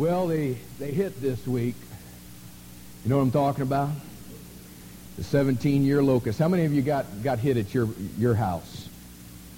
Well, 0.00 0.28
they, 0.28 0.56
they 0.78 0.92
hit 0.92 1.20
this 1.20 1.46
week. 1.46 1.74
You 3.04 3.10
know 3.10 3.18
what 3.18 3.24
I'm 3.24 3.30
talking 3.30 3.60
about? 3.60 3.90
The 5.18 5.22
17-year 5.24 6.02
locust. 6.02 6.38
How 6.38 6.48
many 6.48 6.64
of 6.64 6.72
you 6.72 6.80
got, 6.80 7.04
got 7.22 7.38
hit 7.38 7.58
at 7.58 7.74
your, 7.74 7.86
your 8.16 8.34
house? 8.34 8.88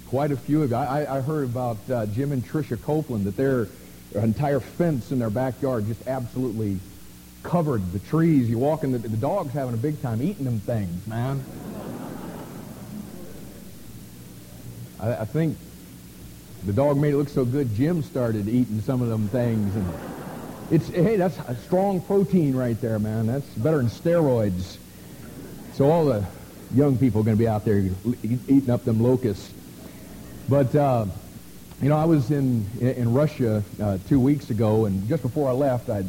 Quite 0.09 0.33
a 0.33 0.35
few 0.35 0.61
of 0.63 0.71
you. 0.71 0.75
I, 0.75 1.19
I 1.19 1.21
heard 1.21 1.45
about 1.45 1.77
uh, 1.89 2.07
Jim 2.07 2.33
and 2.33 2.45
Tricia 2.45 2.75
Copeland, 2.81 3.23
that 3.23 3.37
their 3.37 3.69
entire 4.13 4.59
fence 4.59 5.13
in 5.13 5.19
their 5.19 5.29
backyard 5.29 5.87
just 5.87 6.05
absolutely 6.09 6.77
covered 7.43 7.93
the 7.93 7.99
trees. 7.99 8.49
You 8.49 8.57
walk 8.57 8.83
in, 8.83 8.91
the, 8.91 8.97
the 8.97 9.15
dog's 9.15 9.53
having 9.53 9.73
a 9.73 9.77
big 9.77 10.01
time 10.01 10.21
eating 10.21 10.43
them 10.43 10.59
things, 10.59 11.07
man. 11.07 11.41
I, 14.99 15.21
I 15.21 15.23
think 15.23 15.57
the 16.65 16.73
dog 16.73 16.97
made 16.97 17.13
it 17.13 17.17
look 17.17 17.29
so 17.29 17.45
good, 17.45 17.73
Jim 17.75 18.03
started 18.03 18.49
eating 18.49 18.81
some 18.81 19.01
of 19.01 19.07
them 19.07 19.29
things. 19.29 19.73
And 19.73 20.12
it's 20.73 20.87
hey, 20.89 21.17
that's 21.17 21.37
a 21.37 21.55
strong 21.55 22.01
protein 22.01 22.55
right 22.55 22.79
there, 22.81 22.97
man. 22.97 23.27
That's 23.27 23.45
better 23.49 23.77
than 23.77 23.87
steroids. 23.87 24.77
So 25.73 25.91
all 25.91 26.05
the 26.05 26.25
young 26.73 26.97
people 26.97 27.21
are 27.21 27.23
going 27.23 27.37
to 27.37 27.39
be 27.39 27.47
out 27.47 27.63
there 27.63 27.77
eating 28.23 28.69
up 28.71 28.83
them 28.83 29.01
locusts. 29.01 29.53
But 30.49 30.75
uh, 30.75 31.05
you 31.79 31.89
know, 31.89 31.97
I 31.97 32.05
was 32.05 32.31
in 32.31 32.65
in 32.79 33.13
Russia 33.13 33.63
uh, 33.79 33.99
two 34.09 34.19
weeks 34.19 34.49
ago, 34.49 34.85
and 34.85 35.07
just 35.07 35.21
before 35.21 35.47
I 35.47 35.53
left, 35.53 35.89
I 35.89 36.05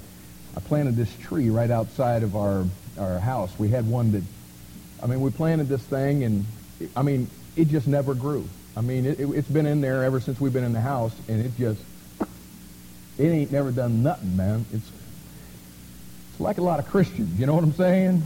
I 0.57 0.61
planted 0.61 0.97
this 0.97 1.15
tree 1.19 1.51
right 1.51 1.71
outside 1.71 2.23
of 2.23 2.35
our 2.35 2.65
our 2.99 3.19
house. 3.19 3.53
We 3.59 3.69
had 3.69 3.87
one 3.87 4.13
that, 4.13 4.23
I 5.03 5.07
mean, 5.07 5.21
we 5.21 5.31
planted 5.31 5.69
this 5.69 5.83
thing, 5.83 6.25
and 6.25 6.47
I 6.97 7.03
mean, 7.03 7.29
it 7.55 7.69
just 7.69 7.87
never 7.87 8.15
grew. 8.15 8.49
I 8.77 8.81
mean, 8.81 9.05
it, 9.05 9.21
it, 9.21 9.29
it's 9.29 9.49
been 9.49 9.67
in 9.67 9.81
there 9.81 10.05
ever 10.05 10.21
since 10.21 10.41
we've 10.41 10.53
been 10.53 10.65
in 10.65 10.73
the 10.73 10.81
house, 10.81 11.13
and 11.29 11.45
it 11.45 11.53
just, 11.59 11.81
it 13.19 13.27
ain't 13.27 13.53
never 13.53 13.71
done 13.71 14.03
nothing, 14.03 14.37
man. 14.37 14.65
It's, 14.73 14.91
it's 16.31 16.41
like 16.41 16.59
a 16.59 16.63
lot 16.63 16.79
of 16.79 16.87
Christians, 16.89 17.39
you 17.39 17.47
know 17.47 17.55
what 17.55 17.65
I'm 17.65 17.73
saying? 17.73 18.23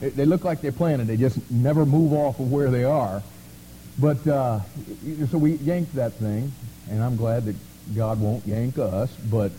It, 0.00 0.16
they 0.16 0.24
look 0.26 0.44
like 0.44 0.60
they're 0.60 0.72
planted. 0.72 1.06
They 1.06 1.16
just 1.16 1.50
never 1.50 1.86
move 1.86 2.12
off 2.12 2.38
of 2.38 2.52
where 2.52 2.70
they 2.70 2.84
are. 2.84 3.22
But, 3.98 4.26
uh, 4.26 4.60
so 5.30 5.38
we 5.38 5.54
yanked 5.54 5.94
that 5.94 6.12
thing, 6.14 6.52
and 6.90 7.02
I'm 7.02 7.16
glad 7.16 7.46
that 7.46 7.56
God 7.94 8.20
won't 8.20 8.46
yank 8.46 8.78
us, 8.78 9.10
but 9.30 9.52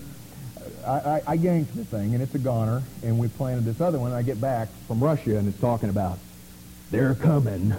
I, 0.85 0.91
I, 0.91 1.21
I 1.27 1.33
yanked 1.33 1.75
the 1.75 1.85
thing, 1.85 2.13
and 2.13 2.21
it's 2.21 2.35
a 2.35 2.39
goner, 2.39 2.83
and 3.03 3.17
we 3.17 3.27
planted 3.29 3.65
this 3.65 3.81
other 3.81 3.99
one. 3.99 4.13
I 4.13 4.21
get 4.21 4.39
back 4.39 4.69
from 4.87 5.03
Russia, 5.03 5.37
and 5.37 5.47
it's 5.47 5.59
talking 5.59 5.89
about, 5.89 6.19
they're 6.91 7.15
coming 7.15 7.73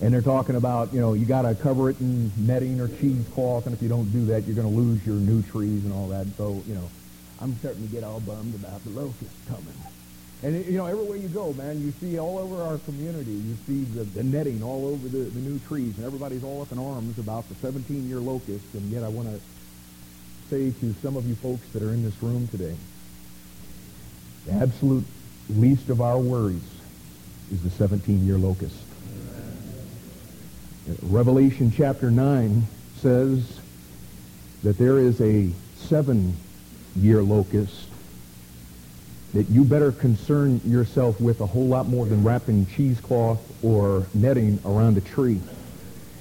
and 0.00 0.12
they're 0.12 0.22
talking 0.22 0.56
about, 0.56 0.92
you 0.92 1.00
know, 1.00 1.12
you 1.12 1.26
got 1.26 1.42
to 1.42 1.54
cover 1.54 1.90
it 1.90 2.00
in 2.00 2.32
netting 2.36 2.80
or 2.80 2.88
cheesecloth, 2.88 3.66
and 3.66 3.74
if 3.74 3.82
you 3.82 3.88
don't 3.88 4.10
do 4.12 4.26
that, 4.26 4.44
you're 4.44 4.56
going 4.56 4.68
to 4.68 4.74
lose 4.74 5.04
your 5.06 5.16
new 5.16 5.42
trees 5.42 5.84
and 5.84 5.92
all 5.92 6.08
that. 6.08 6.26
So, 6.36 6.62
you 6.66 6.74
know, 6.74 6.90
I'm 7.40 7.56
starting 7.56 7.86
to 7.86 7.92
get 7.92 8.04
all 8.04 8.20
bummed 8.20 8.54
about 8.54 8.82
the 8.84 8.90
locusts 8.90 9.48
coming. 9.48 9.74
And, 10.44 10.66
you 10.66 10.76
know, 10.76 10.86
everywhere 10.86 11.16
you 11.16 11.28
go, 11.28 11.52
man, 11.52 11.80
you 11.80 11.92
see 12.00 12.18
all 12.18 12.38
over 12.38 12.62
our 12.62 12.78
community, 12.78 13.30
you 13.30 13.56
see 13.64 13.84
the, 13.84 14.02
the 14.02 14.24
netting 14.24 14.60
all 14.62 14.86
over 14.86 15.08
the, 15.08 15.18
the 15.18 15.40
new 15.40 15.60
trees, 15.60 15.96
and 15.96 16.04
everybody's 16.04 16.42
all 16.42 16.62
up 16.62 16.72
in 16.72 16.80
arms 16.80 17.18
about 17.18 17.48
the 17.48 17.54
17-year 17.54 18.18
locust, 18.18 18.64
and 18.74 18.90
yet 18.90 19.04
I 19.04 19.08
want 19.08 19.28
to 19.28 19.40
say 20.50 20.72
to 20.80 20.94
some 21.00 21.16
of 21.16 21.26
you 21.26 21.36
folks 21.36 21.64
that 21.72 21.82
are 21.82 21.90
in 21.90 22.02
this 22.02 22.20
room 22.20 22.48
today, 22.48 22.74
the 24.46 24.52
absolute 24.54 25.04
least 25.48 25.88
of 25.90 26.00
our 26.00 26.18
worries 26.18 26.60
is 27.52 27.62
the 27.62 27.68
17-year 27.68 28.36
locust. 28.36 28.81
Revelation 31.02 31.72
chapter 31.74 32.10
9 32.10 32.66
says 33.00 33.60
that 34.62 34.78
there 34.78 34.98
is 34.98 35.20
a 35.20 35.50
seven-year 35.76 37.22
locust 37.22 37.88
that 39.34 39.48
you 39.48 39.64
better 39.64 39.92
concern 39.92 40.60
yourself 40.64 41.20
with 41.20 41.40
a 41.40 41.46
whole 41.46 41.66
lot 41.66 41.88
more 41.88 42.04
than 42.06 42.22
wrapping 42.22 42.66
cheesecloth 42.66 43.40
or 43.64 44.06
netting 44.12 44.58
around 44.64 44.96
a 44.96 45.00
tree. 45.00 45.40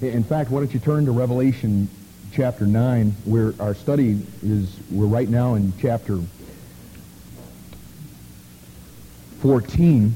In 0.01 0.23
fact, 0.23 0.49
why 0.49 0.59
don't 0.59 0.73
you 0.73 0.79
turn 0.79 1.05
to 1.05 1.11
Revelation 1.11 1.89
chapter 2.31 2.65
9, 2.65 3.11
where 3.25 3.53
our 3.59 3.75
study 3.75 4.25
is, 4.41 4.75
we're 4.89 5.05
right 5.05 5.27
now 5.27 5.55
in 5.55 5.73
chapter 5.79 6.19
14. 9.41 10.15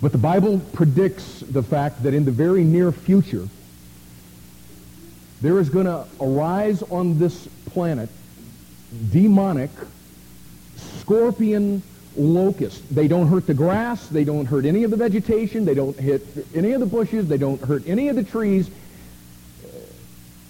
But 0.00 0.12
the 0.12 0.18
Bible 0.18 0.60
predicts 0.72 1.40
the 1.40 1.62
fact 1.62 2.02
that 2.02 2.12
in 2.12 2.24
the 2.24 2.30
very 2.30 2.64
near 2.64 2.92
future, 2.92 3.48
there 5.40 5.58
is 5.58 5.70
going 5.70 5.86
to 5.86 6.06
arise 6.20 6.82
on 6.82 7.18
this 7.18 7.48
planet 7.66 8.08
demonic 9.10 9.70
scorpion 10.76 11.82
locusts. 12.16 12.82
They 12.90 13.08
don't 13.08 13.26
hurt 13.26 13.46
the 13.46 13.54
grass. 13.54 14.06
They 14.08 14.24
don't 14.24 14.46
hurt 14.46 14.64
any 14.64 14.84
of 14.84 14.90
the 14.90 14.96
vegetation. 14.96 15.64
They 15.64 15.74
don't 15.74 15.98
hit 15.98 16.22
any 16.54 16.72
of 16.72 16.80
the 16.80 16.86
bushes. 16.86 17.28
They 17.28 17.38
don't 17.38 17.60
hurt 17.60 17.86
any 17.86 18.08
of 18.08 18.16
the 18.16 18.24
trees. 18.24 18.70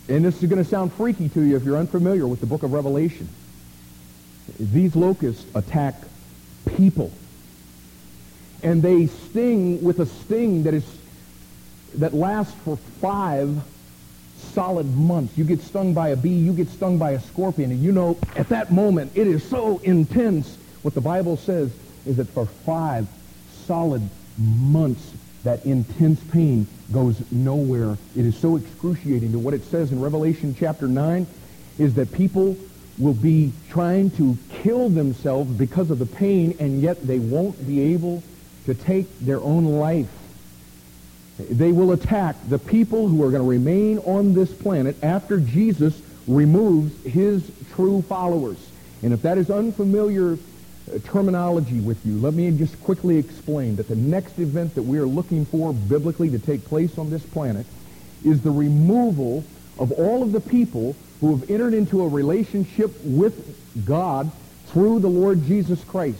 And 0.08 0.24
this 0.24 0.42
is 0.42 0.48
going 0.48 0.62
to 0.62 0.68
sound 0.68 0.92
freaky 0.92 1.28
to 1.30 1.40
you 1.40 1.56
if 1.56 1.64
you're 1.64 1.76
unfamiliar 1.76 2.26
with 2.26 2.40
the 2.40 2.46
book 2.46 2.62
of 2.62 2.72
Revelation. 2.72 3.28
These 4.60 4.94
locusts 4.94 5.44
attack 5.54 5.94
people 6.76 7.10
and 8.66 8.82
they 8.82 9.06
sting 9.06 9.80
with 9.80 10.00
a 10.00 10.06
sting 10.06 10.64
that 10.64 10.74
is 10.74 10.84
that 11.94 12.12
lasts 12.12 12.52
for 12.64 12.76
five 13.00 13.62
solid 14.54 14.86
months. 14.96 15.38
You 15.38 15.44
get 15.44 15.62
stung 15.62 15.94
by 15.94 16.08
a 16.08 16.16
bee, 16.16 16.30
you 16.30 16.52
get 16.52 16.68
stung 16.68 16.98
by 16.98 17.12
a 17.12 17.20
scorpion, 17.20 17.70
and 17.70 17.80
you 17.80 17.92
know 17.92 18.18
at 18.34 18.48
that 18.48 18.72
moment 18.72 19.12
it 19.14 19.28
is 19.28 19.48
so 19.48 19.78
intense. 19.78 20.58
What 20.82 20.94
the 20.94 21.00
Bible 21.00 21.36
says 21.36 21.70
is 22.06 22.16
that 22.16 22.28
for 22.30 22.46
five 22.46 23.06
solid 23.66 24.02
months 24.36 25.12
that 25.44 25.64
intense 25.64 26.20
pain 26.32 26.66
goes 26.92 27.22
nowhere. 27.30 27.96
It 28.16 28.26
is 28.26 28.36
so 28.36 28.56
excruciating 28.56 29.30
to 29.30 29.38
what 29.38 29.54
it 29.54 29.64
says 29.64 29.92
in 29.92 30.00
Revelation 30.00 30.56
chapter 30.58 30.88
9 30.88 31.24
is 31.78 31.94
that 31.94 32.10
people 32.10 32.56
will 32.98 33.14
be 33.14 33.52
trying 33.70 34.10
to 34.12 34.36
kill 34.62 34.88
themselves 34.88 35.52
because 35.52 35.92
of 35.92 36.00
the 36.00 36.06
pain 36.06 36.56
and 36.58 36.82
yet 36.82 37.06
they 37.06 37.20
won't 37.20 37.64
be 37.64 37.80
able 37.94 38.24
to 38.66 38.74
take 38.74 39.06
their 39.20 39.40
own 39.40 39.64
life. 39.64 40.08
They 41.38 41.72
will 41.72 41.92
attack 41.92 42.36
the 42.48 42.58
people 42.58 43.08
who 43.08 43.22
are 43.22 43.30
going 43.30 43.42
to 43.42 43.48
remain 43.48 43.98
on 44.00 44.34
this 44.34 44.52
planet 44.52 44.96
after 45.02 45.38
Jesus 45.38 46.00
removes 46.26 47.04
his 47.04 47.50
true 47.74 48.02
followers. 48.02 48.58
And 49.02 49.12
if 49.12 49.22
that 49.22 49.38
is 49.38 49.50
unfamiliar 49.50 50.32
uh, 50.34 50.98
terminology 51.04 51.80
with 51.80 52.04
you, 52.06 52.18
let 52.18 52.34
me 52.34 52.50
just 52.56 52.80
quickly 52.82 53.18
explain 53.18 53.76
that 53.76 53.88
the 53.88 53.96
next 53.96 54.38
event 54.38 54.74
that 54.74 54.82
we 54.82 54.98
are 54.98 55.06
looking 55.06 55.44
for 55.44 55.72
biblically 55.72 56.30
to 56.30 56.38
take 56.38 56.64
place 56.64 56.96
on 56.98 57.10
this 57.10 57.24
planet 57.24 57.66
is 58.24 58.40
the 58.42 58.50
removal 58.50 59.44
of 59.78 59.92
all 59.92 60.22
of 60.22 60.32
the 60.32 60.40
people 60.40 60.96
who 61.20 61.36
have 61.36 61.50
entered 61.50 61.74
into 61.74 62.02
a 62.02 62.08
relationship 62.08 62.90
with 63.04 63.84
God 63.84 64.30
through 64.68 65.00
the 65.00 65.08
Lord 65.08 65.44
Jesus 65.44 65.82
Christ. 65.84 66.18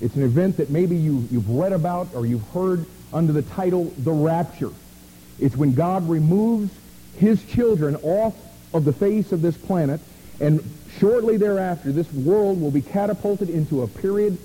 It's 0.00 0.14
an 0.14 0.22
event 0.22 0.58
that 0.58 0.70
maybe 0.70 0.96
you, 0.96 1.26
you've 1.30 1.48
read 1.48 1.72
about 1.72 2.08
or 2.14 2.26
you've 2.26 2.46
heard 2.50 2.84
under 3.12 3.32
the 3.32 3.42
title 3.42 3.84
The 3.98 4.12
Rapture. 4.12 4.72
It's 5.40 5.56
when 5.56 5.74
God 5.74 6.08
removes 6.08 6.70
his 7.16 7.42
children 7.44 7.96
off 7.96 8.34
of 8.74 8.84
the 8.84 8.92
face 8.92 9.32
of 9.32 9.42
this 9.42 9.56
planet, 9.56 10.00
and 10.40 10.62
shortly 10.98 11.36
thereafter, 11.36 11.92
this 11.92 12.12
world 12.12 12.60
will 12.60 12.70
be 12.70 12.82
catapulted 12.82 13.48
into 13.48 13.82
a 13.82 13.86
period 13.86 14.36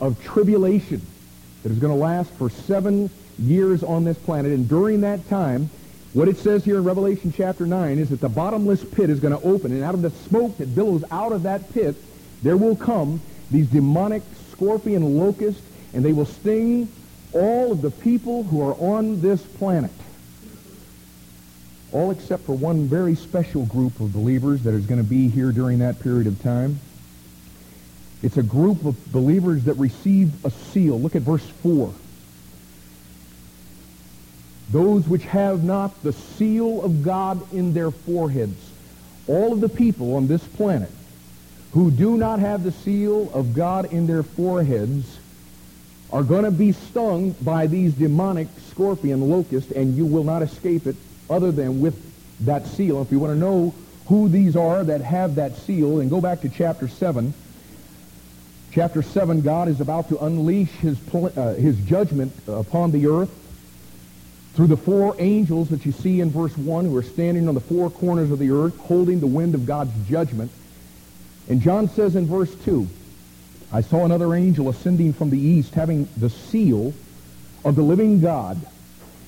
of 0.00 0.22
tribulation 0.22 1.02
that 1.62 1.72
is 1.72 1.78
going 1.78 1.92
to 1.92 1.98
last 1.98 2.30
for 2.32 2.48
seven 2.48 3.10
years 3.38 3.82
on 3.82 4.04
this 4.04 4.18
planet. 4.18 4.52
And 4.52 4.68
during 4.68 5.02
that 5.02 5.28
time, 5.28 5.68
what 6.14 6.28
it 6.28 6.36
says 6.38 6.64
here 6.64 6.76
in 6.76 6.84
Revelation 6.84 7.32
chapter 7.36 7.66
9 7.66 7.98
is 7.98 8.10
that 8.10 8.20
the 8.20 8.28
bottomless 8.28 8.84
pit 8.84 9.10
is 9.10 9.20
going 9.20 9.38
to 9.38 9.46
open, 9.46 9.72
and 9.72 9.82
out 9.82 9.94
of 9.94 10.02
the 10.02 10.10
smoke 10.10 10.56
that 10.58 10.74
billows 10.74 11.04
out 11.10 11.32
of 11.32 11.42
that 11.42 11.72
pit, 11.74 11.96
there 12.42 12.56
will 12.56 12.76
come 12.76 13.20
these 13.50 13.66
demonic 13.68 14.22
scorpion 14.54 15.18
locust, 15.18 15.60
and 15.92 16.04
they 16.04 16.12
will 16.12 16.26
sting 16.26 16.88
all 17.32 17.72
of 17.72 17.82
the 17.82 17.90
people 17.90 18.44
who 18.44 18.62
are 18.62 18.74
on 18.74 19.20
this 19.20 19.42
planet. 19.42 19.90
All 21.92 22.10
except 22.10 22.44
for 22.44 22.56
one 22.56 22.86
very 22.86 23.14
special 23.14 23.66
group 23.66 23.98
of 24.00 24.12
believers 24.12 24.62
that 24.62 24.74
is 24.74 24.86
going 24.86 25.02
to 25.02 25.08
be 25.08 25.28
here 25.28 25.52
during 25.52 25.80
that 25.80 26.00
period 26.00 26.26
of 26.26 26.40
time. 26.42 26.78
It's 28.22 28.36
a 28.36 28.42
group 28.42 28.84
of 28.84 29.12
believers 29.12 29.64
that 29.64 29.74
receive 29.74 30.44
a 30.44 30.50
seal. 30.50 30.98
Look 30.98 31.16
at 31.16 31.22
verse 31.22 31.46
4. 31.62 31.92
Those 34.70 35.06
which 35.06 35.24
have 35.24 35.62
not 35.62 36.02
the 36.02 36.12
seal 36.12 36.82
of 36.82 37.02
God 37.02 37.52
in 37.52 37.74
their 37.74 37.90
foreheads. 37.90 38.58
All 39.26 39.52
of 39.52 39.60
the 39.60 39.68
people 39.68 40.14
on 40.16 40.26
this 40.26 40.42
planet 40.42 40.90
who 41.74 41.90
do 41.90 42.16
not 42.16 42.38
have 42.38 42.62
the 42.62 42.70
seal 42.70 43.28
of 43.34 43.52
God 43.52 43.92
in 43.92 44.06
their 44.06 44.22
foreheads 44.22 45.18
are 46.12 46.22
going 46.22 46.44
to 46.44 46.52
be 46.52 46.70
stung 46.70 47.32
by 47.42 47.66
these 47.66 47.92
demonic 47.94 48.46
scorpion 48.70 49.28
locusts, 49.28 49.72
and 49.72 49.96
you 49.96 50.06
will 50.06 50.22
not 50.22 50.40
escape 50.40 50.86
it 50.86 50.94
other 51.28 51.50
than 51.50 51.80
with 51.80 52.00
that 52.46 52.64
seal. 52.68 53.02
If 53.02 53.10
you 53.10 53.18
want 53.18 53.32
to 53.32 53.38
know 53.38 53.74
who 54.06 54.28
these 54.28 54.54
are 54.54 54.84
that 54.84 55.00
have 55.00 55.34
that 55.34 55.56
seal 55.56 55.98
and 55.98 56.08
go 56.08 56.20
back 56.20 56.42
to 56.42 56.48
chapter 56.48 56.86
7. 56.86 57.34
Chapter 58.70 59.02
7, 59.02 59.40
God 59.40 59.68
is 59.68 59.80
about 59.80 60.08
to 60.10 60.18
unleash 60.24 60.70
his, 60.70 60.96
uh, 61.12 61.54
his 61.54 61.76
judgment 61.80 62.32
upon 62.46 62.92
the 62.92 63.08
earth 63.08 63.30
through 64.54 64.68
the 64.68 64.76
four 64.76 65.16
angels 65.18 65.70
that 65.70 65.84
you 65.84 65.90
see 65.90 66.20
in 66.20 66.30
verse 66.30 66.56
1 66.56 66.84
who 66.84 66.96
are 66.96 67.02
standing 67.02 67.48
on 67.48 67.54
the 67.54 67.60
four 67.60 67.90
corners 67.90 68.30
of 68.30 68.38
the 68.38 68.52
earth 68.52 68.78
holding 68.78 69.18
the 69.18 69.26
wind 69.26 69.56
of 69.56 69.66
God's 69.66 69.92
judgment. 70.08 70.52
And 71.48 71.60
John 71.60 71.88
says 71.88 72.16
in 72.16 72.26
verse 72.26 72.54
2, 72.64 72.88
I 73.72 73.80
saw 73.80 74.04
another 74.04 74.34
angel 74.34 74.68
ascending 74.68 75.12
from 75.12 75.30
the 75.30 75.38
east 75.38 75.74
having 75.74 76.08
the 76.16 76.30
seal 76.30 76.94
of 77.64 77.76
the 77.76 77.82
living 77.82 78.20
God. 78.20 78.60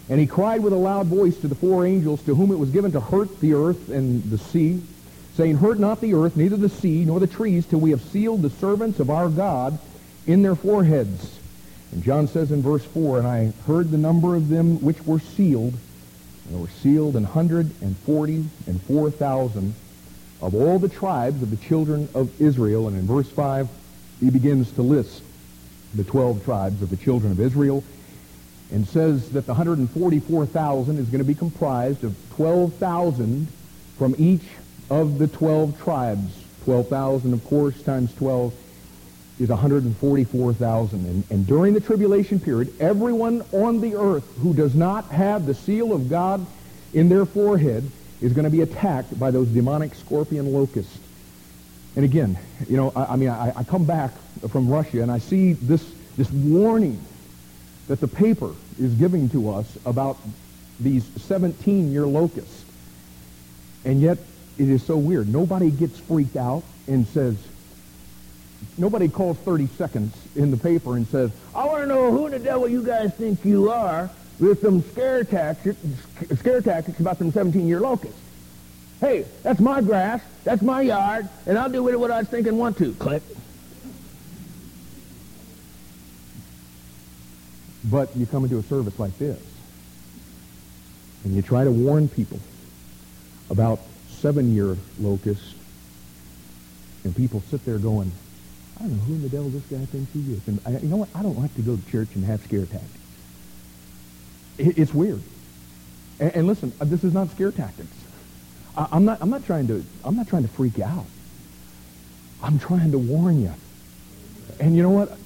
And 0.09 0.21
he 0.21 0.27
cried 0.27 0.63
with 0.63 0.73
a 0.73 0.77
loud 0.77 1.07
voice 1.07 1.37
to 1.41 1.49
the 1.49 1.55
four 1.55 1.85
angels 1.85 2.23
to 2.23 2.35
whom 2.35 2.53
it 2.53 2.59
was 2.59 2.71
given 2.71 2.93
to 2.93 3.01
hurt 3.01 3.41
the 3.41 3.55
earth 3.55 3.89
and 3.89 4.23
the 4.31 4.39
sea, 4.39 4.83
saying, 5.35 5.57
Hurt 5.57 5.79
not 5.79 6.01
the 6.01 6.15
earth, 6.15 6.37
neither 6.37 6.57
the 6.57 6.69
sea, 6.69 7.05
nor 7.05 7.19
the 7.19 7.27
trees, 7.27 7.67
till 7.67 7.81
we 7.81 7.91
have 7.91 8.03
sealed 8.03 8.43
the 8.43 8.51
servants 8.51 9.01
of 9.01 9.11
our 9.11 9.29
God 9.29 9.79
in 10.27 10.43
their 10.43 10.55
foreheads. 10.55 11.39
And 11.93 12.03
John 12.03 12.29
says 12.29 12.53
in 12.53 12.63
verse 12.63 12.85
4, 12.85 13.19
And 13.19 13.27
I 13.27 13.53
heard 13.67 13.91
the 13.91 13.99
number 13.99 14.37
of 14.37 14.49
them 14.49 14.81
which 14.81 15.05
were 15.05 15.21
sealed, 15.21 15.75
and 15.75 16.55
there 16.55 16.61
were 16.61 16.69
sealed 16.69 17.17
an 17.17 17.25
hundred 17.25 17.71
and 17.83 17.97
forty 17.99 18.45
and 18.67 18.81
four 18.83 19.11
thousand 19.11 19.75
of 20.41 20.55
all 20.55 20.79
the 20.79 20.89
tribes 20.89 21.43
of 21.43 21.51
the 21.51 21.57
children 21.57 22.09
of 22.15 22.41
Israel. 22.41 22.89
And 22.89 22.99
in 22.99 23.07
verse 23.07 23.29
5, 23.31 23.69
he 24.21 24.31
begins 24.31 24.73
to 24.73 24.83
list 24.83 25.23
the 25.95 26.05
12 26.05 26.45
tribes 26.45 26.83
of 26.83 26.91
the 26.91 26.97
children 26.97 27.33
of 27.33 27.41
Israel 27.41 27.83
and 28.73 28.87
says 28.87 29.31
that 29.31 29.47
the 29.47 29.53
144,000 29.53 30.99
is 30.99 31.07
going 31.07 31.19
to 31.19 31.25
be 31.25 31.35
comprised 31.35 32.05
of 32.05 32.17
12,000 32.35 33.49
from 33.97 34.15
each 34.19 34.45
of 34.91 35.19
the 35.19 35.27
12 35.27 35.81
tribes. 35.81 36.45
12,000, 36.65 37.33
of 37.33 37.45
course, 37.45 37.81
times 37.83 38.13
12 38.17 38.53
is 39.39 39.49
144,000. 39.49 41.07
And, 41.07 41.25
and 41.31 41.47
during 41.47 41.75
the 41.75 41.81
tribulation 41.81 42.41
period, 42.41 42.73
everyone 42.81 43.43
on 43.53 43.81
the 43.81 43.95
earth 43.95 44.27
who 44.39 44.53
does 44.53 44.75
not 44.75 45.07
have 45.07 45.47
the 45.47 45.55
seal 45.55 45.93
of 45.93 46.09
God 46.09 46.45
in 46.93 47.09
their 47.09 47.25
forehead 47.25 47.89
is 48.21 48.33
going 48.33 48.45
to 48.45 48.51
be 48.51 48.63
attacked 48.63 49.19
by 49.19 49.31
those 49.31 49.49
demonic 49.49 49.95
scorpion 49.95 50.53
locusts. 50.53 50.99
And 51.97 52.05
again, 52.05 52.39
you 52.69 52.77
know, 52.77 52.93
I, 52.95 53.05
I 53.13 53.17
mean, 53.17 53.29
I, 53.29 53.53
I 53.57 53.65
come 53.65 53.85
back 53.85 54.13
from 54.49 54.69
Russia 54.69 55.03
and 55.03 55.11
I 55.11 55.19
see 55.19 55.55
this, 55.55 55.85
this 56.17 56.31
warning 56.31 57.01
that 57.89 58.01
the 58.01 58.09
paper 58.09 58.53
is 58.81 58.95
giving 58.95 59.29
to 59.31 59.51
us 59.51 59.79
about 59.87 60.19
these 60.81 61.05
17-year 61.05 62.07
locusts. 62.07 62.65
And 63.85 64.01
yet, 64.01 64.19
it 64.59 64.69
is 64.69 64.85
so 64.85 64.97
weird. 64.97 65.29
Nobody 65.29 65.71
gets 65.71 65.99
freaked 66.01 66.37
out 66.37 66.65
and 66.87 67.07
says, 67.09 67.37
nobody 68.79 69.09
calls 69.09 69.37
30 69.39 69.67
seconds 69.69 70.15
in 70.35 70.51
the 70.51 70.57
paper 70.57 70.97
and 70.97 71.07
says, 71.09 71.31
I 71.55 71.65
want 71.67 71.83
to 71.83 71.87
know 71.87 72.11
who 72.11 72.29
the 72.29 72.39
devil 72.39 72.69
you 72.69 72.83
guys 72.83 73.15
think 73.15 73.45
you 73.45 73.71
are 73.71 74.11
with 74.39 74.61
some 74.61 74.83
scare 74.93 75.25
tactics, 75.25 75.79
scare 76.39 76.61
tactics 76.61 77.01
about 77.01 77.19
some 77.19 77.33
17-year 77.33 77.81
locusts. 77.81 78.19
Hey, 79.01 79.27
that's 79.43 79.61
my 79.61 79.81
grass, 79.81 80.23
that's 80.45 80.63
my 80.63 80.83
yard, 80.83 81.29
and 81.47 81.59
I'll 81.59 81.71
do 81.71 81.83
with 81.83 81.95
it 81.95 81.99
what 81.99 82.11
I 82.11 82.25
think 82.25 82.47
and 82.47 82.59
want 82.59 82.79
to. 82.79 82.93
Click. 82.95 83.23
But 87.85 88.17
you 88.17 88.27
come 88.27 88.45
into 88.45 88.59
a 88.59 88.63
service 88.63 88.99
like 88.99 89.17
this, 89.19 89.41
and 91.25 91.35
you 91.35 91.43
try 91.43 91.65
to 91.65 91.71
warn 91.71 92.09
people 92.09 92.41
about 93.51 93.81
seven-year 94.09 94.77
locusts, 94.99 95.55
and 97.05 97.15
people 97.15 97.43
sit 97.51 97.65
there 97.65 97.79
going, 97.79 98.11
I 98.79 98.83
don't 98.83 98.93
know 98.93 99.03
who 99.05 99.15
in 99.15 99.23
the 99.23 99.29
devil 99.29 99.49
this 99.51 99.63
guy 99.65 99.85
thinks 99.87 100.13
he 100.13 100.33
is. 100.33 100.47
And 100.49 100.61
I, 100.67 100.79
you 100.79 100.89
know 100.89 100.97
what? 100.97 101.09
I 101.15 101.23
don't 101.23 101.39
like 101.39 101.55
to 101.55 101.63
go 101.63 101.77
to 101.77 101.91
church 101.91 102.09
and 102.15 102.25
have 102.25 102.43
scare 102.43 102.67
tactics. 102.67 102.96
It, 104.59 104.79
it's 104.79 104.95
weird. 104.95 105.23
And, 106.19 106.35
and, 106.35 106.47
listen, 106.47 106.73
uh, 106.81 106.85
this 106.85 107.05
is 107.05 107.13
not 107.13 107.31
scare 107.31 107.53
tactics. 107.53 107.95
I, 108.77 108.89
I'm 108.93 109.05
not. 109.05 109.19
I'm 109.21 109.31
not 109.31 109.45
trying 109.45 109.67
to. 109.69 109.85
I'm 110.05 110.17
not 110.17 110.29
trying 110.29 110.43
to 110.43 110.49
freak 110.49 110.79
you 110.79 110.85
out. 110.85 111.07
I'm 112.43 112.59
trying 112.59 112.93
to 112.93 112.99
warn 112.99 113.41
you. 113.41 113.53
And 114.61 114.77
you 114.77 114.83
know 114.83 114.91
what? 114.91 115.17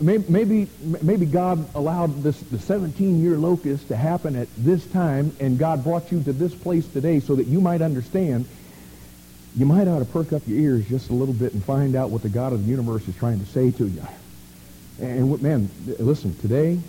Maybe, 0.00 0.66
maybe 1.02 1.26
God 1.26 1.62
allowed 1.74 2.22
this 2.22 2.40
the 2.40 2.56
17-year 2.56 3.36
locust 3.36 3.88
to 3.88 3.96
happen 3.96 4.34
at 4.34 4.48
this 4.56 4.86
time, 4.86 5.36
and 5.40 5.58
God 5.58 5.84
brought 5.84 6.10
you 6.10 6.22
to 6.22 6.32
this 6.32 6.54
place 6.54 6.88
today 6.88 7.20
so 7.20 7.34
that 7.34 7.46
you 7.46 7.60
might 7.60 7.82
understand. 7.82 8.46
You 9.56 9.66
might 9.66 9.86
ought 9.86 9.98
to 9.98 10.06
perk 10.06 10.32
up 10.32 10.42
your 10.46 10.58
ears 10.58 10.88
just 10.88 11.10
a 11.10 11.12
little 11.12 11.34
bit 11.34 11.52
and 11.52 11.62
find 11.62 11.94
out 11.96 12.10
what 12.10 12.22
the 12.22 12.30
God 12.30 12.54
of 12.54 12.64
the 12.64 12.70
universe 12.70 13.06
is 13.06 13.14
trying 13.16 13.40
to 13.40 13.46
say 13.46 13.70
to 13.72 13.86
you. 13.86 14.02
And 15.00 15.42
man, 15.42 15.68
listen, 15.98 16.34
today, 16.38 16.80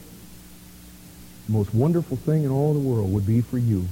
most 1.47 1.73
wonderful 1.73 2.17
thing 2.17 2.43
in 2.43 2.51
all 2.51 2.73
the 2.73 2.79
world 2.79 3.11
would 3.13 3.27
be 3.27 3.41
for 3.41 3.57
you 3.57 3.87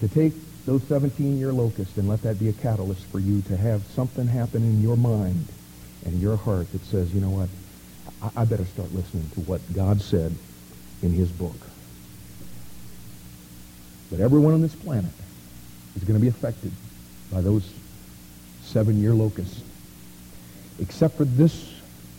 to 0.00 0.08
take 0.08 0.32
those 0.66 0.82
17-year 0.82 1.52
locusts 1.52 1.96
and 1.96 2.08
let 2.08 2.22
that 2.22 2.38
be 2.38 2.48
a 2.48 2.52
catalyst 2.52 3.04
for 3.06 3.18
you 3.18 3.40
to 3.42 3.56
have 3.56 3.82
something 3.86 4.26
happen 4.26 4.62
in 4.62 4.82
your 4.82 4.96
mind 4.96 5.46
and 6.04 6.20
your 6.20 6.36
heart 6.36 6.70
that 6.72 6.84
says, 6.84 7.14
you 7.14 7.20
know 7.20 7.30
what, 7.30 7.48
I, 8.22 8.42
I 8.42 8.44
better 8.44 8.64
start 8.64 8.92
listening 8.92 9.30
to 9.34 9.40
what 9.40 9.60
God 9.72 10.00
said 10.00 10.34
in 11.02 11.12
his 11.12 11.30
book. 11.30 11.56
But 14.10 14.20
everyone 14.20 14.54
on 14.54 14.62
this 14.62 14.74
planet 14.74 15.12
is 15.96 16.04
going 16.04 16.14
to 16.14 16.20
be 16.20 16.28
affected 16.28 16.72
by 17.32 17.40
those 17.40 17.72
seven-year 18.62 19.14
locusts, 19.14 19.62
except 20.80 21.16
for 21.16 21.24
this 21.24 21.75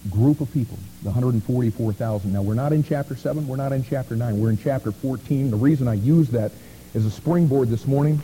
group 0.10 0.42
of 0.42 0.52
people, 0.54 0.78
the 1.04 1.10
144,000. 1.10 2.34
Now, 2.34 2.42
we're 2.42 2.54
not 2.54 2.74
in 2.74 2.84
chapter 2.84 3.16
7. 3.16 3.48
We're 3.48 3.56
not 3.56 3.72
in 3.72 3.84
chapter 3.84 4.16
9. 4.16 4.40
We're 4.40 4.50
in 4.50 4.58
chapter 4.58 4.92
14. 4.92 5.52
The 5.52 5.58
reason 5.58 5.88
I 5.88 5.94
use 5.96 6.30
that 6.30 6.52
as 6.96 7.06
a 7.06 7.12
springboard 7.12 7.70
this 7.70 7.86
morning 7.86 8.22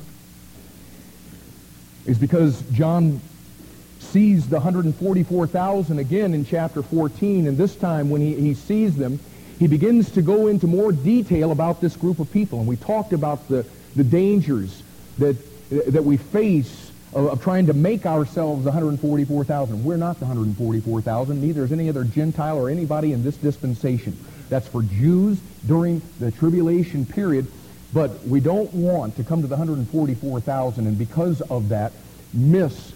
is 2.05 2.17
because 2.17 2.61
John 2.71 3.21
sees 3.99 4.47
the 4.47 4.57
144,000 4.57 5.99
again 5.99 6.33
in 6.33 6.45
chapter 6.45 6.83
14, 6.83 7.47
and 7.47 7.57
this 7.57 7.75
time 7.75 8.09
when 8.09 8.21
he, 8.21 8.35
he 8.35 8.53
sees 8.53 8.95
them, 8.95 9.19
he 9.59 9.67
begins 9.67 10.11
to 10.11 10.21
go 10.21 10.47
into 10.47 10.67
more 10.67 10.91
detail 10.91 11.51
about 11.51 11.79
this 11.79 11.95
group 11.95 12.19
of 12.19 12.31
people. 12.31 12.59
And 12.59 12.67
we 12.67 12.75
talked 12.75 13.13
about 13.13 13.47
the, 13.47 13.65
the 13.95 14.03
dangers 14.03 14.83
that, 15.19 15.37
that 15.69 16.03
we 16.03 16.17
face 16.17 16.82
of, 17.15 17.27
of 17.27 17.43
trying 17.43 17.67
to 17.67 17.73
make 17.73 18.05
ourselves 18.05 18.65
144,000. 18.65 19.83
We're 19.83 19.97
not 19.97 20.19
the 20.19 20.25
144,000. 20.25 21.41
Neither 21.41 21.63
is 21.63 21.71
any 21.71 21.89
other 21.89 22.03
Gentile 22.03 22.57
or 22.57 22.69
anybody 22.69 23.13
in 23.13 23.23
this 23.23 23.37
dispensation. 23.37 24.17
That's 24.49 24.67
for 24.67 24.81
Jews 24.83 25.39
during 25.65 26.01
the 26.19 26.31
tribulation 26.31 27.05
period. 27.05 27.47
But 27.93 28.25
we 28.27 28.39
don't 28.39 28.73
want 28.73 29.15
to 29.17 29.23
come 29.23 29.41
to 29.41 29.47
the 29.47 29.55
144,000 29.55 30.87
and 30.87 30.97
because 30.97 31.41
of 31.41 31.69
that 31.69 31.91
miss 32.33 32.93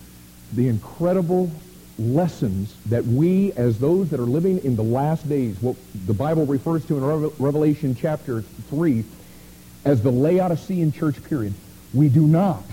the 0.53 0.67
incredible 0.67 1.51
lessons 2.00 2.75
that 2.88 3.05
we, 3.05 3.51
as 3.53 3.79
those 3.79 4.09
that 4.09 4.19
are 4.19 4.25
living 4.25 4.63
in 4.63 4.75
the 4.75 4.83
last 4.83 5.27
days, 5.27 5.62
what 5.62 5.75
the 6.05 6.13
Bible 6.13 6.45
refers 6.45 6.86
to 6.86 6.97
in 6.97 7.31
Revelation 7.39 7.95
chapter 7.95 8.41
3 8.41 9.03
as 9.86 10.01
the 10.01 10.12
Laodicean 10.12 10.91
church 10.91 11.24
period, 11.24 11.53
we 11.93 12.09
do 12.09 12.27
not 12.27 12.63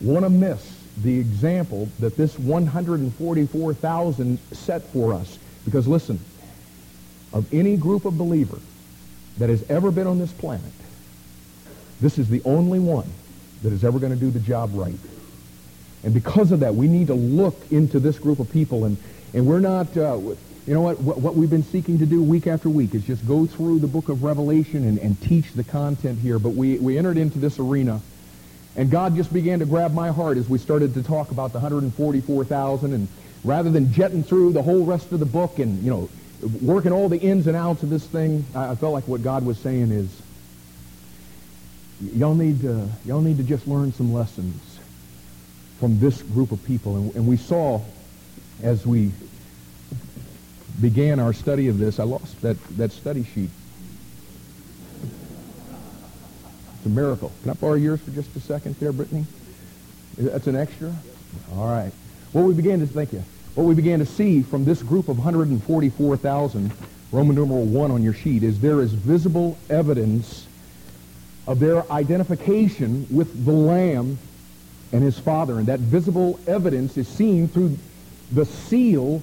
want 0.00 0.24
to 0.24 0.30
miss 0.30 0.80
the 1.02 1.18
example 1.18 1.88
that 2.00 2.16
this 2.16 2.38
144,000 2.38 4.38
set 4.52 4.82
for 4.82 5.14
us. 5.14 5.38
Because 5.64 5.86
listen, 5.86 6.18
of 7.32 7.52
any 7.52 7.76
group 7.76 8.04
of 8.04 8.18
believer 8.18 8.58
that 9.38 9.48
has 9.48 9.68
ever 9.70 9.90
been 9.90 10.06
on 10.06 10.18
this 10.18 10.32
planet, 10.32 10.72
this 12.00 12.18
is 12.18 12.28
the 12.28 12.42
only 12.44 12.78
one 12.78 13.10
that 13.62 13.72
is 13.72 13.84
ever 13.84 13.98
going 13.98 14.12
to 14.12 14.18
do 14.18 14.30
the 14.30 14.40
job 14.40 14.70
right. 14.72 14.98
And 16.02 16.14
because 16.14 16.50
of 16.50 16.60
that, 16.60 16.74
we 16.74 16.88
need 16.88 17.08
to 17.08 17.14
look 17.14 17.56
into 17.70 18.00
this 18.00 18.18
group 18.18 18.38
of 18.38 18.50
people. 18.50 18.86
And, 18.86 18.96
and 19.34 19.46
we're 19.46 19.60
not, 19.60 19.94
uh, 19.96 20.16
you 20.16 20.74
know 20.74 20.80
what, 20.80 20.98
what, 21.00 21.18
what, 21.18 21.34
we've 21.34 21.50
been 21.50 21.62
seeking 21.62 21.98
to 21.98 22.06
do 22.06 22.22
week 22.22 22.46
after 22.46 22.70
week 22.70 22.94
is 22.94 23.04
just 23.04 23.26
go 23.26 23.46
through 23.46 23.80
the 23.80 23.86
book 23.86 24.08
of 24.08 24.22
Revelation 24.22 24.88
and, 24.88 24.98
and 24.98 25.20
teach 25.20 25.52
the 25.52 25.64
content 25.64 26.18
here. 26.18 26.38
But 26.38 26.50
we, 26.50 26.78
we 26.78 26.96
entered 26.96 27.18
into 27.18 27.38
this 27.38 27.58
arena. 27.58 28.00
And 28.80 28.90
God 28.90 29.14
just 29.14 29.30
began 29.30 29.58
to 29.58 29.66
grab 29.66 29.92
my 29.92 30.08
heart 30.08 30.38
as 30.38 30.48
we 30.48 30.56
started 30.56 30.94
to 30.94 31.02
talk 31.02 31.32
about 31.32 31.52
the 31.52 31.58
144,000. 31.58 32.94
And 32.94 33.08
rather 33.44 33.68
than 33.68 33.92
jetting 33.92 34.22
through 34.24 34.54
the 34.54 34.62
whole 34.62 34.86
rest 34.86 35.12
of 35.12 35.20
the 35.20 35.26
book 35.26 35.58
and, 35.58 35.82
you 35.82 35.90
know, 35.90 36.08
working 36.62 36.90
all 36.90 37.10
the 37.10 37.18
ins 37.18 37.46
and 37.46 37.54
outs 37.54 37.82
of 37.82 37.90
this 37.90 38.06
thing, 38.06 38.42
I, 38.54 38.70
I 38.70 38.74
felt 38.76 38.94
like 38.94 39.06
what 39.06 39.22
God 39.22 39.44
was 39.44 39.58
saying 39.58 39.90
is, 39.90 40.22
y'all 42.00 42.34
need 42.34 42.62
to, 42.62 42.88
y'all 43.04 43.20
need 43.20 43.36
to 43.36 43.42
just 43.42 43.68
learn 43.68 43.92
some 43.92 44.14
lessons 44.14 44.78
from 45.78 46.00
this 46.00 46.22
group 46.22 46.50
of 46.50 46.64
people. 46.64 46.96
And, 46.96 47.14
and 47.16 47.26
we 47.26 47.36
saw 47.36 47.82
as 48.62 48.86
we 48.86 49.12
began 50.80 51.20
our 51.20 51.34
study 51.34 51.68
of 51.68 51.76
this, 51.76 52.00
I 52.00 52.04
lost 52.04 52.40
that, 52.40 52.56
that 52.78 52.92
study 52.92 53.24
sheet. 53.24 53.50
It's 56.80 56.86
a 56.86 56.88
miracle. 56.88 57.30
Can 57.42 57.50
I 57.50 57.54
borrow 57.54 57.74
yours 57.74 58.00
for 58.00 58.10
just 58.10 58.34
a 58.36 58.40
second 58.40 58.74
there, 58.80 58.90
Brittany? 58.90 59.26
That's 60.16 60.46
an 60.46 60.56
extra? 60.56 60.94
All 61.54 61.66
right. 61.68 61.92
What 62.32 62.46
we 62.46 62.54
began 62.54 62.80
to, 62.80 62.86
thank 62.86 63.12
you. 63.12 63.22
What 63.54 63.64
we 63.64 63.74
began 63.74 63.98
to 63.98 64.06
see 64.06 64.42
from 64.42 64.64
this 64.64 64.82
group 64.82 65.10
of 65.10 65.18
144,000, 65.18 66.72
Roman 67.12 67.36
numeral 67.36 67.66
1 67.66 67.90
on 67.90 68.02
your 68.02 68.14
sheet, 68.14 68.42
is 68.42 68.60
there 68.60 68.80
is 68.80 68.94
visible 68.94 69.58
evidence 69.68 70.46
of 71.46 71.60
their 71.60 71.90
identification 71.92 73.06
with 73.10 73.44
the 73.44 73.52
Lamb 73.52 74.18
and 74.92 75.02
his 75.02 75.18
Father. 75.18 75.58
And 75.58 75.66
that 75.66 75.80
visible 75.80 76.40
evidence 76.46 76.96
is 76.96 77.06
seen 77.08 77.46
through 77.46 77.76
the 78.32 78.46
seal 78.46 79.22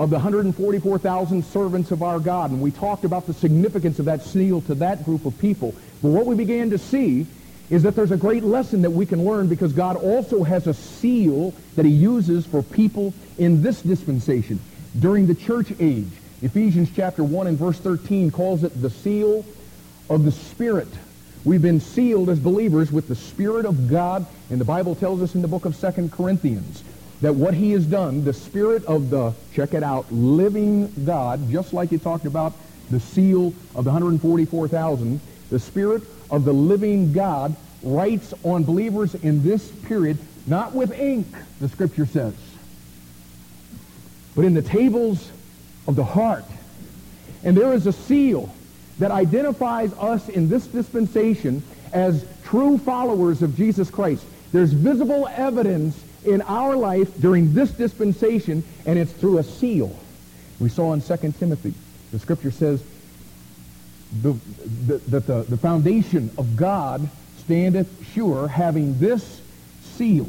of 0.00 0.10
the 0.10 0.16
144,000 0.16 1.44
servants 1.44 1.92
of 1.92 2.02
our 2.02 2.18
God. 2.18 2.50
And 2.50 2.60
we 2.60 2.72
talked 2.72 3.04
about 3.04 3.28
the 3.28 3.34
significance 3.34 4.00
of 4.00 4.06
that 4.06 4.22
seal 4.22 4.62
to 4.62 4.74
that 4.76 5.04
group 5.04 5.26
of 5.26 5.38
people. 5.38 5.76
But 6.02 6.08
what 6.08 6.26
we 6.26 6.34
began 6.34 6.70
to 6.70 6.78
see 6.78 7.26
is 7.70 7.82
that 7.82 7.94
there's 7.94 8.12
a 8.12 8.16
great 8.16 8.44
lesson 8.44 8.82
that 8.82 8.90
we 8.90 9.04
can 9.04 9.24
learn 9.24 9.48
because 9.48 9.72
God 9.72 9.96
also 9.96 10.42
has 10.42 10.66
a 10.66 10.74
seal 10.74 11.52
that 11.76 11.84
he 11.84 11.90
uses 11.90 12.46
for 12.46 12.62
people 12.62 13.12
in 13.36 13.62
this 13.62 13.82
dispensation 13.82 14.58
during 14.98 15.26
the 15.26 15.34
church 15.34 15.72
age. 15.78 16.08
Ephesians 16.40 16.88
chapter 16.94 17.22
1 17.22 17.46
and 17.46 17.58
verse 17.58 17.78
13 17.78 18.30
calls 18.30 18.64
it 18.64 18.80
the 18.80 18.90
seal 18.90 19.44
of 20.08 20.24
the 20.24 20.32
Spirit. 20.32 20.88
We've 21.44 21.62
been 21.62 21.80
sealed 21.80 22.30
as 22.30 22.38
believers 22.38 22.90
with 22.90 23.08
the 23.08 23.14
Spirit 23.14 23.66
of 23.66 23.88
God, 23.88 24.26
and 24.50 24.60
the 24.60 24.64
Bible 24.64 24.94
tells 24.94 25.20
us 25.20 25.34
in 25.34 25.42
the 25.42 25.48
book 25.48 25.64
of 25.64 25.78
2 25.78 26.08
Corinthians 26.08 26.82
that 27.20 27.34
what 27.34 27.54
he 27.54 27.72
has 27.72 27.84
done, 27.84 28.24
the 28.24 28.32
Spirit 28.32 28.84
of 28.86 29.10
the, 29.10 29.34
check 29.52 29.74
it 29.74 29.82
out, 29.82 30.10
living 30.12 30.92
God, 31.04 31.50
just 31.50 31.72
like 31.72 31.90
he 31.90 31.98
talked 31.98 32.26
about 32.26 32.54
the 32.90 33.00
seal 33.00 33.52
of 33.74 33.84
the 33.84 33.90
144,000, 33.90 35.20
the 35.50 35.58
Spirit 35.58 36.02
of 36.30 36.44
the 36.44 36.52
living 36.52 37.12
God 37.12 37.54
writes 37.82 38.34
on 38.42 38.64
believers 38.64 39.14
in 39.14 39.42
this 39.42 39.68
period, 39.70 40.18
not 40.46 40.74
with 40.74 40.92
ink, 40.98 41.26
the 41.60 41.68
Scripture 41.68 42.06
says, 42.06 42.34
but 44.34 44.44
in 44.44 44.54
the 44.54 44.62
tables 44.62 45.30
of 45.86 45.96
the 45.96 46.04
heart. 46.04 46.44
And 47.44 47.56
there 47.56 47.72
is 47.72 47.86
a 47.86 47.92
seal 47.92 48.52
that 48.98 49.10
identifies 49.10 49.92
us 49.94 50.28
in 50.28 50.48
this 50.48 50.66
dispensation 50.66 51.62
as 51.92 52.26
true 52.44 52.78
followers 52.78 53.42
of 53.42 53.56
Jesus 53.56 53.90
Christ. 53.90 54.24
There's 54.52 54.72
visible 54.72 55.28
evidence 55.28 56.02
in 56.24 56.42
our 56.42 56.76
life 56.76 57.20
during 57.20 57.54
this 57.54 57.70
dispensation, 57.70 58.64
and 58.86 58.98
it's 58.98 59.12
through 59.12 59.38
a 59.38 59.44
seal. 59.44 59.96
We 60.58 60.68
saw 60.68 60.92
in 60.92 61.00
2 61.00 61.16
Timothy, 61.38 61.74
the 62.10 62.18
scripture 62.18 62.50
says 62.50 62.82
the, 64.22 64.36
the, 64.86 64.98
that 65.08 65.26
the, 65.26 65.42
the 65.42 65.56
foundation 65.56 66.30
of 66.38 66.56
God 66.56 67.08
standeth 67.38 67.88
sure, 68.12 68.48
having 68.48 68.98
this 68.98 69.40
seal. 69.82 70.28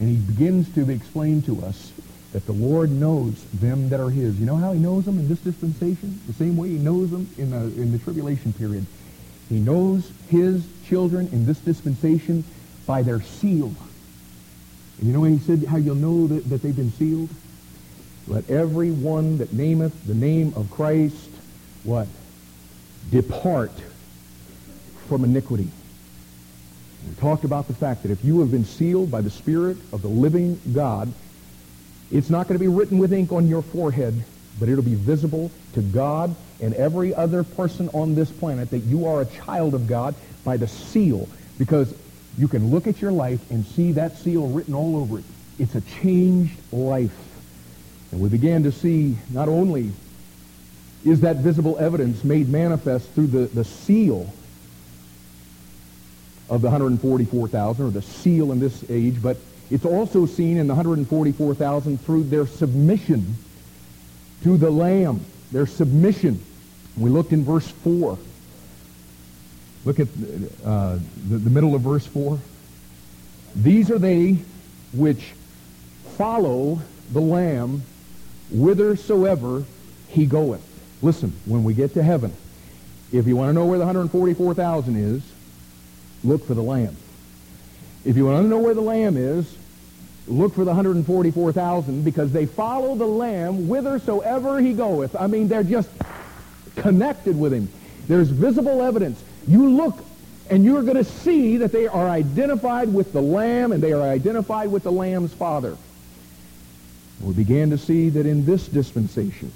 And 0.00 0.08
he 0.08 0.16
begins 0.16 0.72
to 0.74 0.88
explain 0.90 1.42
to 1.42 1.64
us 1.64 1.92
that 2.32 2.46
the 2.46 2.52
Lord 2.52 2.90
knows 2.90 3.42
them 3.54 3.88
that 3.88 4.00
are 4.00 4.10
his. 4.10 4.38
You 4.38 4.46
know 4.46 4.56
how 4.56 4.72
he 4.72 4.78
knows 4.78 5.04
them 5.04 5.18
in 5.18 5.28
this 5.28 5.40
dispensation? 5.40 6.20
The 6.26 6.34
same 6.34 6.56
way 6.56 6.68
he 6.68 6.78
knows 6.78 7.10
them 7.10 7.28
in 7.38 7.50
the, 7.50 7.80
in 7.80 7.90
the 7.90 7.98
tribulation 7.98 8.52
period. 8.52 8.86
He 9.48 9.58
knows 9.58 10.10
his 10.28 10.66
children 10.86 11.28
in 11.32 11.46
this 11.46 11.58
dispensation 11.58 12.44
by 12.86 13.02
their 13.02 13.22
seal. 13.22 13.72
And 14.98 15.06
you 15.06 15.12
know 15.12 15.20
when 15.20 15.38
he 15.38 15.44
said 15.44 15.64
how 15.66 15.78
you'll 15.78 15.94
know 15.94 16.26
that, 16.26 16.48
that 16.50 16.62
they've 16.62 16.76
been 16.76 16.92
sealed? 16.92 17.30
Let 18.26 18.50
every 18.50 18.90
one 18.90 19.38
that 19.38 19.54
nameth 19.54 20.06
the 20.06 20.14
name 20.14 20.52
of 20.54 20.70
Christ, 20.70 21.30
what? 21.82 22.08
Depart 23.10 23.72
from 25.08 25.24
iniquity. 25.24 25.68
We 27.08 27.14
talked 27.14 27.44
about 27.44 27.68
the 27.68 27.74
fact 27.74 28.02
that 28.02 28.10
if 28.10 28.24
you 28.24 28.40
have 28.40 28.50
been 28.50 28.64
sealed 28.64 29.10
by 29.10 29.20
the 29.20 29.30
Spirit 29.30 29.78
of 29.92 30.02
the 30.02 30.08
living 30.08 30.60
God, 30.72 31.12
it's 32.10 32.30
not 32.30 32.48
going 32.48 32.58
to 32.58 32.62
be 32.62 32.68
written 32.68 32.98
with 32.98 33.12
ink 33.12 33.32
on 33.32 33.48
your 33.48 33.62
forehead, 33.62 34.24
but 34.58 34.68
it'll 34.68 34.84
be 34.84 34.94
visible 34.94 35.50
to 35.74 35.82
God 35.82 36.34
and 36.60 36.74
every 36.74 37.14
other 37.14 37.44
person 37.44 37.88
on 37.90 38.14
this 38.14 38.30
planet 38.30 38.70
that 38.70 38.80
you 38.80 39.06
are 39.06 39.22
a 39.22 39.26
child 39.26 39.74
of 39.74 39.86
God 39.86 40.14
by 40.44 40.56
the 40.56 40.68
seal. 40.68 41.28
Because 41.58 41.94
you 42.36 42.48
can 42.48 42.70
look 42.70 42.86
at 42.86 43.00
your 43.00 43.12
life 43.12 43.50
and 43.50 43.64
see 43.64 43.92
that 43.92 44.16
seal 44.16 44.46
written 44.48 44.74
all 44.74 44.96
over 44.96 45.18
it. 45.18 45.24
It's 45.58 45.74
a 45.74 45.80
changed 45.80 46.58
life. 46.72 47.16
And 48.12 48.20
we 48.20 48.28
began 48.28 48.62
to 48.62 48.72
see 48.72 49.16
not 49.30 49.48
only 49.48 49.92
is 51.04 51.20
that 51.20 51.36
visible 51.36 51.78
evidence 51.78 52.24
made 52.24 52.48
manifest 52.48 53.08
through 53.10 53.28
the, 53.28 53.46
the 53.46 53.64
seal 53.64 54.32
of 56.50 56.62
the 56.62 56.68
144,000, 56.68 57.86
or 57.86 57.90
the 57.90 58.02
seal 58.02 58.52
in 58.52 58.58
this 58.58 58.84
age, 58.90 59.20
but 59.22 59.36
it's 59.70 59.84
also 59.84 60.24
seen 60.26 60.56
in 60.56 60.66
the 60.66 60.74
144,000 60.74 62.00
through 62.00 62.24
their 62.24 62.46
submission 62.46 63.36
to 64.42 64.56
the 64.56 64.70
Lamb, 64.70 65.20
their 65.52 65.66
submission. 65.66 66.42
We 66.96 67.10
looked 67.10 67.32
in 67.32 67.44
verse 67.44 67.68
4. 67.68 68.18
Look 69.84 70.00
at 70.00 70.08
uh, 70.64 70.98
the, 71.28 71.38
the 71.38 71.50
middle 71.50 71.74
of 71.74 71.82
verse 71.82 72.06
4. 72.06 72.38
These 73.56 73.90
are 73.90 73.98
they 73.98 74.38
which 74.92 75.32
follow 76.16 76.80
the 77.12 77.20
Lamb 77.20 77.82
whithersoever 78.50 79.64
he 80.08 80.26
goeth. 80.26 80.67
Listen, 81.02 81.32
when 81.46 81.64
we 81.64 81.74
get 81.74 81.94
to 81.94 82.02
heaven, 82.02 82.32
if 83.12 83.26
you 83.26 83.36
want 83.36 83.50
to 83.50 83.52
know 83.52 83.66
where 83.66 83.78
the 83.78 83.84
144,000 83.84 84.96
is, 84.96 85.22
look 86.24 86.46
for 86.46 86.54
the 86.54 86.62
Lamb. 86.62 86.96
If 88.04 88.16
you 88.16 88.26
want 88.26 88.44
to 88.44 88.48
know 88.48 88.58
where 88.58 88.74
the 88.74 88.80
Lamb 88.80 89.16
is, 89.16 89.56
look 90.26 90.54
for 90.54 90.64
the 90.64 90.72
144,000 90.72 92.04
because 92.04 92.32
they 92.32 92.46
follow 92.46 92.94
the 92.94 93.06
Lamb 93.06 93.66
whithersoever 93.66 94.60
he 94.60 94.72
goeth. 94.72 95.16
I 95.16 95.26
mean, 95.26 95.48
they're 95.48 95.62
just 95.62 95.90
connected 96.76 97.38
with 97.38 97.52
him. 97.52 97.68
There's 98.06 98.28
visible 98.28 98.82
evidence. 98.82 99.22
You 99.46 99.68
look 99.70 100.04
and 100.50 100.64
you're 100.64 100.82
going 100.82 100.96
to 100.96 101.04
see 101.04 101.58
that 101.58 101.72
they 101.72 101.86
are 101.86 102.08
identified 102.08 102.92
with 102.92 103.12
the 103.12 103.20
Lamb 103.20 103.72
and 103.72 103.82
they 103.82 103.92
are 103.92 104.02
identified 104.02 104.70
with 104.70 104.82
the 104.82 104.92
Lamb's 104.92 105.32
Father. 105.32 105.76
We 107.20 107.34
began 107.34 107.70
to 107.70 107.78
see 107.78 108.08
that 108.10 108.26
in 108.26 108.46
this 108.46 108.66
dispensation, 108.66 109.52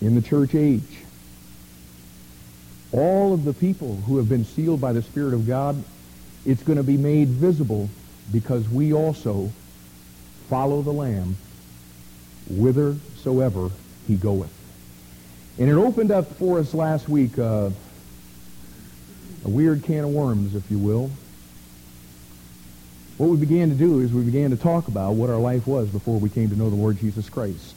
in 0.00 0.14
the 0.14 0.22
church 0.22 0.54
age, 0.54 0.82
all 2.92 3.32
of 3.32 3.44
the 3.44 3.52
people 3.52 3.96
who 4.06 4.16
have 4.16 4.28
been 4.28 4.44
sealed 4.44 4.80
by 4.80 4.92
the 4.92 5.02
Spirit 5.02 5.34
of 5.34 5.46
God, 5.46 5.82
it's 6.44 6.62
going 6.62 6.78
to 6.78 6.82
be 6.84 6.96
made 6.96 7.28
visible 7.28 7.88
because 8.32 8.68
we 8.68 8.92
also 8.92 9.50
follow 10.48 10.82
the 10.82 10.92
Lamb 10.92 11.36
whithersoever 12.48 13.70
he 14.06 14.16
goeth. 14.16 14.52
And 15.58 15.68
it 15.68 15.74
opened 15.74 16.10
up 16.10 16.26
for 16.36 16.58
us 16.58 16.74
last 16.74 17.08
week 17.08 17.38
uh, 17.38 17.70
a 19.44 19.48
weird 19.48 19.84
can 19.84 20.04
of 20.04 20.10
worms, 20.10 20.54
if 20.54 20.68
you 20.70 20.78
will. 20.78 21.10
What 23.18 23.28
we 23.28 23.36
began 23.36 23.68
to 23.68 23.74
do 23.74 24.00
is 24.00 24.12
we 24.12 24.22
began 24.22 24.50
to 24.50 24.56
talk 24.56 24.88
about 24.88 25.12
what 25.12 25.28
our 25.28 25.38
life 25.38 25.66
was 25.66 25.88
before 25.88 26.18
we 26.18 26.30
came 26.30 26.48
to 26.48 26.56
know 26.56 26.70
the 26.70 26.76
Lord 26.76 26.98
Jesus 26.98 27.28
Christ. 27.28 27.74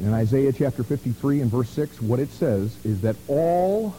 In 0.00 0.14
Isaiah 0.14 0.52
chapter 0.52 0.82
53 0.82 1.42
and 1.42 1.50
verse 1.50 1.68
6, 1.70 2.00
what 2.00 2.20
it 2.20 2.30
says 2.32 2.74
is 2.84 3.02
that 3.02 3.16
all, 3.28 3.94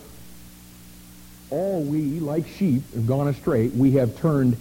all 1.51 1.81
we, 1.83 2.19
like 2.19 2.47
sheep, 2.47 2.81
have 2.95 3.05
gone 3.05 3.27
astray. 3.27 3.67
We 3.67 3.91
have 3.93 4.17
turned 4.17 4.57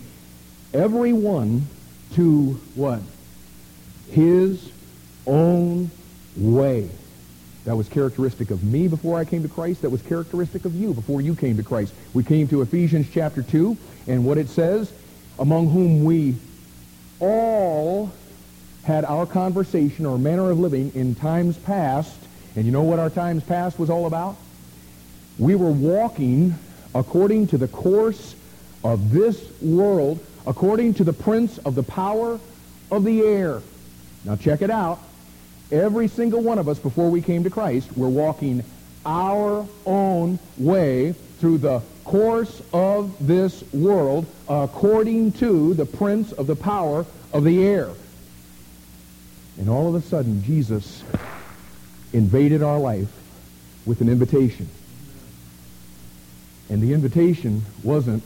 every 0.74 1.14
one 1.14 1.66
to 2.14 2.60
what? 2.74 3.00
His 4.10 4.70
own 5.26 5.90
way. 6.36 6.90
That 7.64 7.76
was 7.76 7.88
characteristic 7.88 8.50
of 8.50 8.62
me 8.62 8.88
before 8.88 9.18
I 9.18 9.24
came 9.24 9.42
to 9.42 9.48
Christ. 9.48 9.80
That 9.80 9.90
was 9.90 10.02
characteristic 10.02 10.66
of 10.66 10.74
you 10.74 10.92
before 10.92 11.22
you 11.22 11.34
came 11.34 11.56
to 11.56 11.62
Christ. 11.62 11.94
We 12.12 12.22
came 12.22 12.48
to 12.48 12.60
Ephesians 12.60 13.06
chapter 13.10 13.42
2, 13.42 13.78
and 14.08 14.26
what 14.26 14.36
it 14.36 14.50
says, 14.50 14.92
among 15.38 15.70
whom 15.70 16.04
we 16.04 16.36
all 17.18 18.12
had 18.84 19.04
our 19.04 19.26
conversation 19.26 20.06
or 20.06 20.18
manner 20.18 20.50
of 20.50 20.58
living 20.58 20.92
in 20.94 21.14
times 21.14 21.56
past. 21.58 22.16
And 22.56 22.64
you 22.64 22.72
know 22.72 22.82
what 22.82 22.98
our 22.98 23.10
times 23.10 23.44
past 23.44 23.78
was 23.78 23.90
all 23.90 24.06
about? 24.06 24.36
We 25.38 25.54
were 25.54 25.70
walking 25.70 26.54
according 26.94 27.48
to 27.48 27.58
the 27.58 27.68
course 27.68 28.34
of 28.82 29.12
this 29.12 29.50
world, 29.60 30.24
according 30.46 30.94
to 30.94 31.04
the 31.04 31.12
prince 31.12 31.58
of 31.58 31.74
the 31.74 31.82
power 31.82 32.40
of 32.90 33.04
the 33.04 33.22
air. 33.22 33.62
Now 34.24 34.36
check 34.36 34.62
it 34.62 34.70
out. 34.70 34.98
Every 35.70 36.08
single 36.08 36.42
one 36.42 36.58
of 36.58 36.68
us 36.68 36.78
before 36.78 37.10
we 37.10 37.22
came 37.22 37.44
to 37.44 37.50
Christ, 37.50 37.96
we're 37.96 38.08
walking 38.08 38.64
our 39.06 39.66
own 39.86 40.38
way 40.58 41.12
through 41.38 41.58
the 41.58 41.80
course 42.04 42.60
of 42.72 43.14
this 43.24 43.62
world 43.72 44.26
according 44.48 45.32
to 45.32 45.74
the 45.74 45.86
prince 45.86 46.32
of 46.32 46.46
the 46.46 46.56
power 46.56 47.06
of 47.32 47.44
the 47.44 47.64
air. 47.64 47.90
And 49.60 49.68
all 49.68 49.86
of 49.86 49.94
a 49.94 50.04
sudden, 50.04 50.42
Jesus 50.42 51.04
invaded 52.12 52.64
our 52.64 52.80
life 52.80 53.12
with 53.86 54.00
an 54.00 54.08
invitation. 54.08 54.68
And 56.68 56.82
the 56.82 56.92
invitation 56.92 57.62
wasn't 57.84 58.24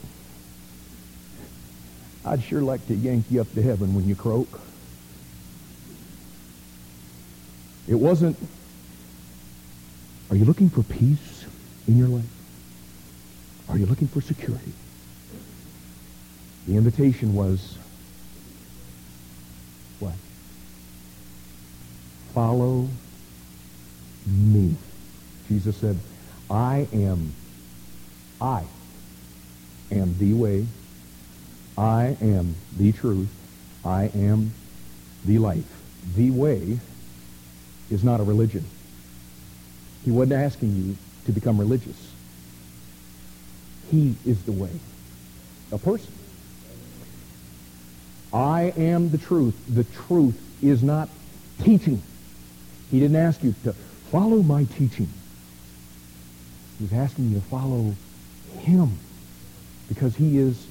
I'd 2.24 2.42
sure 2.42 2.62
like 2.62 2.86
to 2.86 2.94
yank 2.94 3.26
you 3.30 3.40
up 3.40 3.52
to 3.54 3.62
heaven 3.62 3.94
when 3.94 4.08
you 4.08 4.16
croak. 4.16 4.60
It 7.86 7.96
wasn't, 7.96 8.38
are 10.30 10.36
you 10.36 10.46
looking 10.46 10.70
for 10.70 10.82
peace 10.82 11.44
in 11.86 11.98
your 11.98 12.08
life? 12.08 12.24
Are 13.68 13.76
you 13.76 13.84
looking 13.84 14.08
for 14.08 14.22
security? 14.22 14.72
The 16.66 16.78
invitation 16.78 17.34
was, 17.34 17.76
Follow 22.34 22.88
me. 24.26 24.74
Jesus 25.48 25.76
said, 25.76 25.96
I 26.50 26.88
am, 26.92 27.32
I 28.40 28.64
am 29.92 30.18
the 30.18 30.34
way, 30.34 30.66
I 31.78 32.16
am 32.20 32.56
the 32.76 32.90
truth, 32.92 33.28
I 33.84 34.10
am 34.14 34.52
the 35.24 35.38
life. 35.38 35.64
The 36.16 36.30
way 36.30 36.78
is 37.90 38.02
not 38.02 38.18
a 38.18 38.24
religion. 38.24 38.64
He 40.04 40.10
wasn't 40.10 40.34
asking 40.34 40.74
you 40.74 40.96
to 41.26 41.32
become 41.32 41.58
religious. 41.58 42.10
He 43.90 44.16
is 44.26 44.42
the 44.42 44.52
way. 44.52 44.70
A 45.70 45.78
person. 45.78 46.12
I 48.32 48.72
am 48.76 49.10
the 49.10 49.18
truth. 49.18 49.54
The 49.68 49.84
truth 49.84 50.40
is 50.62 50.82
not 50.82 51.08
teaching. 51.62 52.02
He 52.90 53.00
didn't 53.00 53.16
ask 53.16 53.42
you 53.42 53.54
to 53.64 53.72
follow 54.10 54.42
my 54.42 54.64
teaching. 54.64 55.08
He 56.78 56.84
was 56.84 56.92
asking 56.92 57.30
you 57.30 57.40
to 57.40 57.46
follow 57.46 57.94
him 58.60 58.98
because 59.88 60.16
he 60.16 60.38
is 60.38 60.66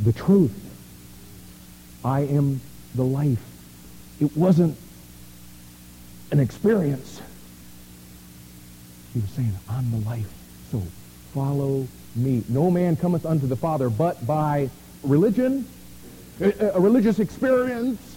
the 0.00 0.12
truth. 0.12 0.52
I 2.04 2.20
am 2.20 2.60
the 2.94 3.04
life. 3.04 3.42
It 4.20 4.36
wasn't 4.36 4.76
an 6.30 6.40
experience. 6.40 7.20
He 9.12 9.20
was 9.20 9.30
saying, 9.30 9.52
I'm 9.68 9.90
the 9.90 10.08
life. 10.08 10.32
So 10.70 10.82
follow 11.34 11.86
me. 12.14 12.44
No 12.48 12.70
man 12.70 12.96
cometh 12.96 13.26
unto 13.26 13.46
the 13.46 13.56
Father 13.56 13.90
but 13.90 14.24
by 14.26 14.70
religion, 15.02 15.66
a, 16.40 16.80
religious 16.80 17.18
experience, 17.18 18.16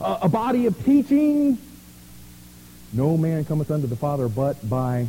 a 0.00 0.28
body 0.28 0.66
of 0.66 0.84
teaching. 0.84 1.58
No 2.92 3.16
man 3.16 3.44
cometh 3.44 3.70
unto 3.70 3.86
the 3.86 3.96
Father 3.96 4.28
but 4.28 4.68
by 4.68 5.08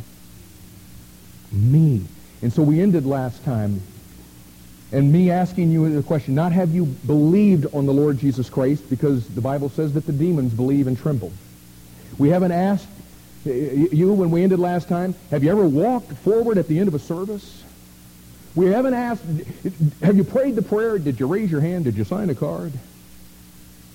me. 1.52 2.04
And 2.42 2.52
so 2.52 2.62
we 2.62 2.80
ended 2.80 3.06
last 3.06 3.44
time 3.44 3.80
and 4.90 5.12
me 5.12 5.30
asking 5.30 5.70
you 5.70 5.88
the 5.94 6.02
question, 6.02 6.34
not 6.34 6.52
have 6.52 6.74
you 6.74 6.86
believed 6.86 7.66
on 7.74 7.84
the 7.84 7.92
Lord 7.92 8.18
Jesus 8.18 8.48
Christ, 8.48 8.88
because 8.88 9.28
the 9.28 9.40
Bible 9.40 9.68
says 9.68 9.92
that 9.92 10.06
the 10.06 10.12
demons 10.12 10.54
believe 10.54 10.86
and 10.86 10.96
tremble. 10.96 11.30
We 12.16 12.30
haven't 12.30 12.52
asked 12.52 12.88
you 13.44 14.12
when 14.12 14.30
we 14.30 14.42
ended 14.42 14.58
last 14.58 14.88
time, 14.88 15.14
have 15.30 15.44
you 15.44 15.50
ever 15.50 15.66
walked 15.66 16.12
forward 16.12 16.56
at 16.58 16.68
the 16.68 16.78
end 16.78 16.88
of 16.88 16.94
a 16.94 16.98
service? 16.98 17.64
We 18.54 18.66
haven't 18.66 18.94
asked, 18.94 19.22
have 20.02 20.16
you 20.16 20.24
prayed 20.24 20.56
the 20.56 20.62
prayer? 20.62 20.98
Did 20.98 21.20
you 21.20 21.26
raise 21.26 21.50
your 21.50 21.60
hand? 21.60 21.84
Did 21.84 21.96
you 21.96 22.04
sign 22.04 22.30
a 22.30 22.34
card? 22.34 22.72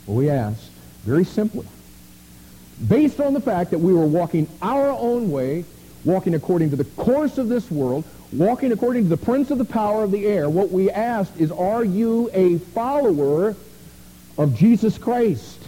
Well, 0.06 0.18
we 0.18 0.30
asked 0.30 0.70
very 1.06 1.26
simply, 1.26 1.66
based 2.88 3.20
on 3.20 3.34
the 3.34 3.42
fact 3.42 3.72
that 3.72 3.80
we 3.80 3.94
were 3.94 4.06
walking 4.06 4.48
our 4.62 4.90
own 4.90 5.32
way, 5.32 5.66
walking 6.06 6.36
according 6.36 6.70
to 6.72 6.76
the 6.76 6.84
course 6.84 7.38
of 7.38 7.50
this 7.50 7.70
world, 7.70 8.04
walking 8.32 8.72
according 8.72 9.04
to 9.04 9.10
the 9.10 9.18
prince 9.18 9.52
of 9.52 9.58
the 9.58 9.66
power 9.66 10.04
of 10.04 10.12
the 10.12 10.26
air, 10.26 10.50
what 10.50 10.72
we 10.72 10.90
asked 10.90 11.40
is, 11.40 11.52
are 11.52 11.84
you 11.84 12.30
a 12.34 12.58
follower 12.58 13.56
of 14.38 14.56
Jesus 14.56 14.98
Christ? 14.98 15.60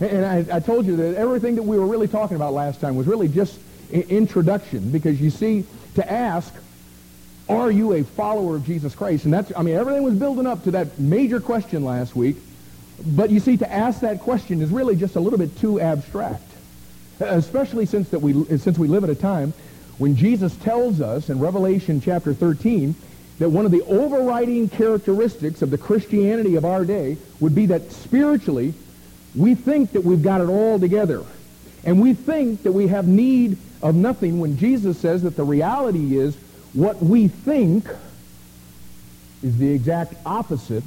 And 0.00 0.24
I, 0.24 0.56
I, 0.56 0.60
told 0.60 0.86
you 0.86 0.96
that 0.96 1.16
everything 1.16 1.56
that 1.56 1.62
we 1.62 1.76
were 1.76 1.86
really 1.86 2.06
talking 2.06 2.36
about 2.36 2.52
last 2.52 2.80
time 2.80 2.94
was 2.94 3.06
really 3.06 3.26
just 3.26 3.58
introduction 3.90 4.90
because 4.90 5.20
you 5.20 5.30
see, 5.30 5.64
to 5.96 6.12
ask, 6.12 6.54
are 7.48 7.70
you 7.70 7.94
a 7.94 8.04
follower 8.04 8.56
of 8.56 8.64
Jesus 8.64 8.94
Christ? 8.94 9.24
And 9.24 9.34
that's, 9.34 9.50
I 9.56 9.62
mean, 9.62 9.74
everything 9.74 10.02
was 10.02 10.14
building 10.14 10.46
up 10.46 10.64
to 10.64 10.72
that 10.72 10.98
major 10.98 11.40
question 11.40 11.84
last 11.84 12.14
week. 12.14 12.36
But 13.06 13.30
you 13.30 13.40
see, 13.40 13.56
to 13.56 13.72
ask 13.72 14.00
that 14.00 14.20
question 14.20 14.60
is 14.60 14.70
really 14.70 14.96
just 14.96 15.16
a 15.16 15.20
little 15.20 15.38
bit 15.38 15.56
too 15.58 15.80
abstract, 15.80 16.42
especially 17.20 17.86
since, 17.86 18.08
that 18.10 18.20
we, 18.20 18.44
since 18.58 18.78
we 18.78 18.88
live 18.88 19.04
at 19.04 19.10
a 19.10 19.14
time 19.14 19.52
when 19.98 20.16
Jesus 20.16 20.54
tells 20.56 21.00
us 21.00 21.28
in 21.28 21.38
Revelation 21.38 22.00
chapter 22.00 22.32
13 22.34 22.94
that 23.38 23.50
one 23.50 23.64
of 23.64 23.70
the 23.70 23.82
overriding 23.82 24.68
characteristics 24.68 25.62
of 25.62 25.70
the 25.70 25.78
Christianity 25.78 26.56
of 26.56 26.64
our 26.64 26.84
day 26.84 27.16
would 27.40 27.54
be 27.54 27.66
that 27.66 27.92
spiritually 27.92 28.74
we 29.34 29.54
think 29.54 29.92
that 29.92 30.02
we've 30.02 30.22
got 30.22 30.40
it 30.40 30.48
all 30.48 30.78
together. 30.78 31.24
And 31.84 32.00
we 32.00 32.14
think 32.14 32.64
that 32.64 32.72
we 32.72 32.88
have 32.88 33.06
need 33.06 33.58
of 33.82 33.94
nothing 33.94 34.40
when 34.40 34.56
Jesus 34.56 34.98
says 34.98 35.22
that 35.22 35.36
the 35.36 35.44
reality 35.44 36.18
is 36.18 36.36
what 36.72 37.00
we 37.02 37.28
think 37.28 37.86
is 39.42 39.56
the 39.56 39.70
exact 39.70 40.14
opposite 40.26 40.82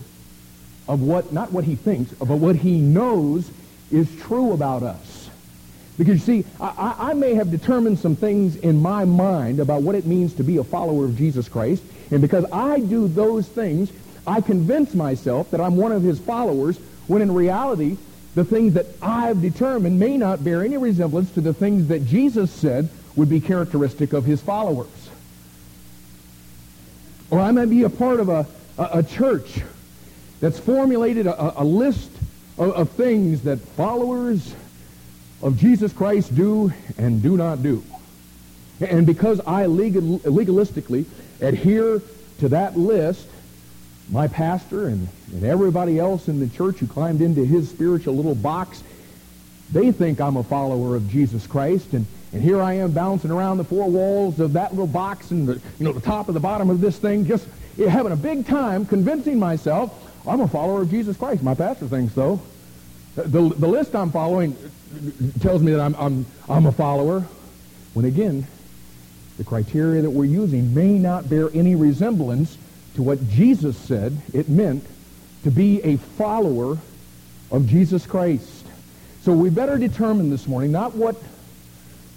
of 0.92 1.02
what, 1.02 1.32
not 1.32 1.54
what 1.54 1.64
he 1.64 1.76
thinks, 1.76 2.12
but 2.16 2.36
what 2.36 2.54
he 2.54 2.78
knows 2.78 3.50
is 3.92 4.14
true 4.24 4.52
about 4.52 4.84
us. 4.84 5.30
Because 5.98 6.16
you 6.16 6.44
see, 6.44 6.50
I, 6.60 6.96
I, 7.00 7.14
may 7.14 7.34
have 7.36 7.50
determined 7.50 7.98
some 7.98 8.18
things 8.18 8.58
in 8.58 8.82
my 8.82 9.06
mind 9.06 9.62
about 9.62 9.84
what 9.84 9.96
it 9.96 10.06
means 10.06 10.34
to 10.34 10.44
be 10.44 10.58
a 10.58 10.66
follower 10.66 11.06
of 11.06 11.18
Jesus 11.18 11.48
Christ. 11.48 11.82
And 12.12 12.22
because 12.22 12.44
I 12.52 12.82
do 12.82 13.08
those 13.08 13.48
things, 13.48 13.90
I 14.28 14.42
convince 14.42 14.94
myself 14.94 15.50
that 15.52 15.62
I'm 15.62 15.78
one 15.78 15.94
of 15.94 16.04
his 16.04 16.20
followers, 16.20 16.78
when 17.08 17.22
in 17.22 17.34
reality, 17.34 17.98
the 18.36 18.44
things 18.44 18.74
that 18.74 18.88
I've 19.02 19.42
determined 19.42 19.98
may 19.98 20.18
not 20.18 20.44
bear 20.44 20.62
any 20.62 20.76
resemblance 20.76 21.32
to 21.36 21.42
the 21.42 21.54
things 21.54 21.88
that 21.88 22.06
Jesus 22.06 22.52
said 22.52 22.90
would 23.16 23.30
be 23.30 23.40
characteristic 23.40 24.12
of 24.12 24.26
his 24.26 24.42
followers. 24.42 25.10
Or 27.30 27.40
I 27.40 27.52
may 27.52 27.66
be 27.66 27.84
a 27.84 27.90
part 27.90 28.20
of 28.20 28.28
a, 28.28 28.46
a, 28.78 29.00
a 29.00 29.04
church 29.04 29.62
that's 30.42 30.60
formulated 30.60 31.28
a, 31.28 31.62
a 31.62 31.64
list 31.64 32.10
of, 32.58 32.72
of 32.72 32.90
things 32.92 33.44
that 33.44 33.60
followers 33.60 34.54
of 35.42 35.58
Jesus 35.58 35.94
Christ 35.94 36.36
do 36.36 36.74
and 36.98 37.22
do 37.22 37.38
not 37.38 37.64
do. 37.64 37.84
And 38.82 39.06
because 39.06 39.40
I 39.46 39.68
legal, 39.68 40.20
legalistically 40.20 41.06
adhere 41.40 42.02
to 42.40 42.50
that 42.50 42.78
list, 42.78 43.28
my 44.10 44.28
pastor 44.28 44.88
and, 44.88 45.08
and 45.32 45.44
everybody 45.44 46.00
else 46.00 46.28
in 46.28 46.40
the 46.40 46.48
church 46.48 46.80
who 46.80 46.88
climbed 46.88 47.22
into 47.22 47.46
his 47.46 47.70
spiritual 47.70 48.16
little 48.16 48.36
box, 48.36 48.84
they 49.72 49.92
think 49.92 50.20
I'm 50.20 50.38
a 50.38 50.44
follower 50.44 50.96
of 50.96 51.10
Jesus 51.10 51.46
Christ. 51.46 51.94
And, 51.94 52.06
and 52.34 52.42
here 52.42 52.62
I 52.62 52.74
am 52.74 52.92
bouncing 52.92 53.30
around 53.32 53.58
the 53.58 53.64
four 53.64 53.90
walls 53.90 54.40
of 54.40 54.54
that 54.54 54.72
little 54.72 54.88
box 54.88 55.32
and 55.32 55.48
the, 55.48 55.62
you 55.80 55.86
know, 55.86 55.94
the 55.94 56.02
top 56.02 56.28
and 56.28 56.36
the 56.36 56.42
bottom 56.42 56.70
of 56.70 56.82
this 56.82 56.98
thing, 56.98 57.26
just 57.26 57.48
having 57.78 58.12
a 58.12 58.18
big 58.18 58.48
time 58.48 58.86
convincing 58.86 59.40
myself 59.40 60.11
I'm 60.28 60.42
a 60.42 60.48
follower 60.48 60.82
of 60.82 60.90
Jesus 60.90 61.18
Christ. 61.18 61.44
My 61.44 61.56
pastor 61.56 61.88
thinks 61.88 62.14
so. 62.14 62.42
The, 63.16 63.40
the 63.40 63.68
list 63.68 63.96
I'm 63.96 64.12
following 64.12 64.56
tells 65.42 65.62
me 65.62 65.72
that 65.72 65.82
I'm, 65.82 65.96
I'm, 65.96 66.26
I'm 66.48 66.66
a 66.66 66.72
follower. 66.72 67.26
When 67.94 68.06
again, 68.06 68.48
the 69.38 69.44
criteria 69.44 70.02
that 70.02 70.10
we're 70.10 70.26
using 70.26 70.74
may 70.74 70.98
not 70.98 71.30
bear 71.30 71.50
any 71.54 71.76
resemblance 71.76 72.58
to 72.96 73.02
what 73.02 73.30
Jesus 73.30 73.78
said 73.78 74.18
it 74.34 74.50
meant 74.50 74.86
to 75.44 75.52
be 75.52 75.82
a 75.82 75.98
follower 75.98 76.78
of 77.50 77.68
Jesus 77.68 78.06
Christ. 78.06 78.66
So 79.24 79.34
we 79.34 79.50
better 79.50 79.78
determine 79.78 80.30
this 80.30 80.48
morning 80.48 80.72
not 80.72 80.96
what, 80.96 81.16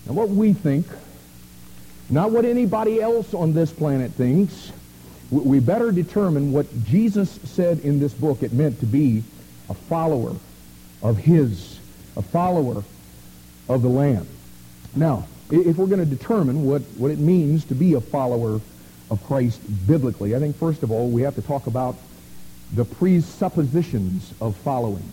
not 0.07 0.15
what 0.15 0.29
we 0.29 0.53
think, 0.53 0.87
not 2.11 2.31
what 2.31 2.45
anybody 2.45 3.01
else 3.01 3.35
on 3.35 3.53
this 3.53 3.73
planet 3.73 4.13
thinks. 4.13 4.73
We 5.43 5.59
better 5.59 5.91
determine 5.91 6.53
what 6.53 6.85
Jesus 6.85 7.29
said 7.45 7.81
in 7.81 7.99
this 7.99 8.15
book 8.15 8.43
it 8.45 8.53
meant 8.53 8.79
to 8.81 8.87
be 8.87 9.25
a 9.69 9.75
follower 9.75 10.37
of 11.03 11.17
his, 11.17 11.81
a 12.17 12.23
follower 12.23 12.85
of 13.69 13.83
the 13.83 13.89
Lamb. 13.89 14.29
Now, 14.95 15.27
if 15.51 15.77
we're 15.77 15.87
going 15.87 15.99
to 15.99 16.07
determine 16.07 16.65
what, 16.65 16.83
what 16.97 17.11
it 17.11 17.19
means 17.19 17.65
to 17.67 17.75
be 17.75 17.95
a 17.95 18.01
follower 18.01 18.61
of 19.11 19.25
Christ 19.27 19.61
biblically. 19.87 20.37
I 20.37 20.39
think, 20.39 20.57
first 20.57 20.83
of 20.85 20.93
all, 20.93 21.09
we 21.11 21.23
have 21.23 21.35
to 21.35 21.43
talk 21.43 21.67
about 21.67 21.97
the 22.73 22.85
presuppositions 22.85 24.33
of 24.41 24.57
following. 24.59 25.09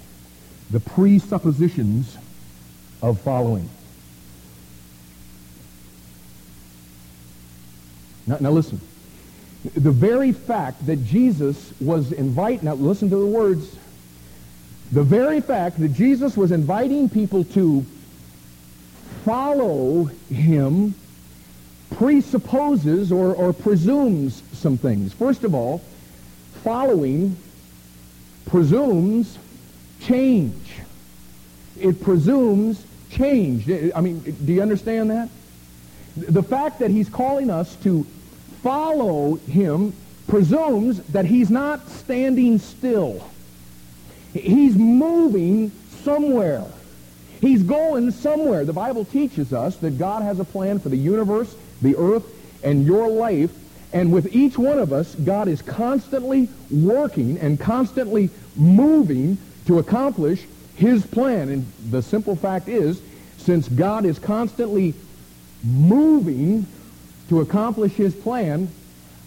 The 0.70 0.80
presuppositions 0.80 2.16
of 3.02 3.20
following. 3.22 3.70
Now, 8.28 8.38
now 8.40 8.52
listen. 8.52 8.80
The 9.64 9.92
very 9.92 10.32
fact 10.32 10.86
that 10.88 11.06
Jesus 11.06 11.74
was 11.80 12.12
inviting, 12.12 12.66
now 12.66 12.74
listen 12.74 13.10
to 13.12 13.16
the 13.16 13.26
words. 13.26 13.76
The 14.92 15.04
very 15.04 15.40
fact 15.40 15.80
that 15.80 15.90
Jesus 15.90 16.36
was 16.36 16.52
inviting 16.52 17.10
people 17.10 17.44
to 17.46 17.86
follow 19.24 20.06
him 20.30 20.96
presupposes 21.92 23.12
or, 23.12 23.36
or 23.36 23.54
presumes 23.54 24.42
some 24.54 24.78
things. 24.78 25.14
First 25.14 25.44
of 25.44 25.54
all, 25.54 25.80
following 26.64 27.38
presumes 28.48 29.38
change. 30.02 30.72
It 31.80 32.02
presumes 32.02 32.84
change. 33.12 33.70
I 33.96 34.02
mean, 34.02 34.20
do 34.20 34.54
you 34.54 34.62
understand 34.62 35.12
that? 35.12 35.30
The 36.18 36.44
fact 36.44 36.80
that 36.80 36.92
he's 36.92 37.10
calling 37.10 37.50
us 37.50 37.76
to 37.78 38.06
follow 38.62 39.36
him 39.36 39.94
presumes 40.28 41.02
that 41.08 41.26
he's 41.26 41.50
not 41.50 41.90
standing 41.90 42.58
still. 42.60 43.30
He's 44.34 44.76
moving 44.76 45.72
somewhere. 46.04 46.66
He's 47.42 47.64
going 47.64 48.12
somewhere. 48.12 48.64
The 48.66 48.74
Bible 48.74 49.04
teaches 49.04 49.52
us 49.52 49.76
that 49.78 49.98
God 49.98 50.22
has 50.22 50.40
a 50.40 50.46
plan 50.46 50.80
for 50.80 50.90
the 50.90 50.98
universe, 50.98 51.56
the 51.82 51.96
earth, 51.98 52.26
and 52.64 52.86
your 52.86 53.10
life. 53.10 53.52
And 53.94 54.14
with 54.14 54.34
each 54.34 54.58
one 54.58 54.80
of 54.80 54.94
us, 54.94 55.16
God 55.16 55.48
is 55.48 55.62
constantly 55.62 56.48
working 56.70 57.38
and 57.40 57.60
constantly 57.60 58.30
moving 58.56 59.38
to 59.66 59.80
accomplish 59.80 60.46
his 60.76 61.06
plan. 61.06 61.50
And 61.50 61.72
the 61.90 62.02
simple 62.02 62.36
fact 62.36 62.70
is, 62.70 63.02
since 63.38 63.68
God 63.68 64.06
is 64.06 64.20
constantly 64.20 64.94
moving 65.64 66.66
to 67.32 67.40
accomplish 67.40 67.94
his 67.94 68.14
plan, 68.14 68.68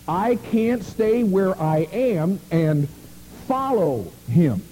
I 0.06 0.36
can't 0.36 0.84
stay 0.84 1.22
where 1.22 1.58
I 1.58 1.88
am 1.90 2.38
and 2.50 2.86
follow 3.48 4.12
him. 4.28 4.62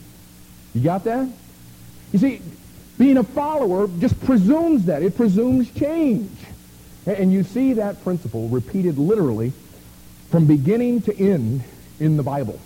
You 0.75 0.83
got 0.83 1.05
that? 1.05 1.31
You 2.13 2.19
see, 2.19 2.43
being 2.99 3.17
a 3.17 3.25
follower 3.25 3.89
just 4.01 4.23
presumes 4.27 4.85
that. 4.85 5.03
It 5.03 5.17
presumes 5.17 5.73
change. 5.73 6.31
And 7.07 7.33
you 7.33 7.43
see 7.43 7.73
that 7.73 8.05
principle 8.05 8.49
repeated 8.49 8.99
literally 8.99 9.55
from 10.29 10.47
beginning 10.47 11.01
to 11.03 11.19
end 11.19 11.65
in 12.01 12.19
the 12.19 12.23
Bible. 12.23 12.61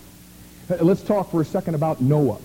Uh, 0.68 0.78
let's 0.80 1.02
talk 1.02 1.30
for 1.30 1.40
a 1.40 1.44
second 1.44 1.76
about 1.76 2.00
Noah. 2.00 2.40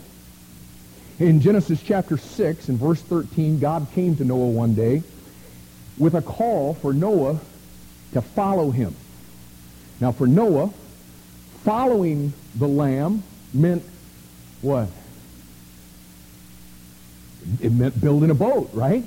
In 1.17 1.41
Genesis 1.41 1.81
chapter 1.81 2.17
6 2.17 2.69
and 2.69 2.77
verse 2.77 3.01
13, 3.01 3.57
God 3.57 3.87
came 3.95 4.15
to 4.17 4.23
Noah 4.23 4.51
one 4.51 4.75
day 4.75 5.01
with 5.97 6.13
a 6.13 6.21
call 6.21 6.75
for 6.75 6.93
Noah 6.93 7.39
to 8.13 8.21
follow 8.21 8.71
him. 8.71 8.95
Now 9.99 10.11
for 10.11 10.27
Noah, 10.27 10.71
following 11.63 12.33
the 12.55 12.67
lamb 12.67 13.23
meant 13.53 13.83
what? 14.61 14.89
It 17.59 17.71
meant 17.71 17.99
building 17.99 18.29
a 18.29 18.35
boat, 18.35 18.69
right? 18.73 19.03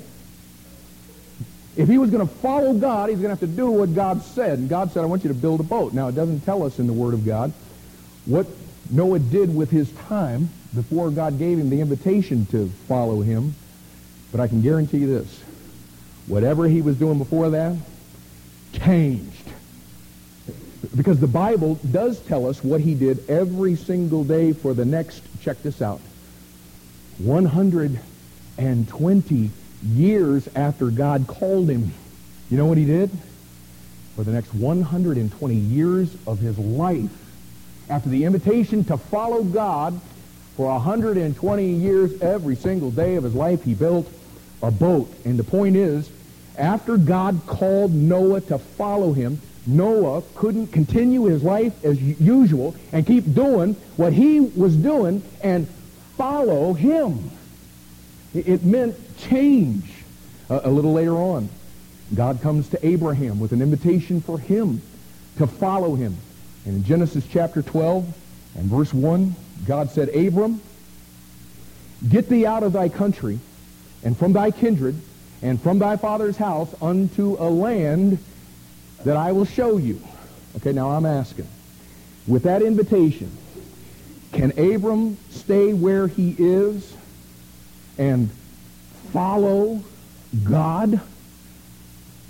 If 1.77 1.89
he 1.89 1.97
was 1.97 2.09
going 2.09 2.25
to 2.25 2.33
follow 2.35 2.73
God, 2.73 3.09
he's 3.09 3.19
going 3.19 3.35
to 3.35 3.39
have 3.41 3.49
to 3.49 3.55
do 3.55 3.69
what 3.69 3.93
God 3.93 4.21
said. 4.21 4.59
And 4.59 4.69
God 4.69 4.91
said, 4.91 5.03
I 5.03 5.05
want 5.05 5.23
you 5.23 5.27
to 5.27 5.33
build 5.33 5.59
a 5.59 5.63
boat. 5.63 5.93
Now, 5.93 6.07
it 6.07 6.15
doesn't 6.15 6.41
tell 6.41 6.63
us 6.63 6.79
in 6.79 6.87
the 6.87 6.93
Word 6.93 7.13
of 7.13 7.25
God 7.25 7.51
what 8.25 8.47
Noah 8.89 9.19
did 9.19 9.53
with 9.53 9.71
his 9.71 9.91
time 9.91 10.49
before 10.73 11.09
God 11.09 11.37
gave 11.37 11.59
him 11.59 11.69
the 11.69 11.81
invitation 11.81 12.45
to 12.47 12.69
follow 12.87 13.21
him. 13.21 13.55
But 14.31 14.39
I 14.39 14.47
can 14.47 14.61
guarantee 14.61 14.99
you 14.99 15.07
this. 15.07 15.43
Whatever 16.27 16.67
he 16.67 16.81
was 16.81 16.97
doing 16.97 17.17
before 17.17 17.49
that 17.51 17.75
changed. 18.79 19.51
Because 20.95 21.19
the 21.19 21.27
Bible 21.27 21.75
does 21.91 22.19
tell 22.21 22.47
us 22.47 22.63
what 22.63 22.79
he 22.81 22.95
did 22.95 23.29
every 23.29 23.75
single 23.75 24.23
day 24.23 24.53
for 24.53 24.73
the 24.73 24.85
next, 24.85 25.21
check 25.41 25.61
this 25.63 25.81
out, 25.81 25.99
120 27.17 29.49
years 29.83 30.47
after 30.55 30.89
God 30.89 31.27
called 31.27 31.69
him. 31.69 31.91
You 32.49 32.57
know 32.57 32.65
what 32.65 32.77
he 32.77 32.85
did? 32.85 33.09
For 34.15 34.23
the 34.23 34.31
next 34.31 34.53
120 34.53 35.55
years 35.55 36.15
of 36.25 36.39
his 36.39 36.57
life, 36.57 37.11
after 37.89 38.09
the 38.09 38.23
invitation 38.23 38.83
to 38.85 38.97
follow 38.97 39.43
God 39.43 39.99
for 40.55 40.67
120 40.67 41.69
years, 41.69 42.21
every 42.21 42.55
single 42.55 42.91
day 42.91 43.15
of 43.15 43.23
his 43.23 43.35
life, 43.35 43.63
he 43.63 43.73
built 43.73 44.09
a 44.61 44.71
boat. 44.71 45.13
And 45.25 45.37
the 45.37 45.43
point 45.43 45.75
is, 45.75 46.09
after 46.57 46.97
God 46.97 47.41
called 47.45 47.93
Noah 47.93 48.41
to 48.41 48.57
follow 48.57 49.13
him, 49.13 49.41
Noah 49.67 50.21
couldn't 50.35 50.67
continue 50.67 51.25
his 51.25 51.43
life 51.43 51.83
as 51.83 52.01
usual 52.01 52.75
and 52.91 53.05
keep 53.05 53.33
doing 53.33 53.73
what 53.95 54.13
he 54.13 54.39
was 54.39 54.75
doing 54.75 55.23
and 55.41 55.67
follow 56.17 56.73
him. 56.73 57.31
It 58.33 58.63
meant 58.63 58.95
change. 59.17 59.91
a 60.49 60.69
little 60.69 60.93
later 60.93 61.15
on, 61.15 61.49
God 62.13 62.41
comes 62.41 62.69
to 62.69 62.85
Abraham 62.85 63.39
with 63.39 63.51
an 63.51 63.61
invitation 63.61 64.21
for 64.21 64.37
him 64.37 64.81
to 65.37 65.47
follow 65.47 65.95
him. 65.95 66.15
And 66.65 66.75
in 66.75 66.83
Genesis 66.83 67.25
chapter 67.29 67.61
12 67.61 68.05
and 68.55 68.65
verse 68.65 68.93
1, 68.93 69.35
God 69.65 69.89
said, 69.89 70.09
Abram, 70.09 70.61
get 72.07 72.29
thee 72.29 72.45
out 72.45 72.63
of 72.63 72.73
thy 72.73 72.89
country 72.89 73.39
and 74.03 74.15
from 74.15 74.33
thy 74.33 74.51
kindred 74.51 74.99
and 75.41 75.61
from 75.61 75.79
thy 75.79 75.97
father's 75.97 76.37
house 76.37 76.73
unto 76.81 77.35
a 77.39 77.49
land 77.49 78.17
that 79.03 79.17
I 79.17 79.31
will 79.31 79.45
show 79.45 79.77
you. 79.77 80.01
Okay, 80.57 80.71
now 80.71 80.91
I'm 80.91 81.05
asking, 81.05 81.47
with 82.27 82.43
that 82.43 82.61
invitation, 82.61 83.29
can 84.31 84.51
Abram 84.57 85.17
stay 85.29 85.73
where 85.73 86.07
he 86.07 86.35
is 86.37 86.95
and 87.97 88.29
follow 89.11 89.83
God? 90.43 90.99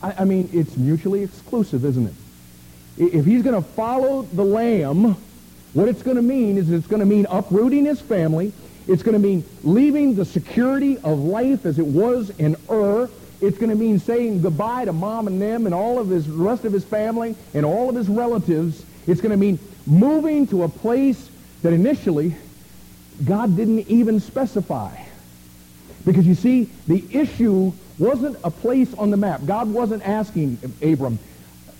I, 0.01 0.15
I 0.19 0.25
mean, 0.25 0.49
it's 0.53 0.75
mutually 0.75 1.23
exclusive, 1.23 1.85
isn't 1.85 2.07
it? 2.07 2.13
If 2.97 3.25
he's 3.25 3.41
going 3.41 3.55
to 3.55 3.67
follow 3.69 4.23
the 4.23 4.43
Lamb, 4.43 5.17
what 5.73 5.87
it's 5.87 6.03
going 6.03 6.17
to 6.17 6.23
mean 6.23 6.57
is 6.57 6.69
it's 6.69 6.87
going 6.87 7.01
to 7.01 7.05
mean 7.05 7.25
uprooting 7.29 7.85
his 7.85 7.99
family. 7.99 8.53
It's 8.87 9.01
going 9.01 9.13
to 9.13 9.19
mean 9.19 9.43
leaving 9.63 10.15
the 10.15 10.25
security 10.25 10.97
of 10.99 11.19
life 11.19 11.65
as 11.65 11.79
it 11.79 11.85
was 11.85 12.29
in 12.37 12.55
Ur. 12.69 13.09
It's 13.41 13.57
going 13.57 13.69
to 13.69 13.75
mean 13.75 13.99
saying 13.99 14.41
goodbye 14.41 14.85
to 14.85 14.93
mom 14.93 15.27
and 15.27 15.41
them 15.41 15.65
and 15.65 15.73
all 15.73 15.99
of 15.99 16.09
his 16.09 16.27
rest 16.29 16.65
of 16.65 16.73
his 16.73 16.85
family 16.85 17.35
and 17.53 17.65
all 17.65 17.89
of 17.89 17.95
his 17.95 18.07
relatives. 18.07 18.85
It's 19.07 19.21
going 19.21 19.31
to 19.31 19.37
mean 19.37 19.59
moving 19.85 20.47
to 20.47 20.63
a 20.63 20.69
place 20.69 21.29
that 21.63 21.73
initially 21.73 22.35
God 23.23 23.55
didn't 23.55 23.87
even 23.87 24.19
specify. 24.19 24.95
Because 26.05 26.27
you 26.27 26.35
see, 26.35 26.69
the 26.87 27.03
issue 27.11 27.71
wasn't 27.97 28.37
a 28.43 28.51
place 28.51 28.93
on 28.93 29.09
the 29.09 29.17
map. 29.17 29.41
God 29.45 29.71
wasn't 29.71 30.07
asking 30.07 30.59
Abram, 30.81 31.17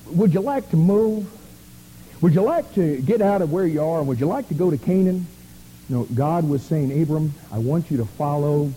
would 0.07 0.33
you 0.33 0.41
like 0.41 0.69
to 0.71 0.77
move? 0.77 1.29
Would 2.21 2.33
you 2.33 2.41
like 2.41 2.73
to 2.75 3.01
get 3.01 3.21
out 3.21 3.41
of 3.41 3.51
where 3.51 3.67
you 3.67 3.83
are? 3.83 4.01
Would 4.01 4.19
you 4.19 4.25
like 4.25 4.47
to 4.47 4.53
go 4.53 4.71
to 4.71 4.77
Canaan? 4.77 5.27
No, 5.87 6.03
God 6.15 6.49
was 6.49 6.63
saying, 6.63 7.01
Abram, 7.01 7.33
I 7.51 7.59
want 7.59 7.91
you 7.91 7.97
to 7.97 8.05
follow 8.05 8.71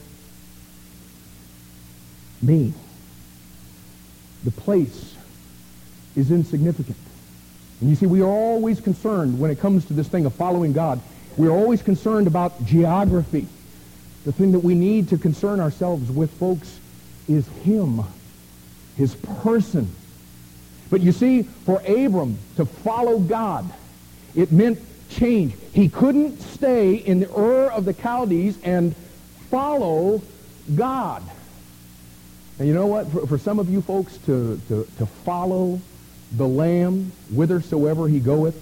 me. 2.42 2.73
The 4.44 4.51
place 4.51 5.14
is 6.16 6.31
insignificant. 6.31 6.97
And 7.81 7.88
you 7.88 7.97
see, 7.97 8.07
we 8.07 8.21
are 8.21 8.27
always 8.27 8.81
concerned 8.81 9.38
when 9.38 9.51
it 9.51 9.59
comes 9.61 9.85
to 9.87 9.92
this 9.92 10.09
thing 10.09 10.27
of 10.27 10.35
following 10.35 10.73
God. 10.73 11.01
We're 11.37 11.51
always 11.51 11.83
concerned 11.83 12.27
about 12.27 12.64
geography. 12.64 13.47
The 14.25 14.33
thing 14.33 14.53
that 14.53 14.59
we 14.61 14.75
need 14.75 15.09
to 15.09 15.18
concern 15.18 15.61
ourselves 15.61 16.11
with, 16.11 16.31
folks, 16.38 16.79
is 17.29 17.47
him, 17.64 18.03
his 18.97 19.14
person. 19.14 19.90
But 20.90 21.01
you 21.01 21.12
see, 21.12 21.42
for 21.42 21.81
Abram 21.87 22.38
to 22.57 22.64
follow 22.64 23.18
God, 23.18 23.71
it 24.35 24.51
meant 24.51 24.79
change. 25.09 25.55
He 25.73 25.88
couldn't 25.88 26.40
stay 26.40 26.94
in 26.94 27.21
the 27.21 27.31
Ur 27.31 27.71
of 27.71 27.85
the 27.85 27.94
Chaldees 27.94 28.59
and 28.62 28.94
follow 29.51 30.23
God. 30.75 31.23
And 32.59 32.66
you 32.66 32.75
know 32.75 32.87
what? 32.87 33.09
For, 33.09 33.27
for 33.27 33.38
some 33.38 33.59
of 33.59 33.71
you 33.71 33.81
folks 33.81 34.16
to, 34.27 34.61
to, 34.68 34.87
to 34.99 35.07
follow 35.07 35.81
the 36.37 36.47
Lamb 36.47 37.12
whithersoever 37.31 38.09
he 38.09 38.21
goeth, 38.21 38.57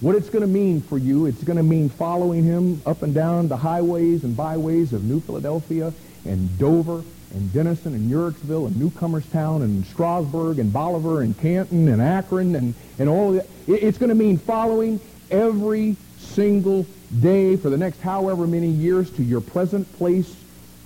what 0.00 0.14
it's 0.14 0.30
going 0.30 0.40
to 0.40 0.48
mean 0.48 0.80
for 0.80 0.96
you, 0.96 1.26
it's 1.26 1.44
going 1.44 1.58
to 1.58 1.62
mean 1.62 1.90
following 1.90 2.42
him 2.42 2.80
up 2.86 3.02
and 3.02 3.14
down 3.14 3.48
the 3.48 3.56
highways 3.56 4.24
and 4.24 4.34
byways 4.34 4.94
of 4.94 5.04
New 5.04 5.20
Philadelphia 5.20 5.92
and 6.24 6.58
Dover 6.58 7.04
and 7.34 7.52
Dennison 7.52 7.94
and 7.94 8.10
Uhrichsville 8.10 8.66
and 8.66 8.76
Newcomerstown 8.76 9.62
and 9.62 9.84
Strasburg 9.86 10.58
and 10.58 10.72
Bolivar 10.72 11.20
and 11.20 11.38
Canton 11.38 11.88
and 11.88 12.00
Akron 12.00 12.56
and, 12.56 12.74
and 12.98 13.08
all 13.08 13.32
that. 13.32 13.46
It's 13.68 13.98
going 13.98 14.08
to 14.08 14.14
mean 14.14 14.38
following 14.38 14.98
every 15.30 15.96
single 16.18 16.86
day 17.20 17.56
for 17.56 17.70
the 17.70 17.76
next 17.76 18.00
however 18.00 18.46
many 18.46 18.68
years 18.68 19.10
to 19.12 19.22
your 19.22 19.40
present 19.40 19.90
place 19.96 20.34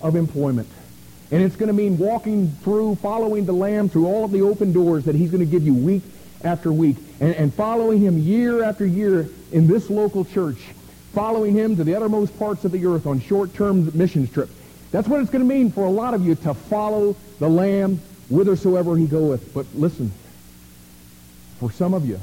of 0.01 0.17
employment. 0.17 0.69
And 1.31 1.43
it's 1.43 1.57
going 1.57 1.69
to 1.69 1.73
mean 1.73 1.99
walking 1.99 2.51
through, 2.63 2.97
following 2.97 3.47
the 3.47 3.53
Lamb 3.53 3.89
through 3.89 4.07
all 4.07 4.25
of 4.25 4.31
the 4.31 4.43
open 4.43 4.73
doors 4.73 5.05
that 5.05 5.15
he's 5.15 5.31
going 5.31 5.45
to 5.45 5.51
give 5.51 5.65
you 5.65 5.75
week 5.75 6.03
after 6.43 6.73
week. 6.73 6.97
And, 7.21 7.35
and 7.35 7.53
following 7.53 8.01
him 8.01 8.19
year 8.19 8.63
after 8.63 8.87
year 8.87 9.29
in 9.51 9.67
this 9.67 9.91
local 9.91 10.25
church. 10.25 10.59
Following 11.13 11.55
him 11.55 11.77
to 11.77 11.85
the 11.85 11.95
uttermost 11.95 12.39
parts 12.39 12.65
of 12.65 12.73
the 12.73 12.87
earth 12.87 13.07
on 13.07 13.21
short-term 13.21 13.91
missions 13.95 14.33
trips. 14.33 14.53
That's 14.91 15.09
what 15.09 15.21
it's 15.21 15.31
going 15.31 15.43
to 15.43 15.49
mean 15.49 15.71
for 15.73 15.85
a 15.85 15.91
lot 15.91 16.15
of 16.15 16.25
you 16.25 16.35
to 16.37 16.55
follow 16.55 17.17
the 17.39 17.49
Lamb 17.49 18.01
whithersoever 18.29 18.97
he 18.97 19.07
goeth. 19.07 19.53
But 19.55 19.67
listen, 19.75 20.13
for 21.59 21.71
some 21.73 21.95
of 21.95 22.07
you, 22.07 22.21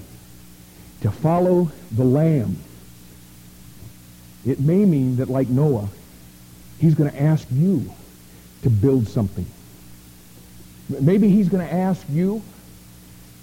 to 1.02 1.12
follow 1.12 1.72
the 1.92 2.04
Lamb 2.04 2.58
It 4.46 4.60
may 4.60 4.86
mean 4.86 5.18
that, 5.18 5.30
like 5.30 5.50
Noah, 5.50 5.88
he's 6.80 6.96
going 6.96 7.12
to 7.12 7.22
ask 7.22 7.48
you 7.52 7.92
to 8.64 8.70
build 8.70 9.08
something. 9.08 9.46
Maybe 10.90 11.30
he's 11.30 11.48
going 11.48 11.66
to 11.66 11.74
ask 11.74 12.04
you 12.10 12.42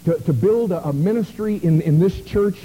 to, 0.05 0.18
to 0.18 0.33
build 0.33 0.73
a, 0.73 0.92
ministry 0.92 1.57
in, 1.57 1.81
in 1.83 1.99
this 1.99 2.21
church 2.23 2.59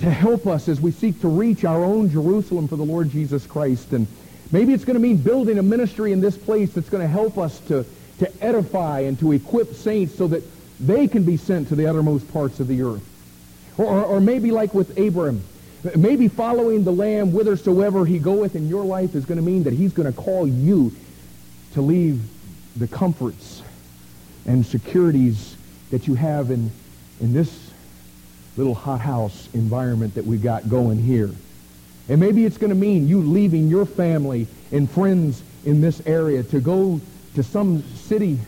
to 0.00 0.10
help 0.10 0.46
us 0.46 0.68
as 0.68 0.80
we 0.80 0.90
seek 0.90 1.20
to 1.20 1.28
reach 1.28 1.64
our 1.64 1.84
own 1.84 2.10
Jerusalem 2.10 2.68
for 2.68 2.76
the 2.76 2.84
Lord 2.84 3.10
Jesus 3.10 3.46
Christ. 3.46 3.92
And 3.92 4.06
maybe 4.52 4.72
it's 4.72 4.84
going 4.84 4.94
to 4.94 5.00
mean 5.00 5.18
building 5.18 5.58
a 5.58 5.62
ministry 5.62 6.12
in 6.12 6.20
this 6.20 6.36
place 6.36 6.72
that's 6.72 6.88
going 6.90 7.02
to 7.02 7.08
help 7.08 7.38
us 7.38 7.60
to, 7.68 7.84
to 8.18 8.44
edify 8.44 9.00
and 9.00 9.18
to 9.20 9.32
equip 9.32 9.74
saints 9.74 10.14
so 10.14 10.28
that 10.28 10.42
they 10.80 11.08
can 11.08 11.24
be 11.24 11.36
sent 11.36 11.68
to 11.68 11.74
the 11.74 11.86
uttermost 11.86 12.30
parts 12.32 12.60
of 12.60 12.68
the 12.68 12.82
earth. 12.82 13.02
Or, 13.78 13.86
or, 13.86 14.04
or 14.04 14.20
maybe 14.20 14.50
like 14.50 14.74
with 14.74 14.98
Abraham, 14.98 15.42
maybe 15.94 16.28
following 16.28 16.84
the 16.84 16.92
Lamb 16.92 17.30
whithersoever 17.30 18.04
he 18.04 18.18
goeth 18.18 18.56
in 18.56 18.68
your 18.68 18.84
life 18.84 19.14
is 19.14 19.24
going 19.24 19.36
to 19.36 19.44
mean 19.44 19.64
that 19.64 19.72
he's 19.72 19.92
going 19.92 20.10
to 20.10 20.18
call 20.18 20.46
you 20.46 20.92
to 21.74 21.82
leave 21.82 22.22
the 22.76 22.86
comforts 22.86 23.62
and 24.46 24.64
securities 24.64 25.56
that 25.90 26.06
you 26.06 26.14
have 26.14 26.50
in, 26.50 26.70
in 27.20 27.32
this 27.32 27.70
little 28.56 28.74
hothouse 28.74 29.48
environment 29.54 30.14
that 30.14 30.24
we 30.24 30.38
got 30.38 30.68
going 30.68 30.98
here. 30.98 31.30
And 32.08 32.20
maybe 32.20 32.44
it's 32.44 32.58
going 32.58 32.70
to 32.70 32.76
mean 32.76 33.08
you 33.08 33.20
leaving 33.20 33.68
your 33.68 33.84
family 33.84 34.46
and 34.72 34.90
friends 34.90 35.42
in 35.64 35.80
this 35.80 36.00
area 36.06 36.42
to 36.44 36.60
go 36.60 37.00
to 37.34 37.42
some 37.42 37.82
city 37.94 38.38